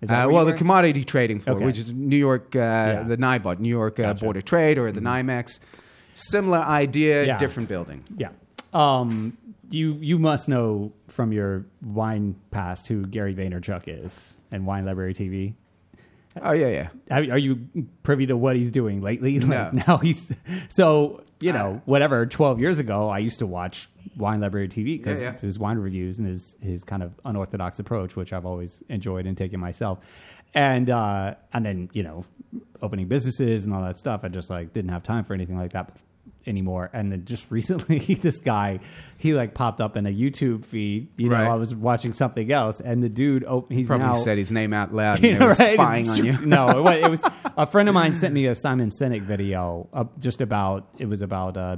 Uh, 0.09 0.27
well, 0.31 0.47
the 0.47 0.55
commodity 0.55 1.05
trading 1.05 1.41
floor, 1.41 1.57
Okay. 1.57 1.67
which 1.67 1.77
is 1.77 1.93
New 1.93 2.17
York, 2.17 2.57
uh, 2.57 3.03
the 3.03 3.19
NYBOT, 3.19 3.59
New 3.59 3.69
York 3.69 4.01
uh, 4.01 4.05
Gotcha. 4.05 4.15
Mm-hmm. 4.17 4.25
Board 4.25 4.37
of 4.39 4.45
Trade, 4.47 4.79
or 4.79 4.91
the 4.91 5.01
NYMEX. 5.01 5.61
Similar 6.15 6.59
idea, 6.59 7.27
Yeah. 7.27 7.37
different 7.37 7.69
building. 7.69 8.03
Yeah. 8.17 8.31
Um, 8.73 9.37
you 9.71 9.93
you 10.01 10.19
must 10.19 10.49
know 10.49 10.93
from 11.09 11.33
your 11.33 11.67
wine 11.85 12.35
past 12.51 12.87
who 12.89 13.05
Gary 13.07 13.35
Vaynerchuk 13.35 13.83
is 13.87 14.37
and 14.51 14.67
Wine 14.67 14.85
Library 14.87 15.13
TV. 15.15 15.53
Oh 16.41 16.53
yeah, 16.53 16.69
yeah. 16.69 16.89
Are 17.17 17.35
are 17.35 17.39
you 17.39 17.67
privy 18.03 18.27
to 18.27 18.37
what 18.37 18.57
he's 18.57 18.73
doing 18.73 19.01
lately? 19.03 19.39
Like, 19.41 19.73
No. 19.75 19.83
Now 19.87 19.97
he's 19.99 20.33
so 20.71 21.23
you 21.41 21.51
Uh, 21.51 21.55
know 21.55 21.83
whatever. 21.85 22.25
Twelve 22.27 22.59
years 22.59 22.79
ago, 22.79 23.09
I 23.11 23.19
used 23.19 23.39
to 23.41 23.47
watch 23.47 23.89
Wine 24.17 24.41
Library 24.41 24.69
TV 24.69 24.99
because 24.99 25.21
Yeah, 25.23 25.33
yeah. 25.33 25.39
his 25.41 25.59
wine 25.59 25.79
reviews 25.79 26.19
and 26.19 26.27
his 26.27 26.57
his 26.61 26.83
kind 26.85 27.03
of 27.03 27.13
unorthodox 27.25 27.79
approach, 27.79 28.17
which 28.17 28.33
I've 28.33 28.47
always 28.47 28.83
enjoyed 28.89 29.27
and 29.27 29.37
taken 29.37 29.61
myself. 29.61 29.99
And 30.55 30.91
uh, 30.91 31.35
and 31.53 31.65
then 31.65 31.89
you 31.93 32.03
know 32.03 32.25
opening 32.83 33.07
businesses 33.09 33.65
and 33.65 33.75
all 33.75 33.83
that 33.85 33.97
stuff. 33.99 34.21
I 34.25 34.29
just 34.29 34.51
like 34.51 34.73
didn't 34.73 34.91
have 34.91 35.03
time 35.05 35.25
for 35.25 35.35
anything 35.35 35.57
like 35.57 35.73
that 35.75 35.97
anymore. 36.47 36.91
And 36.93 37.13
then 37.13 37.25
just 37.25 37.49
recently, 37.53 37.99
this 38.21 38.41
guy 38.41 38.81
he 39.17 39.35
like 39.35 39.55
popped 39.55 39.81
up 39.81 39.97
in 39.97 40.07
a 40.07 40.11
YouTube 40.11 40.65
feed. 40.65 41.09
You 41.17 41.29
know, 41.29 41.37
Right. 41.37 41.47
I 41.47 41.55
was 41.55 41.73
watching 41.75 42.13
something 42.13 42.51
else, 42.51 42.81
and 42.81 43.01
the 43.03 43.09
dude, 43.09 43.45
oh, 43.45 43.65
he's 43.69 43.87
Probably 43.87 44.07
now 44.07 44.15
said 44.15 44.39
his 44.39 44.51
name 44.51 44.73
out 44.73 44.93
loud 44.93 45.17
and 45.23 45.25
you 45.25 45.39
know, 45.39 45.47
were 45.47 45.53
right? 45.53 45.75
spying 45.75 46.09
on 46.09 46.25
you. 46.25 46.33
no, 46.47 46.69
it 46.69 46.83
was, 46.83 46.95
it 47.05 47.11
was 47.11 47.33
a 47.57 47.67
friend 47.67 47.89
of 47.89 47.95
mine 47.95 48.13
sent 48.15 48.35
me 48.35 48.47
a 48.47 48.55
Simon 48.57 48.89
Sinek 48.89 49.23
video 49.23 49.89
uh, 49.93 50.05
just 50.19 50.41
about 50.41 50.89
it 50.99 51.07
was 51.07 51.23
about 51.23 51.57
uh, 51.57 51.77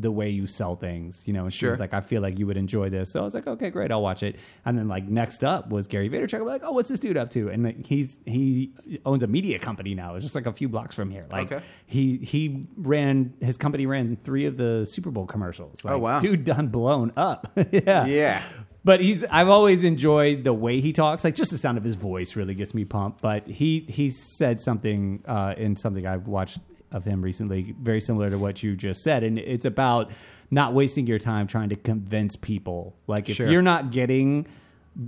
the 0.00 0.10
way 0.10 0.30
you 0.30 0.46
sell 0.46 0.74
things, 0.74 1.22
you 1.26 1.32
know. 1.32 1.44
And 1.44 1.52
she 1.52 1.66
was 1.66 1.78
like, 1.78 1.92
"I 1.92 2.00
feel 2.00 2.22
like 2.22 2.38
you 2.38 2.46
would 2.46 2.56
enjoy 2.56 2.88
this," 2.88 3.12
so 3.12 3.20
I 3.20 3.22
was 3.24 3.34
like, 3.34 3.46
"Okay, 3.46 3.68
great, 3.70 3.90
I'll 3.92 4.02
watch 4.02 4.22
it." 4.22 4.36
And 4.64 4.78
then 4.78 4.88
like 4.88 5.04
next 5.08 5.44
up 5.44 5.68
was 5.70 5.86
Gary 5.86 6.08
Vaynerchuk. 6.08 6.40
I'm 6.40 6.46
like, 6.46 6.62
"Oh, 6.64 6.72
what's 6.72 6.88
this 6.88 6.98
dude 7.00 7.16
up 7.16 7.30
to?" 7.30 7.48
And 7.50 7.62
like, 7.64 7.86
he's 7.86 8.16
he 8.24 8.72
owns 9.04 9.22
a 9.22 9.26
media 9.26 9.58
company 9.58 9.94
now. 9.94 10.14
It's 10.14 10.24
just 10.24 10.34
like 10.34 10.46
a 10.46 10.52
few 10.52 10.68
blocks 10.68 10.96
from 10.96 11.10
here. 11.10 11.26
Like 11.30 11.52
Okay. 11.52 11.64
he 11.86 12.16
he 12.18 12.66
ran 12.76 13.34
his 13.40 13.56
company 13.56 13.86
ran 13.86 14.16
three 14.24 14.46
of 14.46 14.56
the 14.56 14.86
Super 14.86 15.10
Bowl 15.10 15.26
commercials. 15.26 15.84
Like, 15.84 15.94
Oh, 15.94 15.98
wow. 15.98 16.20
dude, 16.20 16.44
done 16.44 16.68
blown 16.68 17.12
up. 17.16 17.52
yeah, 17.70 18.06
Yeah. 18.06 18.42
but 18.84 19.00
he's 19.00 19.24
I've 19.24 19.48
always 19.48 19.84
enjoyed 19.84 20.44
the 20.44 20.52
way 20.54 20.80
he 20.80 20.92
talks. 20.92 21.22
Like 21.24 21.34
just 21.34 21.50
the 21.50 21.58
sound 21.58 21.76
of 21.78 21.84
his 21.84 21.96
voice 21.96 22.34
really 22.34 22.54
gets 22.54 22.72
me 22.74 22.84
pumped. 22.84 23.20
But 23.20 23.46
he 23.46 23.80
he 23.88 24.08
said 24.10 24.60
something 24.60 25.22
uh, 25.28 25.54
in 25.56 25.76
something 25.76 26.06
I've 26.06 26.26
watched 26.26 26.58
of 26.92 27.04
him 27.04 27.22
recently, 27.22 27.74
very 27.80 28.00
similar 28.00 28.30
to 28.30 28.38
what 28.38 28.62
you 28.62 28.76
just 28.76 29.02
said, 29.02 29.22
and 29.24 29.38
it's 29.38 29.64
about 29.64 30.10
not 30.50 30.74
wasting 30.74 31.06
your 31.06 31.18
time 31.18 31.46
trying 31.46 31.70
to 31.70 31.76
convince 31.76 32.36
people. 32.36 32.94
Like 33.06 33.28
if 33.28 33.36
Sure. 33.36 33.50
you're 33.50 33.62
not 33.62 33.90
getting 33.90 34.46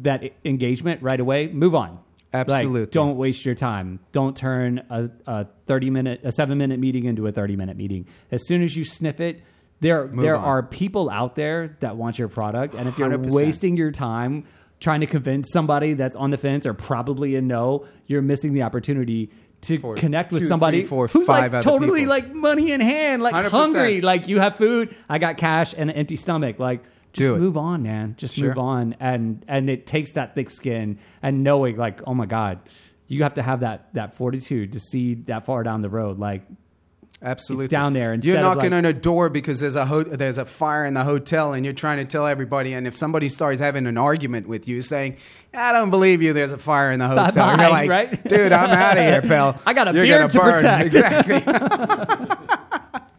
that 0.03 0.25
e- 0.25 0.33
engagement 0.45 1.03
right 1.03 1.21
away, 1.21 1.49
move 1.49 1.75
on. 1.75 1.99
Like, 2.33 2.49
Absolutely. 2.49 2.87
don't 2.91 3.17
waste 3.17 3.45
your 3.45 3.55
time. 3.55 4.01
Don't 4.11 4.37
turn 4.37 4.83
a, 4.91 5.09
a 5.27 5.47
thirty 5.67 5.89
minute, 5.91 6.21
a 6.25 6.33
seven 6.33 6.59
minute 6.59 6.81
meeting 6.81 7.05
into 7.05 7.27
a 7.29 7.33
thirty 7.33 7.55
minute 7.57 7.77
meeting. 7.77 8.07
As 8.33 8.45
soon 8.47 8.63
as 8.63 8.77
you 8.77 8.85
sniff 8.85 9.21
it, 9.21 9.43
there 9.81 10.09
there 10.13 10.37
on. 10.37 10.45
are 10.45 10.63
people 10.65 11.09
out 11.11 11.37
there 11.37 11.77
that 11.81 11.97
want 11.97 12.19
your 12.19 12.29
product, 12.29 12.75
and 12.75 12.89
if 12.89 12.99
you're 12.99 13.09
100%. 13.11 13.31
wasting 13.31 13.77
your 13.77 13.93
time 13.93 14.47
trying 14.81 15.01
to 15.01 15.07
convince 15.07 15.49
somebody 15.53 15.95
that's 15.95 16.17
on 16.17 16.31
the 16.31 16.37
fence 16.37 16.67
or 16.67 16.75
probably 16.75 17.37
a 17.37 17.41
no, 17.41 17.87
you're 18.07 18.21
missing 18.21 18.53
the 18.53 18.63
opportunity 18.63 19.31
to 19.65 19.79
For 19.79 19.95
connect 19.95 20.33
with 20.33 20.43
two, 20.43 20.49
somebody 20.49 20.81
three, 20.81 20.89
four, 20.89 21.09
who's 21.09 21.27
five 21.27 21.53
like 21.53 21.63
totally 21.63 22.01
people. 22.03 22.11
like 22.11 22.33
money 22.35 22.73
in 22.73 22.81
hand, 22.81 23.23
like 23.23 23.35
100%. 23.35 23.51
hungry, 23.51 24.01
like 24.01 24.29
you 24.29 24.41
have 24.41 24.57
food, 24.57 24.95
I 25.09 25.19
got 25.19 25.37
cash 25.37 25.75
and 25.77 25.91
an 25.91 25.97
empty 25.97 26.17
stomach, 26.17 26.59
like. 26.59 26.83
Just 27.13 27.39
move 27.39 27.57
on, 27.57 27.85
man. 27.85 28.17
Just 28.19 28.35
Sure. 28.35 28.49
move 28.49 28.59
on, 28.59 28.97
and 28.99 29.45
and 29.47 29.71
it 29.71 29.87
takes 29.87 30.15
that 30.15 30.35
thick 30.35 30.51
skin 30.51 30.99
and 31.23 31.45
knowing, 31.45 31.77
like, 31.77 32.01
oh 32.09 32.13
my 32.13 32.27
god, 32.27 32.59
you 33.07 33.23
have 33.23 33.35
to 33.35 33.43
have 33.43 33.61
that 33.61 33.95
that 33.95 34.17
fortitude 34.17 34.73
to 34.73 34.81
see 34.81 35.15
that 35.29 35.47
far 35.47 35.63
down 35.63 35.81
the 35.81 35.89
road. 35.89 36.19
Like, 36.19 36.43
Absolutely. 37.25 37.65
It's 37.65 37.73
down 37.73 37.95
there 37.95 38.13
instead 38.13 38.29
You're 38.29 38.37
of, 38.39 38.43
knocking 38.43 38.71
like- 38.73 38.79
on 38.79 38.85
a 38.85 38.93
door 38.93 39.31
because 39.31 39.59
there's 39.59 39.77
a 39.77 39.87
ho- 39.87 40.03
there's 40.05 40.37
a 40.37 40.45
fire 40.45 40.85
in 40.85 40.93
the 40.95 41.05
hotel, 41.05 41.55
and 41.55 41.65
you're 41.65 41.73
trying 41.75 41.97
to 41.97 42.05
tell 42.05 42.27
everybody. 42.27 42.75
And 42.75 42.87
if 42.87 42.95
somebody 42.97 43.31
starts 43.31 43.61
having 43.61 43.87
an 43.87 43.97
argument 43.97 44.47
with 44.47 44.69
you, 44.69 44.83
saying, 44.83 45.17
"I 45.55 45.73
don't 45.73 45.89
believe 45.91 46.21
you," 46.21 46.35
there's 46.35 46.53
a 46.53 46.59
fire 46.59 46.93
in 46.93 46.99
the 46.99 47.09
hotel. 47.09 47.33
Bye-bye, 47.33 47.63
you're 47.63 47.71
like, 47.71 47.89
right? 47.91 48.29
"Dude, 48.29 48.53
I'm 48.53 48.71
out 48.71 48.99
of 48.99 49.05
here, 49.05 49.23
pal. 49.29 49.59
I 49.65 49.73
got 49.73 49.89
a 49.89 49.95
You're 49.95 50.05
beard 50.05 50.33
gonna 50.33 50.45
burn." 50.45 50.55
protect. 50.57 50.85
Exactly. 50.85 51.43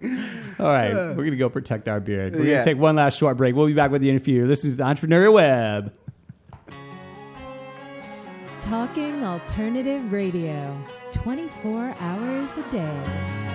all 0.59 0.67
right, 0.71 0.93
we're 0.93 1.23
gonna 1.25 1.35
go 1.35 1.49
protect 1.49 1.87
our 1.87 1.99
beard. 1.99 2.35
We're 2.35 2.45
Yeah. 2.45 2.53
gonna 2.55 2.65
take 2.65 2.77
one 2.77 2.95
last 2.95 3.17
short 3.17 3.37
break. 3.37 3.55
We'll 3.55 3.65
be 3.67 3.73
back 3.73 3.89
with 3.89 4.03
you 4.03 4.11
in 4.11 4.17
a 4.17 4.19
few. 4.19 4.45
This 4.45 4.63
is 4.63 4.75
the 4.77 4.83
Entrepreneurial 4.83 5.33
Web. 5.33 5.93
Talking 8.61 9.23
Alternative 9.23 10.11
Radio, 10.11 10.75
24 11.11 11.93
hours 11.99 12.49
a 12.57 12.71
day. 12.71 13.54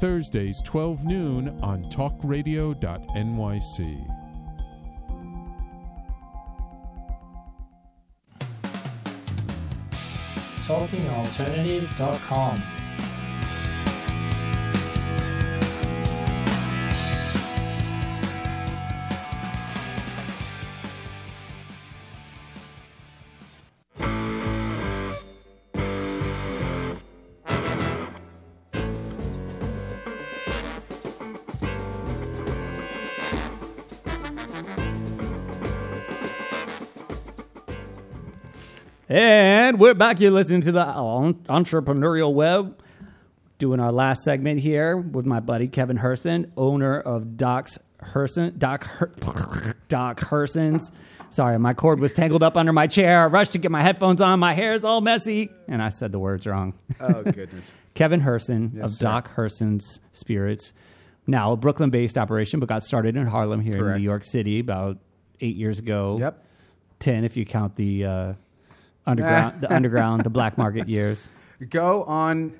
Thursdays 0.00 0.60
12 0.62 1.04
noon 1.04 1.60
on 1.62 1.84
talkradio.nyc. 1.84 4.06
TalkingAlternative.com. 10.62 12.79
And 39.12 39.80
we're 39.80 39.94
back. 39.94 40.20
You're 40.20 40.30
listening 40.30 40.60
to 40.60 40.70
the 40.70 40.84
Entrepreneurial 40.84 42.32
Web, 42.32 42.80
doing 43.58 43.80
our 43.80 43.90
last 43.90 44.22
segment 44.22 44.60
here 44.60 44.96
with 44.96 45.26
my 45.26 45.40
buddy 45.40 45.66
Kevin 45.66 45.98
Herson, 45.98 46.52
owner 46.56 47.00
of 47.00 47.36
Doc's 47.36 47.76
Herson, 48.00 48.56
Doc, 48.56 48.84
Her- 48.84 49.74
Doc 49.88 50.20
Herson's. 50.20 50.92
Sorry, 51.30 51.58
my 51.58 51.74
cord 51.74 51.98
was 51.98 52.12
tangled 52.14 52.44
up 52.44 52.56
under 52.56 52.72
my 52.72 52.86
chair. 52.86 53.24
I 53.24 53.26
rushed 53.26 53.50
to 53.52 53.58
get 53.58 53.72
my 53.72 53.82
headphones 53.82 54.20
on. 54.20 54.38
My 54.38 54.54
hair 54.54 54.74
is 54.74 54.84
all 54.84 55.00
messy, 55.00 55.50
and 55.66 55.82
I 55.82 55.88
said 55.88 56.12
the 56.12 56.20
words 56.20 56.46
wrong. 56.46 56.74
Oh 57.00 57.24
goodness. 57.24 57.74
Kevin 57.94 58.20
Herson 58.20 58.76
Yes, 58.76 58.84
of 58.84 58.90
sir. 58.92 59.04
Doc 59.06 59.34
Herson's 59.34 59.98
Spirits, 60.12 60.72
now 61.26 61.50
a 61.50 61.56
Brooklyn-based 61.56 62.16
operation, 62.16 62.60
but 62.60 62.68
got 62.68 62.84
started 62.84 63.16
in 63.16 63.26
Harlem 63.26 63.60
here 63.60 63.90
in 63.90 63.96
New 64.02 64.08
York 64.08 64.22
City 64.22 64.60
about 64.60 64.98
eight 65.40 65.56
years 65.56 65.80
ago. 65.80 66.16
Yep. 66.16 66.44
ten 67.00 67.24
if 67.24 67.36
you 67.36 67.44
count 67.44 67.74
the 67.74 68.04
uh, 68.04 68.32
underground, 69.06 69.60
the 69.60 69.72
underground, 69.74 70.24
the 70.24 70.30
black 70.30 70.58
market 70.58 70.88
years. 70.88 71.28
Go 71.68 72.04
on, 72.04 72.58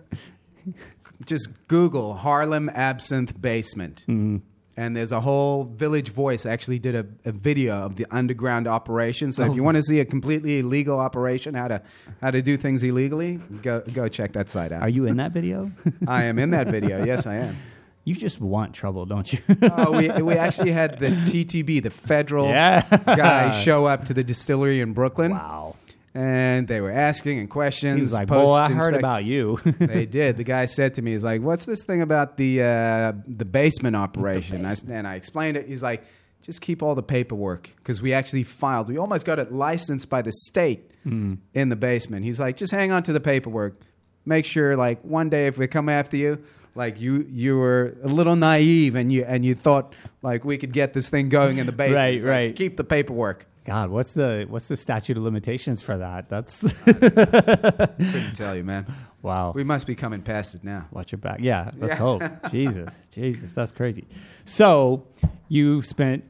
just 1.24 1.48
Google 1.68 2.14
Harlem 2.14 2.68
Absinthe 2.68 3.40
Basement. 3.40 4.00
Mm-hmm. 4.02 4.38
And 4.76 4.96
there's 4.96 5.12
a 5.12 5.20
whole 5.20 5.64
Village 5.64 6.08
Voice 6.10 6.46
actually 6.46 6.78
did 6.78 6.94
a, 6.94 7.06
a 7.28 7.32
video 7.32 7.74
of 7.74 7.96
the 7.96 8.06
underground 8.10 8.66
operation. 8.66 9.30
So 9.30 9.44
if 9.44 9.54
you 9.54 9.60
oh. 9.60 9.64
want 9.64 9.76
to 9.76 9.82
see 9.82 10.00
a 10.00 10.06
completely 10.06 10.60
illegal 10.60 10.98
operation, 10.98 11.54
how 11.54 11.68
to 11.68 11.82
how 12.22 12.30
to 12.30 12.40
do 12.40 12.56
things 12.56 12.82
illegally, 12.82 13.36
go 13.62 13.80
go 13.92 14.08
check 14.08 14.32
that 14.32 14.48
site 14.48 14.72
out. 14.72 14.80
Are 14.80 14.88
you 14.88 15.04
in 15.06 15.18
that 15.18 15.32
video? 15.32 15.70
I 16.08 16.24
am 16.24 16.38
in 16.38 16.50
that 16.50 16.68
video. 16.68 17.04
Yes, 17.10 17.26
I 17.26 17.36
am. 17.36 17.56
you 18.04 18.14
just 18.14 18.40
want 18.40 18.72
trouble, 18.72 19.04
don't 19.04 19.30
you? 19.30 19.40
Oh, 19.62 19.92
we 19.98 20.08
we 20.22 20.34
actually 20.34 20.72
had 20.72 20.98
the 20.98 21.08
TTB, 21.08 21.82
the 21.82 21.90
federal 21.90 22.46
Yeah. 22.48 22.82
guy, 23.04 23.50
show 23.50 23.84
up 23.84 24.06
to 24.06 24.14
the 24.14 24.24
distillery 24.24 24.80
in 24.80 24.94
Brooklyn, 24.94 25.32
wow. 25.32 25.74
And 26.14 26.66
they 26.66 26.80
were 26.80 26.90
asking 26.90 27.38
and 27.38 27.48
questions. 27.48 27.96
He 27.96 28.02
was 28.02 28.12
like, 28.12 28.28
"Boy, 28.28 28.52
I 28.54 28.68
heard 28.68 28.94
inspect- 28.94 28.96
about 28.98 29.24
you." 29.24 29.60
they 29.78 30.06
did. 30.06 30.36
The 30.36 30.44
guy 30.44 30.66
said 30.66 30.96
to 30.96 31.02
me, 31.02 31.12
"He's 31.12 31.24
like, 31.24 31.40
what's 31.42 31.66
this 31.66 31.84
thing 31.84 32.02
about 32.02 32.36
the 32.36 32.62
uh, 32.62 33.12
the 33.28 33.44
basement 33.44 33.96
operation?" 33.96 34.66
I, 34.66 34.74
and 34.88 35.06
I 35.06 35.14
explained 35.14 35.56
it. 35.56 35.66
He's 35.68 35.82
like, 35.82 36.04
"Just 36.42 36.60
keep 36.60 36.82
all 36.82 36.94
the 36.94 37.02
paperwork 37.02 37.70
because 37.76 38.02
we 38.02 38.12
actually 38.12 38.42
filed. 38.44 38.88
We 38.88 38.98
almost 38.98 39.24
got 39.24 39.38
it 39.38 39.52
licensed 39.52 40.08
by 40.08 40.22
the 40.22 40.32
state 40.32 40.90
Hmm. 41.04 41.34
in 41.54 41.68
the 41.68 41.76
basement." 41.76 42.24
He's 42.24 42.40
like, 42.40 42.56
"Just 42.56 42.72
hang 42.72 42.90
on 42.92 43.02
to 43.04 43.12
the 43.12 43.20
paperwork. 43.20 43.80
Make 44.26 44.44
sure, 44.44 44.76
like, 44.76 45.02
one 45.02 45.28
day 45.30 45.46
if 45.46 45.58
we 45.58 45.66
come 45.66 45.88
after 45.88 46.16
you." 46.16 46.38
Like 46.76 47.00
you, 47.00 47.26
you 47.28 47.58
were 47.58 47.96
a 48.04 48.06
little 48.06 48.36
naive, 48.36 48.94
and 48.94 49.12
you 49.12 49.24
and 49.24 49.44
you 49.44 49.56
thought 49.56 49.92
like 50.22 50.44
we 50.44 50.56
could 50.56 50.72
get 50.72 50.92
this 50.92 51.08
thing 51.08 51.28
going 51.28 51.58
in 51.58 51.66
the 51.66 51.72
basement. 51.82 52.00
Right, 52.00 52.20
like, 52.20 52.28
right. 52.30 52.56
Keep 52.56 52.76
the 52.76 52.84
paperwork. 52.84 53.46
God, 53.64 53.90
what's 53.90 54.12
the 54.14 54.46
what's 54.48 54.68
the 54.68 54.76
statute 54.76 55.16
of 55.16 55.22
limitations 55.22 55.82
for 55.82 55.96
that? 55.98 56.28
That's 56.28 56.62
Couldn't 56.84 58.34
tell 58.36 58.56
you, 58.56 58.64
man. 58.64 58.86
wow. 59.22 59.52
We 59.54 59.64
must 59.64 59.86
be 59.86 59.94
coming 59.94 60.22
past 60.22 60.54
it 60.54 60.64
now. 60.64 60.86
Watch 60.90 61.12
your 61.12 61.18
back. 61.18 61.38
Yeah, 61.40 61.70
let's 61.78 61.92
Yeah. 61.92 61.96
hope. 61.98 62.22
Jesus, 62.50 62.92
Jesus, 63.12 63.52
that's 63.54 63.72
crazy. 63.72 64.06
So 64.44 65.06
you 65.48 65.82
spent 65.82 66.24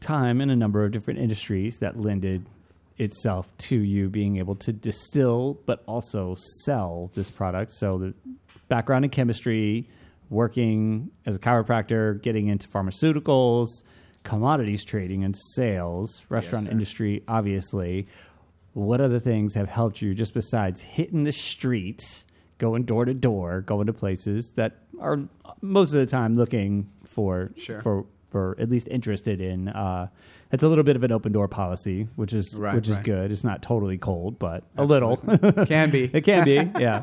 time 0.00 0.40
in 0.40 0.50
a 0.50 0.56
number 0.56 0.84
of 0.84 0.92
different 0.92 1.18
industries 1.20 1.76
that 1.78 1.98
lended 1.98 2.46
itself 2.98 3.48
to 3.58 3.76
you 3.76 4.08
being 4.08 4.36
able 4.36 4.54
to 4.56 4.72
distill, 4.72 5.58
but 5.66 5.82
also 5.86 6.36
sell 6.64 7.10
this 7.14 7.30
product. 7.30 7.72
So 7.72 7.98
the 7.98 8.14
background 8.68 9.04
in 9.04 9.10
chemistry, 9.10 9.88
working 10.30 11.10
as 11.24 11.36
a 11.36 11.38
chiropractor, 11.38 12.20
getting 12.22 12.48
into 12.48 12.68
pharmaceuticals, 12.68 13.68
commodities 14.26 14.84
trading 14.84 15.24
and 15.24 15.34
sales, 15.54 16.22
restaurant 16.28 16.66
sir. 16.66 16.70
industry, 16.72 17.22
obviously. 17.28 18.06
What 18.74 19.00
other 19.00 19.18
things 19.18 19.54
have 19.54 19.68
helped 19.70 20.02
you 20.02 20.14
just 20.14 20.34
besides 20.34 20.82
hitting 20.82 21.24
the 21.24 21.32
streets, 21.32 22.26
going 22.58 22.82
door 22.84 23.06
to 23.06 23.14
door, 23.14 23.62
going 23.62 23.86
to 23.86 23.92
places 23.94 24.52
that 24.56 24.72
are 25.00 25.20
most 25.62 25.94
of 25.94 26.00
the 26.00 26.06
time 26.06 26.34
looking 26.34 26.90
for 27.06 27.52
Sure. 27.56 27.80
for 27.80 28.04
for 28.30 28.56
at 28.58 28.68
least 28.68 28.88
interested 28.88 29.40
in 29.40 29.68
uh 29.68 30.08
it's 30.52 30.62
a 30.62 30.68
little 30.68 30.84
bit 30.84 30.94
of 30.96 31.02
an 31.04 31.10
open 31.12 31.32
door 31.32 31.48
policy, 31.48 32.06
which 32.16 32.32
is 32.34 32.54
Right, 32.54 32.74
which 32.74 32.88
is 32.88 32.96
right. 32.96 33.04
good. 33.04 33.32
It's 33.32 33.44
not 33.44 33.62
totally 33.62 33.98
cold, 33.98 34.38
but 34.38 34.62
a 34.76 34.84
little. 34.84 35.16
Can 35.66 35.90
be. 35.90 36.04
it 36.12 36.22
can 36.22 36.44
be, 36.44 36.54
yeah. 36.78 37.02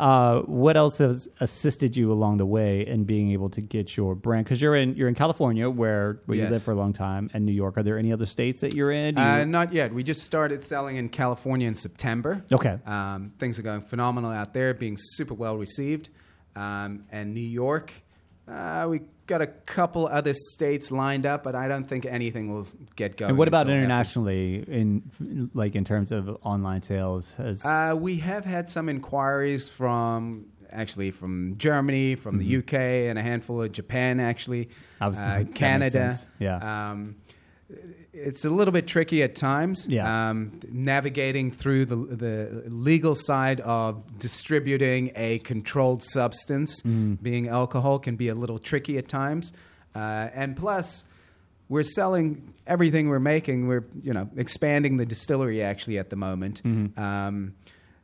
Uh, 0.00 0.40
what 0.40 0.76
else 0.76 0.98
has 0.98 1.28
assisted 1.40 1.96
you 1.96 2.12
along 2.12 2.38
the 2.38 2.46
way 2.46 2.86
in 2.86 3.04
being 3.04 3.30
able 3.32 3.48
to 3.50 3.60
get 3.60 3.96
your 3.96 4.14
brand? 4.14 4.44
Because 4.44 4.60
you're 4.60 4.74
in 4.76 4.94
you're 4.96 5.08
in 5.08 5.14
California, 5.14 5.70
where 5.70 6.20
where 6.26 6.36
you 6.36 6.42
Yes. 6.44 6.52
lived 6.52 6.64
for 6.64 6.72
a 6.72 6.76
long 6.76 6.92
time, 6.92 7.30
and 7.32 7.44
New 7.46 7.52
York. 7.52 7.78
Are 7.78 7.82
there 7.82 7.98
any 7.98 8.12
other 8.12 8.26
states 8.26 8.60
that 8.62 8.74
you're 8.74 8.90
in? 8.92 9.16
You- 9.16 9.22
Uh, 9.22 9.44
not 9.44 9.72
yet. 9.72 9.94
We 9.94 10.02
just 10.02 10.22
started 10.22 10.64
selling 10.64 10.96
in 10.96 11.08
California 11.08 11.68
in 11.68 11.76
September. 11.76 12.42
okay, 12.52 12.78
Um, 12.86 13.32
things 13.38 13.58
are 13.58 13.62
going 13.62 13.82
phenomenal 13.82 14.30
out 14.30 14.52
there, 14.52 14.74
being 14.74 14.96
super 14.98 15.34
well 15.34 15.56
received. 15.56 16.08
Um, 16.56 17.04
and 17.10 17.32
New 17.34 17.40
York, 17.40 17.92
uh, 18.48 18.86
we 18.90 19.00
got 19.26 19.40
a 19.42 19.46
couple 19.46 20.06
other 20.06 20.34
states 20.34 20.90
lined 20.92 21.24
up, 21.26 21.42
but 21.44 21.54
I 21.54 21.66
don't 21.68 21.84
think 21.84 22.04
anything 22.06 22.50
will 22.50 22.66
get 22.96 23.16
going. 23.16 23.30
and 23.30 23.38
what 23.38 23.48
about 23.48 23.62
after- 23.62 23.72
internationally? 23.76 24.64
In 24.68 25.50
like 25.54 25.74
in 25.74 25.84
terms 25.84 26.12
of 26.12 26.28
online 26.42 26.82
sales, 26.82 27.32
has 27.34 27.64
Uh, 27.64 27.96
we 27.98 28.16
have 28.16 28.44
had 28.44 28.68
some 28.68 28.88
inquiries 28.88 29.68
from 29.68 30.46
actually 30.70 31.10
from 31.12 31.54
Germany, 31.56 32.16
from 32.16 32.38
the 32.38 32.56
UK, 32.56 32.74
and 33.08 33.18
a 33.18 33.22
handful 33.22 33.62
of 33.62 33.70
Japan, 33.72 34.18
actually, 34.20 34.64
Mm-hmm. 34.66 35.04
I 35.04 35.08
was- 35.08 35.18
uh, 35.18 35.44
Canada. 35.54 36.16
Yeah. 36.38 36.90
Um, 36.90 37.16
it's 38.14 38.44
a 38.44 38.50
little 38.50 38.72
bit 38.72 38.86
tricky 38.86 39.22
at 39.22 39.34
times. 39.34 39.86
Yeah. 39.88 40.30
Um, 40.30 40.60
navigating 40.70 41.50
through 41.50 41.86
the 41.86 41.96
the 41.96 42.62
legal 42.68 43.14
side 43.14 43.60
of 43.60 44.18
distributing 44.18 45.10
a 45.16 45.40
controlled 45.40 46.02
substance, 46.04 46.80
Mm. 46.82 47.20
being 47.22 47.48
alcohol, 47.48 47.98
can 47.98 48.16
be 48.16 48.28
a 48.28 48.34
little 48.34 48.58
tricky 48.58 48.96
at 48.98 49.08
times. 49.08 49.52
Uh, 49.94 50.28
and 50.34 50.56
plus, 50.56 51.04
we're 51.68 51.82
selling 51.82 52.52
everything 52.66 53.08
we're 53.08 53.18
making. 53.20 53.66
We're 53.68 53.84
you 54.02 54.12
know 54.12 54.28
expanding 54.36 54.96
the 54.96 55.06
distillery 55.06 55.62
actually 55.62 55.98
at 55.98 56.10
the 56.10 56.16
moment. 56.16 56.62
Mm-hmm. 56.62 56.98
Um, 57.00 57.54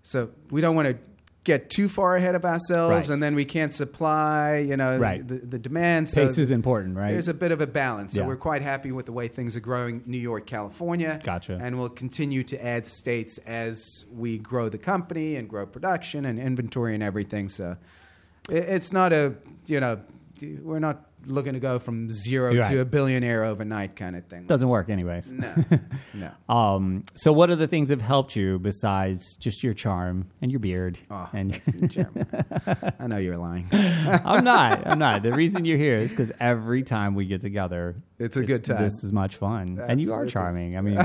so 0.03 0.31
we 0.51 0.61
don't 0.61 0.75
want 0.75 0.89
to 0.89 1.10
get 1.45 1.71
too 1.71 1.89
far 1.89 2.17
ahead 2.17 2.35
of 2.35 2.45
ourselves, 2.45 2.91
Right. 2.93 3.09
and 3.11 3.23
then 3.23 3.35
we 3.35 3.45
can't 3.47 3.73
supply. 3.73 4.59
You 4.59 4.77
know 4.77 4.99
Right. 4.99 5.27
the, 5.27 5.39
the 5.39 5.59
demand. 5.59 6.09
So 6.09 6.27
pace 6.27 6.37
is 6.39 6.51
important, 6.51 6.97
right? 6.97 7.13
there's 7.13 7.29
a 7.29 7.35
bit 7.35 7.51
of 7.51 7.61
a 7.61 7.67
balance. 7.67 8.13
So 8.13 8.21
Yeah. 8.23 8.27
we're 8.27 8.37
quite 8.37 8.61
happy 8.63 8.93
with 8.93 9.07
the 9.07 9.13
way 9.13 9.27
things 9.29 9.57
are 9.57 9.61
growing 9.61 10.03
New 10.07 10.19
York, 10.19 10.47
California. 10.47 11.19
Gotcha. 11.25 11.59
And 11.63 11.79
we'll 11.79 11.89
continue 11.89 12.43
to 12.45 12.63
add 12.65 12.87
states 12.87 13.39
as 13.47 14.05
we 14.13 14.39
grow 14.39 14.69
the 14.69 14.79
company 14.79 15.37
and 15.37 15.49
grow 15.49 15.65
production 15.67 16.27
and 16.27 16.39
inventory 16.39 16.95
and 16.95 17.03
everything. 17.03 17.49
So 17.49 17.77
it, 18.51 18.57
it's 18.69 18.93
not 18.93 19.13
a, 19.13 19.35
you 19.67 19.81
know, 19.81 19.99
we're 20.43 20.79
not 20.79 21.07
looking 21.27 21.53
to 21.53 21.61
go 21.61 21.79
from 21.79 22.09
0 22.11 22.53
You're 22.53 22.65
to 22.65 22.81
a 22.81 22.85
billionaire 22.85 23.45
overnight 23.45 23.95
kind 23.95 24.17
of 24.17 24.25
thing. 24.27 24.47
Doesn't 24.47 24.69
work, 24.69 24.89
anyways. 24.89 25.31
no, 25.31 25.55
no. 26.49 26.55
Um, 26.55 27.03
so, 27.15 27.33
what 27.33 27.51
other 27.51 27.67
things 27.67 27.91
that 27.91 28.01
have 28.01 28.07
helped 28.07 28.37
you 28.37 28.59
besides 28.59 29.37
just 29.37 29.63
your 29.63 29.75
charm 29.75 30.31
and 30.41 30.51
your 30.51 30.61
beard? 30.61 30.99
Oh, 31.11 31.29
and. 31.33 31.61
I 32.99 33.07
know 33.07 33.17
you're 33.19 33.37
lying. 33.37 33.69
I'm 33.73 34.45
not. 34.45 34.87
I'm 34.87 34.99
not. 34.99 35.23
The 35.23 35.33
reason 35.33 35.65
you're 35.65 35.79
here 35.79 35.99
is 35.99 36.11
because 36.11 36.33
every 36.41 36.83
time 36.83 37.15
we 37.15 37.27
get 37.27 37.41
together, 37.41 37.97
It's 38.19 38.37
a 38.37 38.43
good 38.43 38.65
time. 38.65 38.83
This 38.83 39.05
is 39.05 39.13
much 39.13 39.37
fun, 39.37 39.81
and 39.87 40.01
you 40.01 40.13
are 40.13 40.27
charming. 40.27 40.77
I 40.77 40.81
mean, 40.81 40.99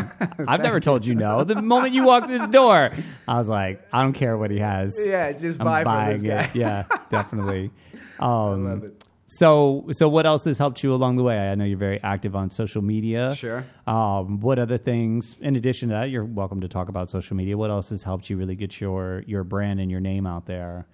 I've 0.48 0.62
never 0.62 0.80
told 0.80 1.06
you 1.06 1.16
no. 1.16 1.44
The 1.44 1.62
moment 1.62 1.94
you 1.94 2.06
walked 2.06 2.28
through 2.28 2.40
the 2.40 2.48
door, 2.48 2.92
I 3.28 3.38
was 3.38 3.50
like, 3.50 3.86
I 3.92 4.02
don't 4.02 4.14
care 4.14 4.38
what 4.38 4.52
he 4.52 4.60
has. 4.60 4.98
Yeah, 5.04 5.32
just 5.32 5.60
I'm 5.60 5.66
buy 5.66 5.84
from 5.84 6.14
this 6.14 6.22
guy. 6.22 6.44
it. 6.46 6.56
Yeah, 6.56 6.84
definitely. 7.10 7.72
Um, 8.20 8.66
love 8.66 8.84
it. 8.84 9.04
So, 9.38 9.86
so 9.92 10.08
what 10.08 10.26
else 10.26 10.46
has 10.46 10.58
helped 10.58 10.84
you 10.84 10.94
along 10.94 11.18
the 11.18 11.24
way? 11.24 11.38
I 11.38 11.56
know 11.56 11.66
you're 11.66 11.78
very 11.78 12.02
active 12.04 12.36
on 12.36 12.50
social 12.50 12.82
media. 12.82 13.36
Sure. 13.36 13.66
Um, 13.88 14.40
what 14.40 14.60
other 14.60 14.78
things, 14.78 15.36
in 15.42 15.56
addition 15.56 15.90
to 15.90 15.96
that, 15.96 16.10
you're 16.10 16.24
welcome 16.24 16.62
to 16.62 16.68
talk 16.68 16.90
about 16.90 17.10
social 17.10 17.36
media. 17.36 17.58
What 17.58 17.70
else 17.70 17.90
has 17.90 18.04
helped 18.04 18.30
you 18.30 18.38
really 18.38 18.56
get 18.56 18.80
your 18.80 19.24
your 19.28 19.44
brand 19.44 19.80
and 19.80 19.90
your 19.92 20.00
name 20.00 20.26
out 20.26 20.46
there? 20.46 20.86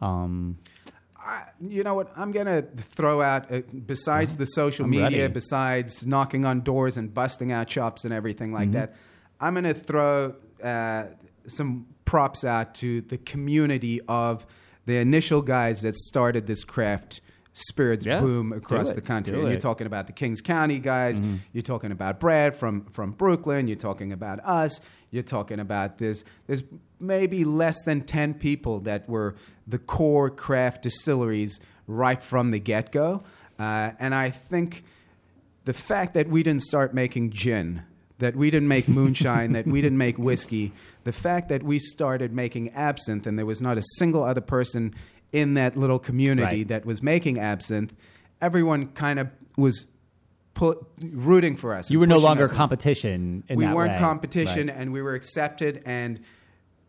Um, 0.00 0.58
I, 1.18 1.44
you 1.60 1.82
know 1.82 1.94
what? 1.94 2.12
I'm 2.16 2.30
gonna 2.30 2.62
throw 2.62 3.20
out 3.20 3.52
uh, 3.52 3.62
besides 3.86 4.36
the 4.36 4.46
social 4.46 4.84
I'm 4.84 4.90
media, 4.90 5.22
ready. 5.22 5.32
besides 5.34 6.06
knocking 6.06 6.44
on 6.44 6.60
doors 6.60 6.96
and 6.96 7.12
busting 7.12 7.52
out 7.52 7.68
shops 7.70 8.04
and 8.04 8.14
everything 8.14 8.52
like 8.52 8.68
Mm-hmm. 8.68 8.78
that. 8.78 8.94
I'm 9.40 9.54
gonna 9.54 9.74
throw 9.74 10.34
uh, 10.62 11.04
some 11.46 11.86
props 12.04 12.44
out 12.44 12.74
to 12.76 13.00
the 13.02 13.18
community 13.18 14.00
of 14.08 14.46
the 14.86 14.96
initial 14.98 15.42
guys 15.42 15.82
that 15.82 15.96
started 15.96 16.46
this 16.46 16.64
craft 16.64 17.20
spirits 17.58 18.06
Yeah, 18.06 18.20
boom 18.20 18.52
across 18.52 18.90
it, 18.90 18.94
the 18.94 19.00
country. 19.00 19.38
And 19.38 19.50
you're 19.50 19.60
talking 19.60 19.86
about 19.86 20.06
the 20.06 20.12
Kings 20.12 20.40
County 20.40 20.78
guys. 20.78 21.20
You're 21.52 21.62
talking 21.62 21.92
about 21.92 22.20
Brad 22.20 22.56
from 22.56 22.84
from 22.86 23.12
Brooklyn. 23.12 23.68
You're 23.68 23.76
talking 23.76 24.12
about 24.12 24.40
us. 24.44 24.80
You're 25.10 25.22
talking 25.22 25.58
about 25.58 25.98
this. 25.98 26.22
There's 26.46 26.62
maybe 27.00 27.44
less 27.44 27.82
than 27.82 28.02
ten 28.02 28.34
people 28.34 28.80
that 28.80 29.08
were 29.08 29.34
the 29.66 29.78
core 29.78 30.30
craft 30.30 30.82
distilleries 30.82 31.60
right 31.86 32.22
from 32.22 32.50
the 32.50 32.58
get 32.58 32.92
go. 32.92 33.22
Uh, 33.58 33.90
and 33.98 34.14
I 34.14 34.30
think 34.30 34.84
the 35.64 35.72
fact 35.72 36.14
that 36.14 36.28
we 36.28 36.42
didn't 36.42 36.62
start 36.62 36.94
making 36.94 37.30
gin, 37.30 37.82
that 38.18 38.36
we 38.36 38.50
didn't 38.50 38.68
make 38.68 38.88
moonshine, 38.88 39.52
that 39.52 39.66
we 39.66 39.82
didn't 39.82 39.98
make 39.98 40.18
whiskey, 40.18 40.72
the 41.04 41.12
fact 41.12 41.48
that 41.48 41.62
we 41.62 41.78
started 41.78 42.32
making 42.32 42.70
absinthe 42.72 43.26
and 43.26 43.38
there 43.38 43.46
was 43.46 43.60
not 43.60 43.78
a 43.78 43.82
single 43.96 44.22
other 44.22 44.40
person 44.40 44.94
in 45.32 45.54
that 45.54 45.76
little 45.76 45.98
community 45.98 46.58
Right. 46.58 46.68
that 46.68 46.86
was 46.86 47.02
making 47.02 47.38
absinthe, 47.38 47.94
everyone 48.40 48.88
kind 48.88 49.18
of 49.18 49.28
was 49.56 49.86
put, 50.54 50.78
rooting 51.02 51.56
for 51.56 51.74
us. 51.74 51.90
you 51.90 52.00
were 52.00 52.06
no 52.06 52.18
longer 52.18 52.48
competition. 52.48 53.44
In 53.48 53.56
we 53.58 53.66
weren't 53.66 53.92
way. 53.92 53.98
competition 53.98 54.68
Right. 54.68 54.76
and 54.76 54.92
we 54.92 55.02
were 55.02 55.14
accepted 55.14 55.82
and 55.86 56.20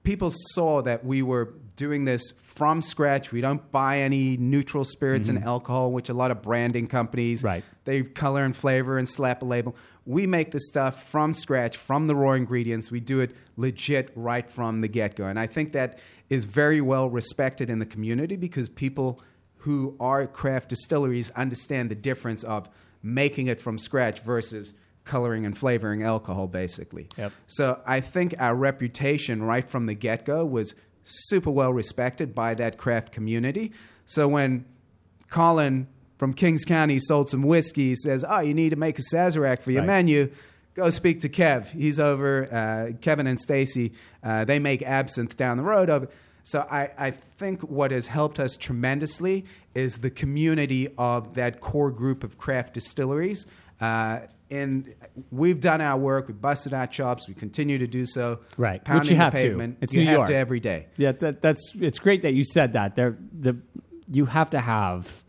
people 0.04 0.32
saw 0.34 0.82
that 0.84 1.06
we 1.06 1.22
were 1.22 1.54
doing 1.76 2.06
this 2.06 2.32
from 2.42 2.82
scratch 2.82 3.32
we 3.32 3.42
don't 3.42 3.72
buy 3.72 4.00
any 4.00 4.36
neutral 4.38 4.84
spirits 4.84 5.30
and 5.30 5.44
alcohol 5.44 5.92
which 5.92 6.10
a 6.10 6.14
lot 6.14 6.32
of 6.32 6.42
branding 6.42 6.88
companies 6.88 7.40
Mm-hmm. 7.40 7.48
Right. 7.48 7.64
they 7.86 8.02
color 8.04 8.44
and 8.44 8.56
flavor 8.56 8.98
and 8.98 9.08
slap 9.08 9.42
a 9.44 9.46
label 9.46 9.76
we 10.10 10.26
make 10.26 10.50
the 10.50 10.60
stuff 10.60 11.04
from 11.08 11.34
scratch 11.34 11.78
from 11.78 12.08
the 12.08 12.16
raw 12.16 12.32
ingredients 12.34 12.90
we 12.90 13.00
do 13.00 13.20
it 13.20 13.30
legit 13.58 14.12
right 14.16 14.50
from 14.50 14.82
the 14.82 14.88
get-go 14.88 15.26
and 15.26 15.40
i 15.40 15.46
think 15.46 15.72
that 15.72 16.00
is 16.30 16.46
very 16.46 16.82
well 16.82 17.08
respected 17.10 17.70
in 17.70 17.78
the 17.80 17.86
community 17.86 18.36
because 18.36 18.68
people 18.70 19.22
who 19.64 19.96
are 20.00 20.26
craft 20.26 20.68
distilleries 20.70 21.30
understand 21.32 21.92
the 21.92 21.96
difference 21.96 22.44
of 22.44 22.68
making 23.04 23.46
it 23.48 23.60
from 23.62 23.78
scratch 23.78 24.20
versus 24.22 24.74
coloring 25.06 25.46
and 25.46 25.58
flavoring 25.58 26.02
alcohol 26.04 26.48
basically 26.48 27.08
Yep. 27.18 27.32
so 27.48 27.80
I 27.86 28.00
think 28.02 28.34
our 28.40 28.56
reputation 28.56 29.44
right 29.44 29.68
from 29.70 29.86
the 29.86 29.94
get 29.94 30.26
go 30.26 30.44
was 30.46 30.74
super 31.04 31.50
well 31.52 31.72
respected 31.74 32.36
by 32.36 32.54
that 32.56 32.78
craft 32.78 33.12
community. 33.12 33.72
So 34.06 34.28
when 34.28 34.66
Colin 35.30 35.88
from 36.20 36.34
Kings 36.34 36.64
County 36.66 37.00
sold 37.00 37.30
some 37.30 37.42
whiskey, 37.42 37.90
he 37.90 37.96
says, 37.96 38.24
"Oh, 38.28 38.42
you 38.42 38.54
need 38.54 38.70
to 38.70 38.76
make 38.76 39.00
a 39.00 39.02
Sazerac 39.12 39.64
for 39.64 39.72
your 39.72 39.82
Right. 39.82 39.88
menu." 39.88 40.30
Go 40.76 40.92
speak 40.92 41.20
to 41.22 41.30
Kev. 41.30 41.70
He's 41.70 42.00
over. 42.00 42.48
Uh, 42.54 42.92
Kevin 43.02 43.26
and 43.26 43.40
Stacy. 43.40 43.92
Uh, 44.24 44.46
they 44.46 44.60
make 44.60 44.82
absinthe 44.84 45.36
down 45.36 45.58
the 45.58 45.64
road 45.64 45.90
over. 45.90 46.08
So 46.44 46.66
I, 46.70 46.92
I 46.98 47.12
think 47.12 47.62
what 47.62 47.92
has 47.92 48.08
helped 48.08 48.40
us 48.40 48.56
tremendously 48.56 49.46
is 49.74 49.98
the 49.98 50.10
community 50.10 50.88
of 50.98 51.34
that 51.36 51.60
core 51.60 51.92
group 51.92 52.24
of 52.24 52.38
craft 52.38 52.74
distilleries. 52.76 53.46
Uh, 53.82 54.20
and 54.52 54.94
we've 55.32 55.60
done 55.60 55.80
our 55.82 55.98
work. 55.98 56.28
We've 56.28 56.40
busted 56.42 56.74
our 56.74 56.88
chops. 56.88 57.28
We 57.28 57.34
continue 57.34 57.78
to 57.78 57.88
do 57.88 58.06
so. 58.06 58.40
Right, 58.58 58.84
Pounding 58.84 59.00
which 59.02 59.10
you 59.12 59.16
the 59.18 59.24
have 59.24 59.34
pavement. 59.34 59.80
to. 59.80 59.84
It's 59.84 59.94
you 59.94 60.02
New 60.02 60.08
have 60.08 60.16
York 60.18 60.28
to 60.30 60.36
every 60.36 60.60
day. 60.60 60.88
Yeah, 60.98 61.12
that, 61.14 61.42
that's 61.42 61.72
it's 61.80 62.00
great 62.00 62.22
that 62.24 62.34
you 62.34 62.44
said 62.44 62.74
that. 62.74 62.96
There, 62.96 63.18
the 63.38 63.58
you 64.12 64.26
have 64.26 64.50
to 64.52 64.60
have. 64.60 65.24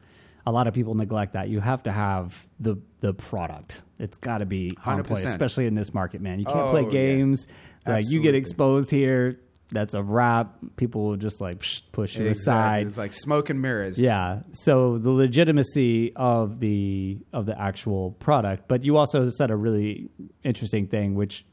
A 0.46 0.52
lot 0.52 0.66
of 0.66 0.74
people 0.74 0.94
neglect 0.94 1.34
that. 1.34 1.48
You 1.48 1.60
have 1.60 1.82
to 1.84 1.92
have 1.92 2.46
the 2.58 2.76
the 3.00 3.12
product. 3.12 3.82
It's 3.98 4.18
got 4.18 4.38
to 4.38 4.46
be 4.46 4.70
on 4.84 5.02
point, 5.04 5.20
100%. 5.24 5.26
especially 5.26 5.66
in 5.66 5.74
this 5.74 5.92
market, 5.92 6.20
man. 6.20 6.38
You 6.38 6.46
can't 6.46 6.58
Oh, 6.58 6.70
play 6.70 6.84
yeah. 6.84 6.90
games. 6.90 7.46
Like 7.86 8.04
you 8.10 8.20
get 8.22 8.34
exposed 8.34 8.90
here, 8.90 9.40
that's 9.72 9.94
a 9.94 10.02
wrap. 10.02 10.54
People 10.76 11.04
will 11.06 11.16
just 11.16 11.40
like 11.40 11.60
psh, 11.60 11.82
push 11.92 12.16
you 12.16 12.26
Exactly. 12.26 12.52
aside. 12.52 12.86
It's 12.88 12.98
like 12.98 13.12
smoke 13.12 13.50
and 13.50 13.60
mirrors. 13.62 13.98
Yeah. 13.98 14.42
So 14.52 14.98
the 14.98 15.10
legitimacy 15.10 16.12
of 16.16 16.60
the 16.60 17.18
of 17.32 17.46
the 17.46 17.58
actual 17.60 18.12
product, 18.12 18.68
but 18.68 18.84
you 18.84 18.96
also 18.96 19.28
said 19.30 19.50
a 19.50 19.56
really 19.56 20.08
interesting 20.44 20.86
thing, 20.86 21.14
which 21.14 21.44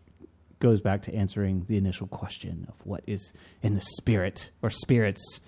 goes 0.60 0.82
back 0.82 1.04
to 1.04 1.14
answering 1.14 1.66
the 1.68 1.78
initial 1.78 2.08
question 2.08 2.66
of 2.70 2.76
what 2.86 3.04
is 3.08 3.32
in 3.62 3.76
the 3.76 3.82
spirit 3.82 4.50
or 4.64 4.70
spirits 4.70 5.40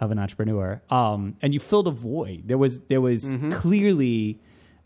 of 0.00 0.10
an 0.10 0.18
entrepreneur. 0.18 0.80
Um, 0.90 1.36
and 1.42 1.52
you 1.54 1.60
filled 1.60 1.86
a 1.88 1.92
void. 1.92 2.42
There 2.46 2.58
was 2.58 2.80
there 2.88 3.00
was 3.00 3.24
Mm-hmm. 3.24 3.52
clearly 3.52 4.40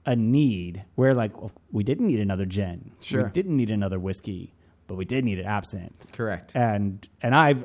a 0.07 0.17
need 0.17 0.85
where 0.95 1.13
like 1.15 1.37
well, 1.41 1.53
we 1.73 1.83
didn't 1.85 2.07
need 2.07 2.21
another 2.21 2.47
gin, 2.47 2.93
Sure. 3.01 3.25
we 3.25 3.31
didn't 3.31 3.57
need 3.57 3.71
another 3.71 3.99
whiskey, 3.99 4.55
but 4.87 4.95
we 4.97 5.05
did 5.05 5.25
need 5.25 5.39
an 5.39 5.45
absinthe 5.47 6.11
Correct. 6.13 6.53
and 6.55 7.07
and 7.23 7.35
I've 7.35 7.65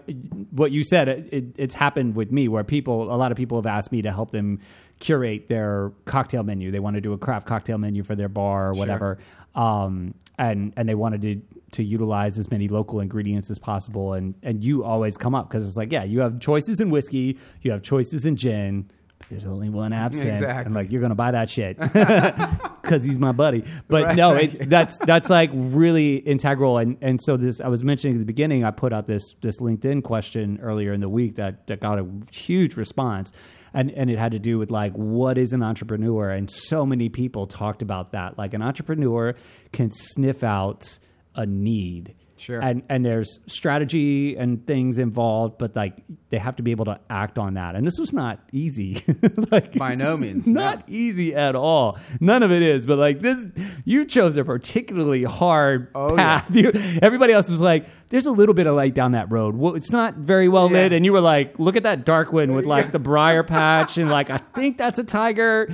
what 0.51 0.71
you 0.71 0.83
said 0.83 1.07
it, 1.07 1.29
it, 1.31 1.43
it's 1.57 1.75
happened 1.75 2.15
with 2.15 2.31
me 2.31 2.47
where 2.49 2.63
people 2.63 3.13
a 3.13 3.15
lot 3.15 3.31
of 3.31 3.37
people 3.37 3.57
have 3.57 3.65
asked 3.67 3.91
me 3.93 4.01
to 4.01 4.11
help 4.11 4.31
them 4.31 4.59
curate 4.99 5.47
their 5.47 5.91
cocktail 6.05 6.43
menu. 6.43 6.71
They 6.71 6.79
want 6.79 6.95
to 6.95 7.01
do 7.01 7.13
a 7.13 7.17
craft 7.17 7.45
cocktail 7.47 7.77
menu 7.77 8.03
for 8.03 8.15
their 8.15 8.29
bar 8.29 8.69
or 8.69 8.73
whatever, 8.73 9.19
um, 9.55 10.13
and 10.37 10.73
and 10.75 10.87
they 10.89 10.95
wanted 10.95 11.21
to 11.21 11.41
to 11.73 11.83
utilize 11.83 12.37
as 12.37 12.49
many 12.49 12.67
local 12.67 12.99
ingredients 12.99 13.49
as 13.51 13.59
possible. 13.59 14.13
And 14.13 14.35
and 14.43 14.63
you 14.63 14.83
always 14.83 15.17
come 15.17 15.35
up 15.35 15.49
because 15.49 15.67
it's 15.67 15.77
like 15.77 15.91
yeah, 15.91 16.03
you 16.03 16.21
have 16.21 16.39
choices 16.39 16.79
in 16.79 16.89
whiskey, 16.89 17.37
you 17.61 17.71
have 17.71 17.81
choices 17.81 18.25
in 18.25 18.35
gin. 18.35 18.89
But 19.19 19.29
there's 19.29 19.45
only 19.45 19.69
one 19.69 19.93
absinthe, 19.93 20.27
Exactly. 20.35 20.65
and 20.65 20.75
like 20.75 20.91
you're 20.91 21.01
gonna 21.01 21.15
buy 21.15 21.31
that 21.31 21.49
shit 21.49 21.77
because 22.81 23.03
he's 23.03 23.17
my 23.17 23.31
buddy. 23.31 23.63
But 23.87 24.15
no, 24.15 24.35
it's 24.35 24.57
that's 24.65 24.97
that's 24.99 25.29
like 25.29 25.49
really 25.53 26.15
integral. 26.17 26.77
And 26.77 26.97
and 27.01 27.19
so 27.21 27.37
this 27.37 27.61
I 27.61 27.67
was 27.67 27.83
mentioning 27.83 28.17
at 28.17 28.19
the 28.19 28.25
beginning. 28.25 28.63
I 28.63 28.71
put 28.71 28.91
out 28.93 29.07
this 29.07 29.23
this 29.41 29.57
LinkedIn 29.57 30.03
question 30.03 30.59
earlier 30.61 30.93
in 30.93 30.99
the 31.01 31.09
week 31.09 31.35
that 31.37 31.67
that 31.67 31.79
got 31.79 31.99
a 31.99 32.05
huge 32.31 32.75
response. 32.75 33.31
And, 33.75 33.89
and 33.89 34.11
it 34.11 34.19
had 34.19 34.33
to 34.33 34.39
do 34.39 34.59
with 34.59 34.69
like 34.69 34.93
what 34.93 35.35
is 35.39 35.51
an 35.51 35.63
entrepreneur 35.63 36.29
and 36.29 36.47
so 36.47 36.85
many 36.85 37.09
people 37.09 37.47
talked 37.47 37.81
about 37.81 38.11
that 38.11 38.37
like 38.37 38.53
an 38.53 38.61
entrepreneur 38.61 39.33
can 39.71 39.89
sniff 39.89 40.43
out 40.43 40.99
a 41.35 41.45
need. 41.45 42.15
Sure. 42.35 42.59
and 42.59 42.81
and 42.89 43.05
there's 43.05 43.39
strategy 43.47 44.35
and 44.35 44.67
things 44.67 44.97
involved 44.97 45.57
but 45.59 45.75
like 45.77 46.03
they 46.29 46.37
have 46.37 46.57
to 46.57 46.63
be 46.63 46.71
able 46.71 46.85
to 46.85 46.99
act 47.09 47.37
on 47.37 47.53
that. 47.53 47.75
And 47.75 47.87
this 47.87 47.97
was 47.97 48.11
not 48.11 48.39
easy. 48.51 49.01
Like 49.51 49.73
By 49.75 49.93
no 49.95 50.17
means, 50.17 50.45
not 50.47 50.83
easy 50.89 51.33
at 51.35 51.55
all. 51.55 51.97
None 52.19 52.43
of 52.43 52.51
it 52.51 52.61
is 52.61 52.85
but 52.85 52.97
like 52.97 53.21
this 53.21 53.37
you 53.85 54.05
chose 54.05 54.35
a 54.35 54.43
particularly 54.43 55.23
hard 55.23 55.89
Oh, 55.95 56.15
path. 56.17 56.47
You- 56.51 56.71
everybody 57.01 57.31
else 57.33 57.47
was 57.49 57.61
like 57.61 57.87
there's 58.09 58.25
a 58.25 58.31
little 58.31 58.55
bit 58.55 58.67
of 58.67 58.75
light 58.75 58.93
down 58.93 59.13
that 59.13 59.31
road. 59.31 59.55
Well, 59.55 59.75
it's 59.75 59.91
not 59.91 60.15
very 60.15 60.49
well 60.49 60.67
lit 60.69 60.91
and 60.91 61.05
you 61.05 61.13
were 61.13 61.21
like 61.21 61.57
look 61.59 61.77
at 61.77 61.83
that 61.83 62.03
dark 62.03 62.33
one 62.33 62.53
with 62.53 62.65
like 62.65 62.91
the 62.91 62.99
briar 62.99 63.43
patch 63.43 63.97
and 63.97 64.09
like 64.09 64.29
i 64.29 64.37
think 64.53 64.77
that's 64.77 64.99
a 64.99 65.03
tiger 65.03 65.73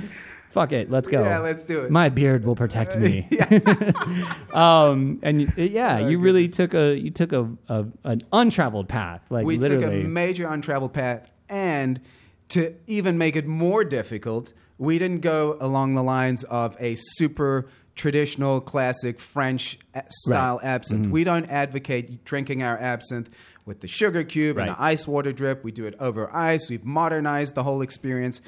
fuck 0.50 0.72
it 0.72 0.90
let's 0.90 1.08
go 1.08 1.22
Yeah, 1.22 1.38
let's 1.38 1.64
do 1.64 1.80
it. 1.80 1.90
my 1.90 2.08
beard 2.08 2.44
will 2.44 2.56
protect 2.56 2.96
me 2.98 3.26
um 4.52 5.18
and 5.22 5.52
y- 5.56 5.64
yeah 5.64 5.98
Oh, 6.00 6.08
you 6.08 6.18
really 6.18 6.48
took 6.48 6.74
a 6.74 6.96
you 6.96 7.10
took 7.10 7.32
a, 7.32 7.48
a 7.68 7.86
an 8.04 8.22
untraveled 8.32 8.88
path 8.88 9.22
like 9.30 9.44
we 9.46 9.58
literally 9.58 9.82
took 9.84 9.92
a 9.92 10.08
major 10.08 10.46
untraveled 10.48 10.92
path, 10.92 11.30
and 11.48 12.00
to 12.48 12.74
even 12.86 13.16
make 13.18 13.36
it 13.36 13.46
more 13.46 13.84
difficult, 13.84 14.52
we 14.78 14.98
didn't 14.98 15.20
go 15.20 15.56
along 15.60 15.94
the 15.94 16.02
lines 16.02 16.42
of 16.44 16.76
a 16.80 16.96
super 16.96 17.68
traditional, 17.94 18.60
classic 18.60 19.20
French 19.20 19.78
a- 19.94 20.02
style 20.08 20.58
absinthe. 20.62 21.02
Mm-hmm. 21.04 21.12
We 21.12 21.24
don't 21.24 21.44
advocate 21.50 22.24
drinking 22.24 22.62
our 22.62 22.76
absinthe 22.78 23.30
with 23.66 23.80
the 23.80 23.86
sugar 23.88 24.24
cube 24.24 24.56
and 24.58 24.68
Right. 24.68 24.76
the 24.76 24.82
ice 24.82 25.06
water 25.06 25.32
drip. 25.32 25.62
We 25.62 25.70
do 25.70 25.84
it 25.86 25.94
over 26.00 26.34
ice. 26.34 26.68
We've 26.68 26.84
modernized 26.84 27.54
the 27.54 27.62
whole 27.62 27.82
experience. 27.82 28.40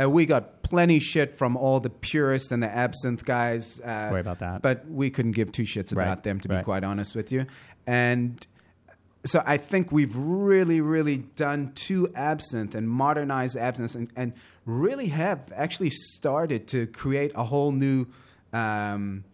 Uh, 0.00 0.10
we 0.10 0.26
got 0.26 0.62
plenty 0.62 0.98
shit 0.98 1.36
from 1.36 1.56
all 1.56 1.78
the 1.80 1.90
purists 1.90 2.50
and 2.50 2.62
the 2.62 2.68
absinthe 2.68 3.24
guys. 3.24 3.80
Uh, 3.80 4.08
Worry 4.10 4.20
about 4.20 4.40
that. 4.40 4.60
But 4.62 4.88
we 4.90 5.10
couldn't 5.10 5.32
give 5.32 5.52
two 5.52 5.62
shits 5.62 5.92
about 5.92 6.08
Right, 6.08 6.22
them, 6.22 6.40
to 6.40 6.48
be 6.48 6.62
quite 6.62 6.82
honest 6.84 7.14
with 7.14 7.30
you. 7.30 7.46
And 7.86 8.44
so 9.24 9.42
I 9.46 9.56
think 9.56 9.92
we've 9.92 10.14
really, 10.14 10.80
really 10.80 11.18
done 11.18 11.72
to 11.86 12.08
absinthe 12.14 12.74
and 12.74 12.88
modernized 12.88 13.56
absinthe 13.56 13.94
and, 13.94 14.10
and 14.16 14.32
really 14.66 15.06
have 15.08 15.40
actually 15.54 15.90
started 15.90 16.66
to 16.68 16.86
create 16.88 17.32
a 17.34 17.44
whole 17.44 17.72
new 17.72 18.06
um, 18.52 19.24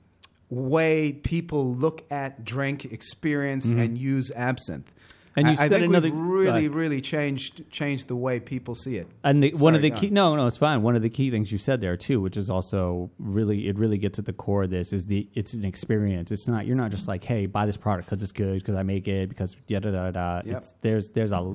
way 0.49 1.13
people 1.13 1.75
look 1.75 2.05
at, 2.11 2.45
drink, 2.45 2.85
experience, 2.87 3.67
and 3.67 3.97
use 3.97 4.31
absinthe. 4.33 4.91
And 5.37 5.47
you 5.47 5.53
I, 5.53 5.65
I 5.65 5.69
said 5.69 5.81
think 5.81 5.91
another- 5.91 6.11
really, 6.11 6.69
really 6.69 7.01
changed 7.01 7.71
changed 7.71 8.09
the 8.09 8.17
way 8.17 8.41
people 8.41 8.75
see 8.75 8.97
it. 8.97 9.07
And 9.23 9.43
the, 9.43 9.53
one 9.53 9.75
of 9.75 9.83
the 9.83 9.91
key 9.91 10.11
no 10.11 10.35
no 10.35 10.47
it's 10.47 10.57
fine. 10.57 10.83
One 10.83 10.97
of 10.97 11.03
the 11.03 11.11
key 11.11 11.31
things 11.31 11.53
you 11.53 11.59
said 11.59 11.81
there 11.81 11.97
too, 11.97 12.21
which 12.21 12.37
is 12.37 12.51
also 12.51 13.11
really 13.19 13.69
it 13.69 13.79
really 13.79 13.99
gets 13.99 14.19
at 14.19 14.25
the 14.25 14.33
core 14.33 14.65
of 14.65 14.71
this 14.71 14.93
is 14.93 15.07
the 15.07 15.29
it's 15.35 15.55
an 15.55 15.65
experience. 15.65 16.33
It's 16.33 16.49
not 16.49 16.67
you're 16.67 16.77
not 16.77 16.91
just 16.91 17.07
like 17.07 17.23
hey 17.25 17.47
buy 17.47 17.67
this 17.67 17.77
product 17.77 18.11
because 18.11 18.23
it's 18.23 18.33
good 18.33 18.59
because 18.59 18.75
I 18.75 18.83
make 18.83 19.07
it 19.07 19.29
because 19.29 19.55
da 19.69 19.79
da 19.79 19.91
da 19.91 20.11
da. 20.11 20.43
Yep. 20.45 20.57
It's, 20.57 20.77
there's 20.81 21.11
there's 21.11 21.33
a 21.33 21.53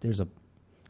there's 0.00 0.20
a 0.20 0.28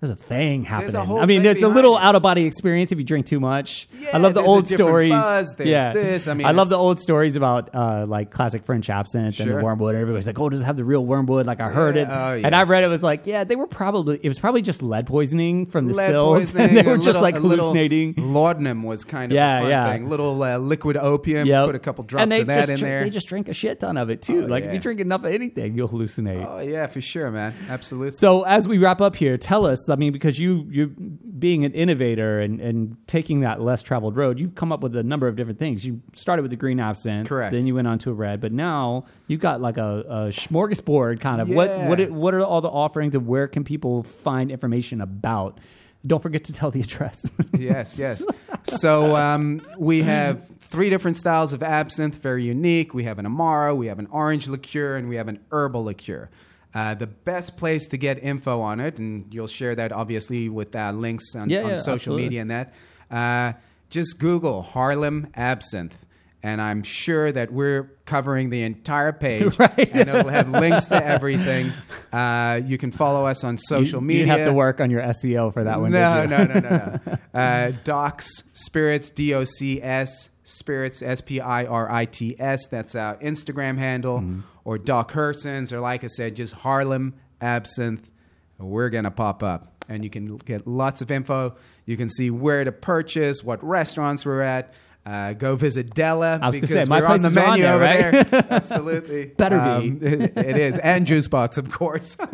there's 0.01 0.11
a 0.11 0.17
thing 0.17 0.65
happening. 0.65 0.95
I 0.97 1.25
mean, 1.27 1.45
it's 1.47 1.63
a 1.63 1.69
little 1.69 1.97
it. 1.97 2.03
out 2.03 2.15
of 2.17 2.23
body 2.23 2.45
experience 2.45 2.93
if 2.93 2.99
you 2.99 3.05
drink 3.05 3.27
too 3.27 3.41
much. 3.41 3.89
I 4.13 4.19
love 4.19 4.35
the 4.35 4.43
old 4.43 4.69
stories. 4.69 5.11
buzz, 5.11 5.55
there's 5.55 5.69
yeah, 5.71 5.93
this. 5.93 6.29
I 6.29 6.35
mean, 6.35 6.47
I 6.47 6.51
love 6.51 6.69
the 6.69 6.77
old 6.77 7.01
stories 7.01 7.35
about 7.35 7.75
uh, 7.75 8.05
like 8.07 8.31
classic 8.31 8.65
French 8.65 8.91
absinthe 8.91 9.41
and 9.41 9.49
the 9.49 9.55
Sure. 9.55 9.63
wormwood. 9.63 9.95
Everybody's 9.95 10.27
like, 10.27 10.39
oh, 10.39 10.49
does 10.51 10.61
it 10.61 10.65
have 10.65 10.77
the 10.77 10.85
real 10.85 11.05
wormwood? 11.05 11.47
Like 11.47 11.61
I 11.61 11.71
heard 11.71 11.97
Yeah, 11.97 12.03
it, 12.03 12.09
oh, 12.43 12.47
and 12.47 12.55
I 12.55 12.61
yes. 12.61 12.69
read 12.69 12.85
it 12.85 12.89
was 12.89 13.03
like, 13.03 13.27
yeah, 13.27 13.45
they 13.45 13.57
were 13.57 13.67
probably 13.67 14.21
it 14.23 14.29
was 14.29 14.39
probably 14.39 14.63
just 14.63 14.83
lead 14.83 15.07
poisoning 15.07 15.67
from 15.67 15.87
the 15.87 15.95
Lead 15.95 16.07
stills, 16.09 16.55
and 16.57 16.77
they 16.77 16.83
were 16.83 16.97
just 16.97 17.07
little- 17.07 17.23
like 17.23 17.37
hallucinating. 17.37 18.15
Laudanum 18.19 18.83
was 18.83 19.05
kind 19.05 19.33
of 19.33 19.37
Yeah, 19.37 19.59
a 19.59 19.61
fun 19.63 19.71
yeah. 19.71 19.93
thing. 19.93 20.09
Little 20.11 20.43
uh, 20.43 20.59
liquid 20.59 20.97
opium. 20.97 21.47
Yep. 21.47 21.67
Put 21.67 21.75
a 21.75 21.79
couple 21.79 22.05
drops 22.05 22.25
of 22.39 22.47
that 22.47 22.59
in 22.61 22.67
drink- 22.67 22.81
there. 22.81 23.01
They 23.01 23.11
just 23.11 23.29
drink 23.29 23.49
a 23.49 23.55
shit 23.55 23.81
ton 23.81 23.97
of 23.97 24.11
it 24.11 24.21
too. 24.23 24.45
Oh, 24.45 24.47
like 24.47 24.65
if 24.65 24.75
you 24.75 24.79
drink 24.79 25.01
enough 25.01 25.25
of 25.25 25.33
anything, 25.33 25.75
you'll 25.75 25.89
hallucinate. 25.89 26.47
oh 26.47 26.59
yeah, 26.59 26.87
for 26.87 27.01
sure, 27.01 27.31
man. 27.31 27.55
Absolutely. 27.69 28.13
So 28.13 28.43
as 28.43 28.69
we 28.69 28.79
wrap 28.79 29.01
up 29.01 29.17
here, 29.17 29.39
tell 29.39 29.65
us. 29.67 29.86
I 29.91 29.97
mean, 29.97 30.13
because 30.13 30.39
you 30.39 30.67
you 30.71 30.87
being 30.89 31.65
an 31.65 31.73
innovator 31.73 32.41
and, 32.41 32.61
and 32.61 32.97
taking 33.07 33.41
that 33.41 33.61
less 33.61 33.83
traveled 33.83 34.17
road, 34.17 34.39
you've 34.39 34.55
come 34.55 34.73
up 34.73 34.81
with 34.81 34.95
a 34.97 35.03
number 35.03 35.29
of 35.29 35.37
different 35.37 35.59
things. 35.59 35.85
You 35.85 36.01
started 36.15 36.43
with 36.43 36.51
the 36.51 36.57
green 36.57 36.81
absinthe, 36.81 37.29
Correct. 37.29 37.53
Then 37.53 37.67
you 37.67 37.75
went 37.75 37.87
on 37.89 37.99
to 38.01 38.11
a 38.11 38.15
red, 38.15 38.41
but 38.41 38.53
now 38.53 39.05
you've 39.27 39.41
got 39.41 39.61
like 39.61 39.77
a, 39.79 40.01
a 40.09 40.15
smorgasbord 40.33 41.21
kind 41.21 41.41
of. 41.41 41.49
What 41.49 41.71
what 41.89 42.01
it- 42.01 42.13
what 42.13 42.35
are 42.35 42.45
all 42.45 42.61
the 42.61 42.69
offerings 42.69 43.15
and 43.15 43.27
where 43.27 43.49
can 43.49 43.65
people 43.65 44.03
find 44.03 44.51
information 44.51 45.01
about? 45.01 45.59
Don't 46.07 46.23
forget 46.23 46.45
to 46.45 46.53
tell 46.53 46.71
the 46.71 46.81
address. 46.81 47.29
yes, 47.59 47.99
yes. 47.99 48.23
So 48.65 49.17
um, 49.17 49.61
we 49.77 50.03
have 50.03 50.47
three 50.61 50.89
different 50.91 51.17
styles 51.17 51.53
of 51.53 51.63
absinthe, 51.63 52.17
very 52.23 52.45
unique. 52.45 52.95
We 52.95 53.05
have 53.05 53.19
an 53.19 53.27
Amaro, 53.27 53.77
we 53.77 53.87
have 53.89 53.99
an 53.99 54.07
orange 54.11 54.47
liqueur, 54.47 54.97
and 54.97 55.09
we 55.09 55.17
have 55.17 55.27
an 55.29 55.41
herbal 55.51 55.85
liqueur. 55.85 56.29
Uh, 56.77 56.95
the 56.95 57.07
best 57.07 57.57
place 57.57 57.89
to 57.89 57.97
get 57.97 58.23
info 58.23 58.61
on 58.61 58.81
it, 58.81 58.99
and 58.99 59.33
you'll 59.33 59.47
share 59.47 59.75
that 59.75 59.93
obviously 59.93 60.49
with 60.51 60.77
uh, 60.77 60.93
links 60.93 61.35
on, 61.35 61.49
Yeah, 61.49 61.63
on 61.63 61.71
yeah, 61.71 61.77
social 61.77 61.93
absolutely. 61.95 62.23
media 62.25 62.41
and 62.43 62.51
that. 62.51 62.75
Uh, 63.11 63.53
just 63.89 64.19
Google 64.19 64.61
Harlem 64.63 65.29
Absinthe. 65.35 65.95
And 66.43 66.61
I'm 66.61 66.83
sure 66.85 67.33
that 67.33 67.51
we're 67.51 67.91
covering 68.05 68.51
the 68.51 68.63
entire 68.63 69.13
page, 69.27 69.59
Right. 69.59 69.91
and 69.91 70.09
it'll 70.09 70.29
have 70.29 70.51
links 70.51 70.85
to 70.87 71.05
everything. 71.15 71.73
Uh, 72.13 72.61
you 72.65 72.77
can 72.79 72.91
follow 72.93 73.25
us 73.27 73.43
on 73.43 73.57
social 73.59 74.01
you, 74.01 74.07
media. 74.07 74.25
You 74.27 74.31
have 74.33 74.45
to 74.47 74.53
work 74.53 74.81
on 74.81 74.91
your 74.91 75.03
SEO 75.03 75.53
for 75.55 75.65
that 75.65 75.81
one. 75.81 75.91
No, 75.93 76.27
no, 76.27 76.45
no, 76.45 76.61
no, 76.61 77.01
no. 77.07 77.19
uh, 77.35 77.73
Docs 77.85 78.45
Spirits, 78.53 79.11
D 79.11 79.33
O 79.35 79.45
C 79.45 79.83
S 79.83 80.29
Spirits, 80.45 81.03
S 81.03 81.21
P 81.23 81.41
I 81.41 81.65
R 81.65 81.91
I 81.91 82.05
T 82.05 82.37
S. 82.39 82.67
That's 82.67 82.95
our 82.95 83.17
Instagram 83.17 83.79
handle. 83.79 84.19
Mm-hmm. 84.21 84.41
Or 84.67 84.79
Doc 84.79 85.13
Hersons, 85.13 85.73
or 85.73 85.79
like 85.81 86.03
I 86.03 86.09
said, 86.09 86.35
just 86.35 86.53
Harlem 86.53 87.15
Absinthe. 87.41 88.11
We're 88.59 88.91
going 88.91 89.05
to 89.05 89.11
pop 89.13 89.43
up. 89.43 89.73
And 89.89 90.03
you 90.03 90.11
can 90.11 90.39
get 90.39 90.67
lots 90.67 91.01
of 91.03 91.11
info. 91.13 91.55
You 91.85 91.97
can 91.97 92.11
see 92.11 92.31
where 92.31 92.65
to 92.65 92.73
purchase, 92.73 93.45
what 93.45 93.63
restaurants 93.63 94.27
we're 94.27 94.43
at. 94.43 94.75
Uh, 95.07 95.35
go 95.35 95.55
visit 95.55 95.95
Della 95.95 96.41
I 96.43 96.49
was 96.49 96.57
gonna 96.57 96.61
because 96.63 96.85
say, 96.85 96.89
my 96.89 97.01
we're 97.01 97.07
on 97.07 97.23
the 97.23 97.29
is 97.29 97.37
on 97.37 97.45
menu 97.45 97.63
there, 97.63 97.75
over 97.75 97.85
right? 97.85 98.29
there. 98.29 98.47
Absolutely, 98.51 99.27
Better 99.27 99.59
be. 99.61 99.65
Um, 99.65 99.99
it- 100.03 100.37
it 100.37 100.57
is, 100.59 100.79
and 100.79 101.07
Juice 101.07 101.29
Box, 101.29 101.57
of 101.59 101.71
course. 101.71 102.17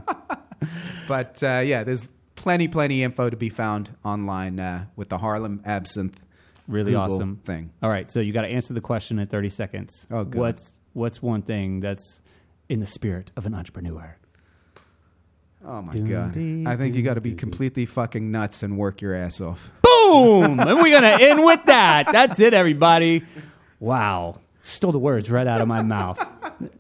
But 1.09 1.43
uh, 1.43 1.63
yeah, 1.65 1.85
there's 1.85 2.07
plenty, 2.37 2.69
plenty 2.69 3.03
info 3.03 3.29
to 3.29 3.37
be 3.37 3.49
found 3.51 3.91
online 4.05 4.59
uh, 4.61 4.87
with 4.97 5.09
the 5.09 5.19
Harlem 5.19 5.61
Absinthe. 5.67 6.19
really 6.69 6.93
Google 6.93 7.15
awesome 7.17 7.37
thing. 7.45 7.71
All 7.83 7.91
right, 7.91 8.11
so 8.11 8.21
you 8.21 8.33
got 8.33 8.43
to 8.43 8.49
answer 8.49 8.73
the 8.73 8.81
question 8.81 9.19
in 9.19 9.27
30 9.27 9.49
seconds. 9.51 10.07
Oh, 10.11 10.25
God. 10.25 10.41
What's 10.41 10.79
what's 10.95 11.21
one 11.21 11.43
thing 11.43 11.81
that's 11.81 12.21
in 12.73 12.81
the 12.81 12.87
spirit 12.87 13.31
of 13.37 13.45
an 13.45 13.55
entrepreneur? 13.55 14.17
Oh 15.65 15.83
my 15.83 15.93
Doo 15.93 16.09
god! 16.09 16.33
dee 16.35 16.65
I 16.67 16.75
think 16.77 16.95
you 16.97 17.03
got 17.03 17.15
to 17.15 17.21
be 17.21 17.31
doo 17.31 17.37
doo. 17.37 17.41
completely 17.41 17.87
fucking 17.87 18.33
nuts 18.33 18.63
and 18.63 18.79
work 18.79 19.01
your 19.03 19.15
ass 19.15 19.41
off. 19.41 19.71
Boom! 19.83 20.59
and 20.61 20.77
we're 20.81 21.01
going 21.01 21.03
to 21.19 21.23
end 21.25 21.45
with 21.45 21.61
that. 21.67 22.09
That's 22.11 22.41
it, 22.41 22.55
everybody. 22.55 23.25
Wow. 23.79 24.41
Stole 24.61 24.93
the 24.93 24.99
words 24.99 25.31
right 25.31 25.47
out 25.47 25.61
of 25.61 25.69
my 25.69 25.83
mouth. 25.83 26.25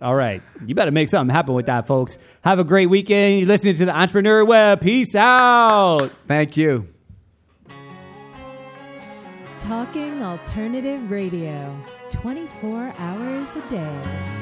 All 0.00 0.14
right. 0.14 0.40
You 0.64 0.74
better 0.74 0.92
make 0.92 1.08
something 1.08 1.34
happen 1.34 1.52
with 1.54 1.66
that, 1.66 1.86
folks. 1.86 2.16
Have 2.42 2.58
a 2.60 2.64
great 2.64 2.86
weekend. 2.86 3.40
You're 3.40 3.48
listening 3.48 3.74
to 3.76 3.84
the 3.86 3.94
Entrepreneur 3.94 4.44
Web. 4.44 4.80
Peace 4.80 5.14
out. 5.16 6.10
Thank 6.28 6.56
you. 6.56 6.88
Talking 9.58 10.22
Alternative 10.22 11.10
Radio, 11.10 11.76
24 12.10 12.92
hours 12.98 13.46
a 13.56 13.68
day. 13.68 14.41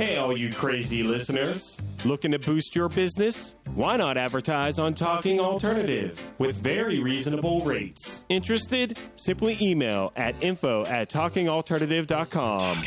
Hey, 0.00 0.16
all 0.16 0.34
you 0.34 0.50
crazy 0.50 1.02
listeners. 1.02 1.78
Looking 2.06 2.32
to 2.32 2.38
boost 2.38 2.74
your 2.74 2.88
business? 2.88 3.56
Why 3.74 3.98
not 3.98 4.16
advertise 4.16 4.78
on 4.78 4.94
Talking 4.94 5.38
Alternative 5.38 6.32
with 6.38 6.56
very 6.56 7.00
reasonable 7.00 7.60
rates? 7.66 8.24
Interested? 8.30 8.98
Simply 9.16 9.58
email 9.60 10.10
at 10.16 10.34
info 10.40 10.86
at 10.86 11.10
talkingalternative.com. 11.10 12.82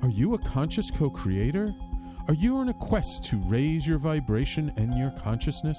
Are 0.00 0.08
you 0.08 0.32
a 0.32 0.38
conscious 0.38 0.90
co 0.90 1.10
creator? 1.10 1.74
Are 2.28 2.34
you 2.34 2.56
on 2.56 2.70
a 2.70 2.74
quest 2.74 3.22
to 3.24 3.36
raise 3.36 3.86
your 3.86 3.98
vibration 3.98 4.72
and 4.78 4.96
your 4.96 5.10
consciousness? 5.10 5.78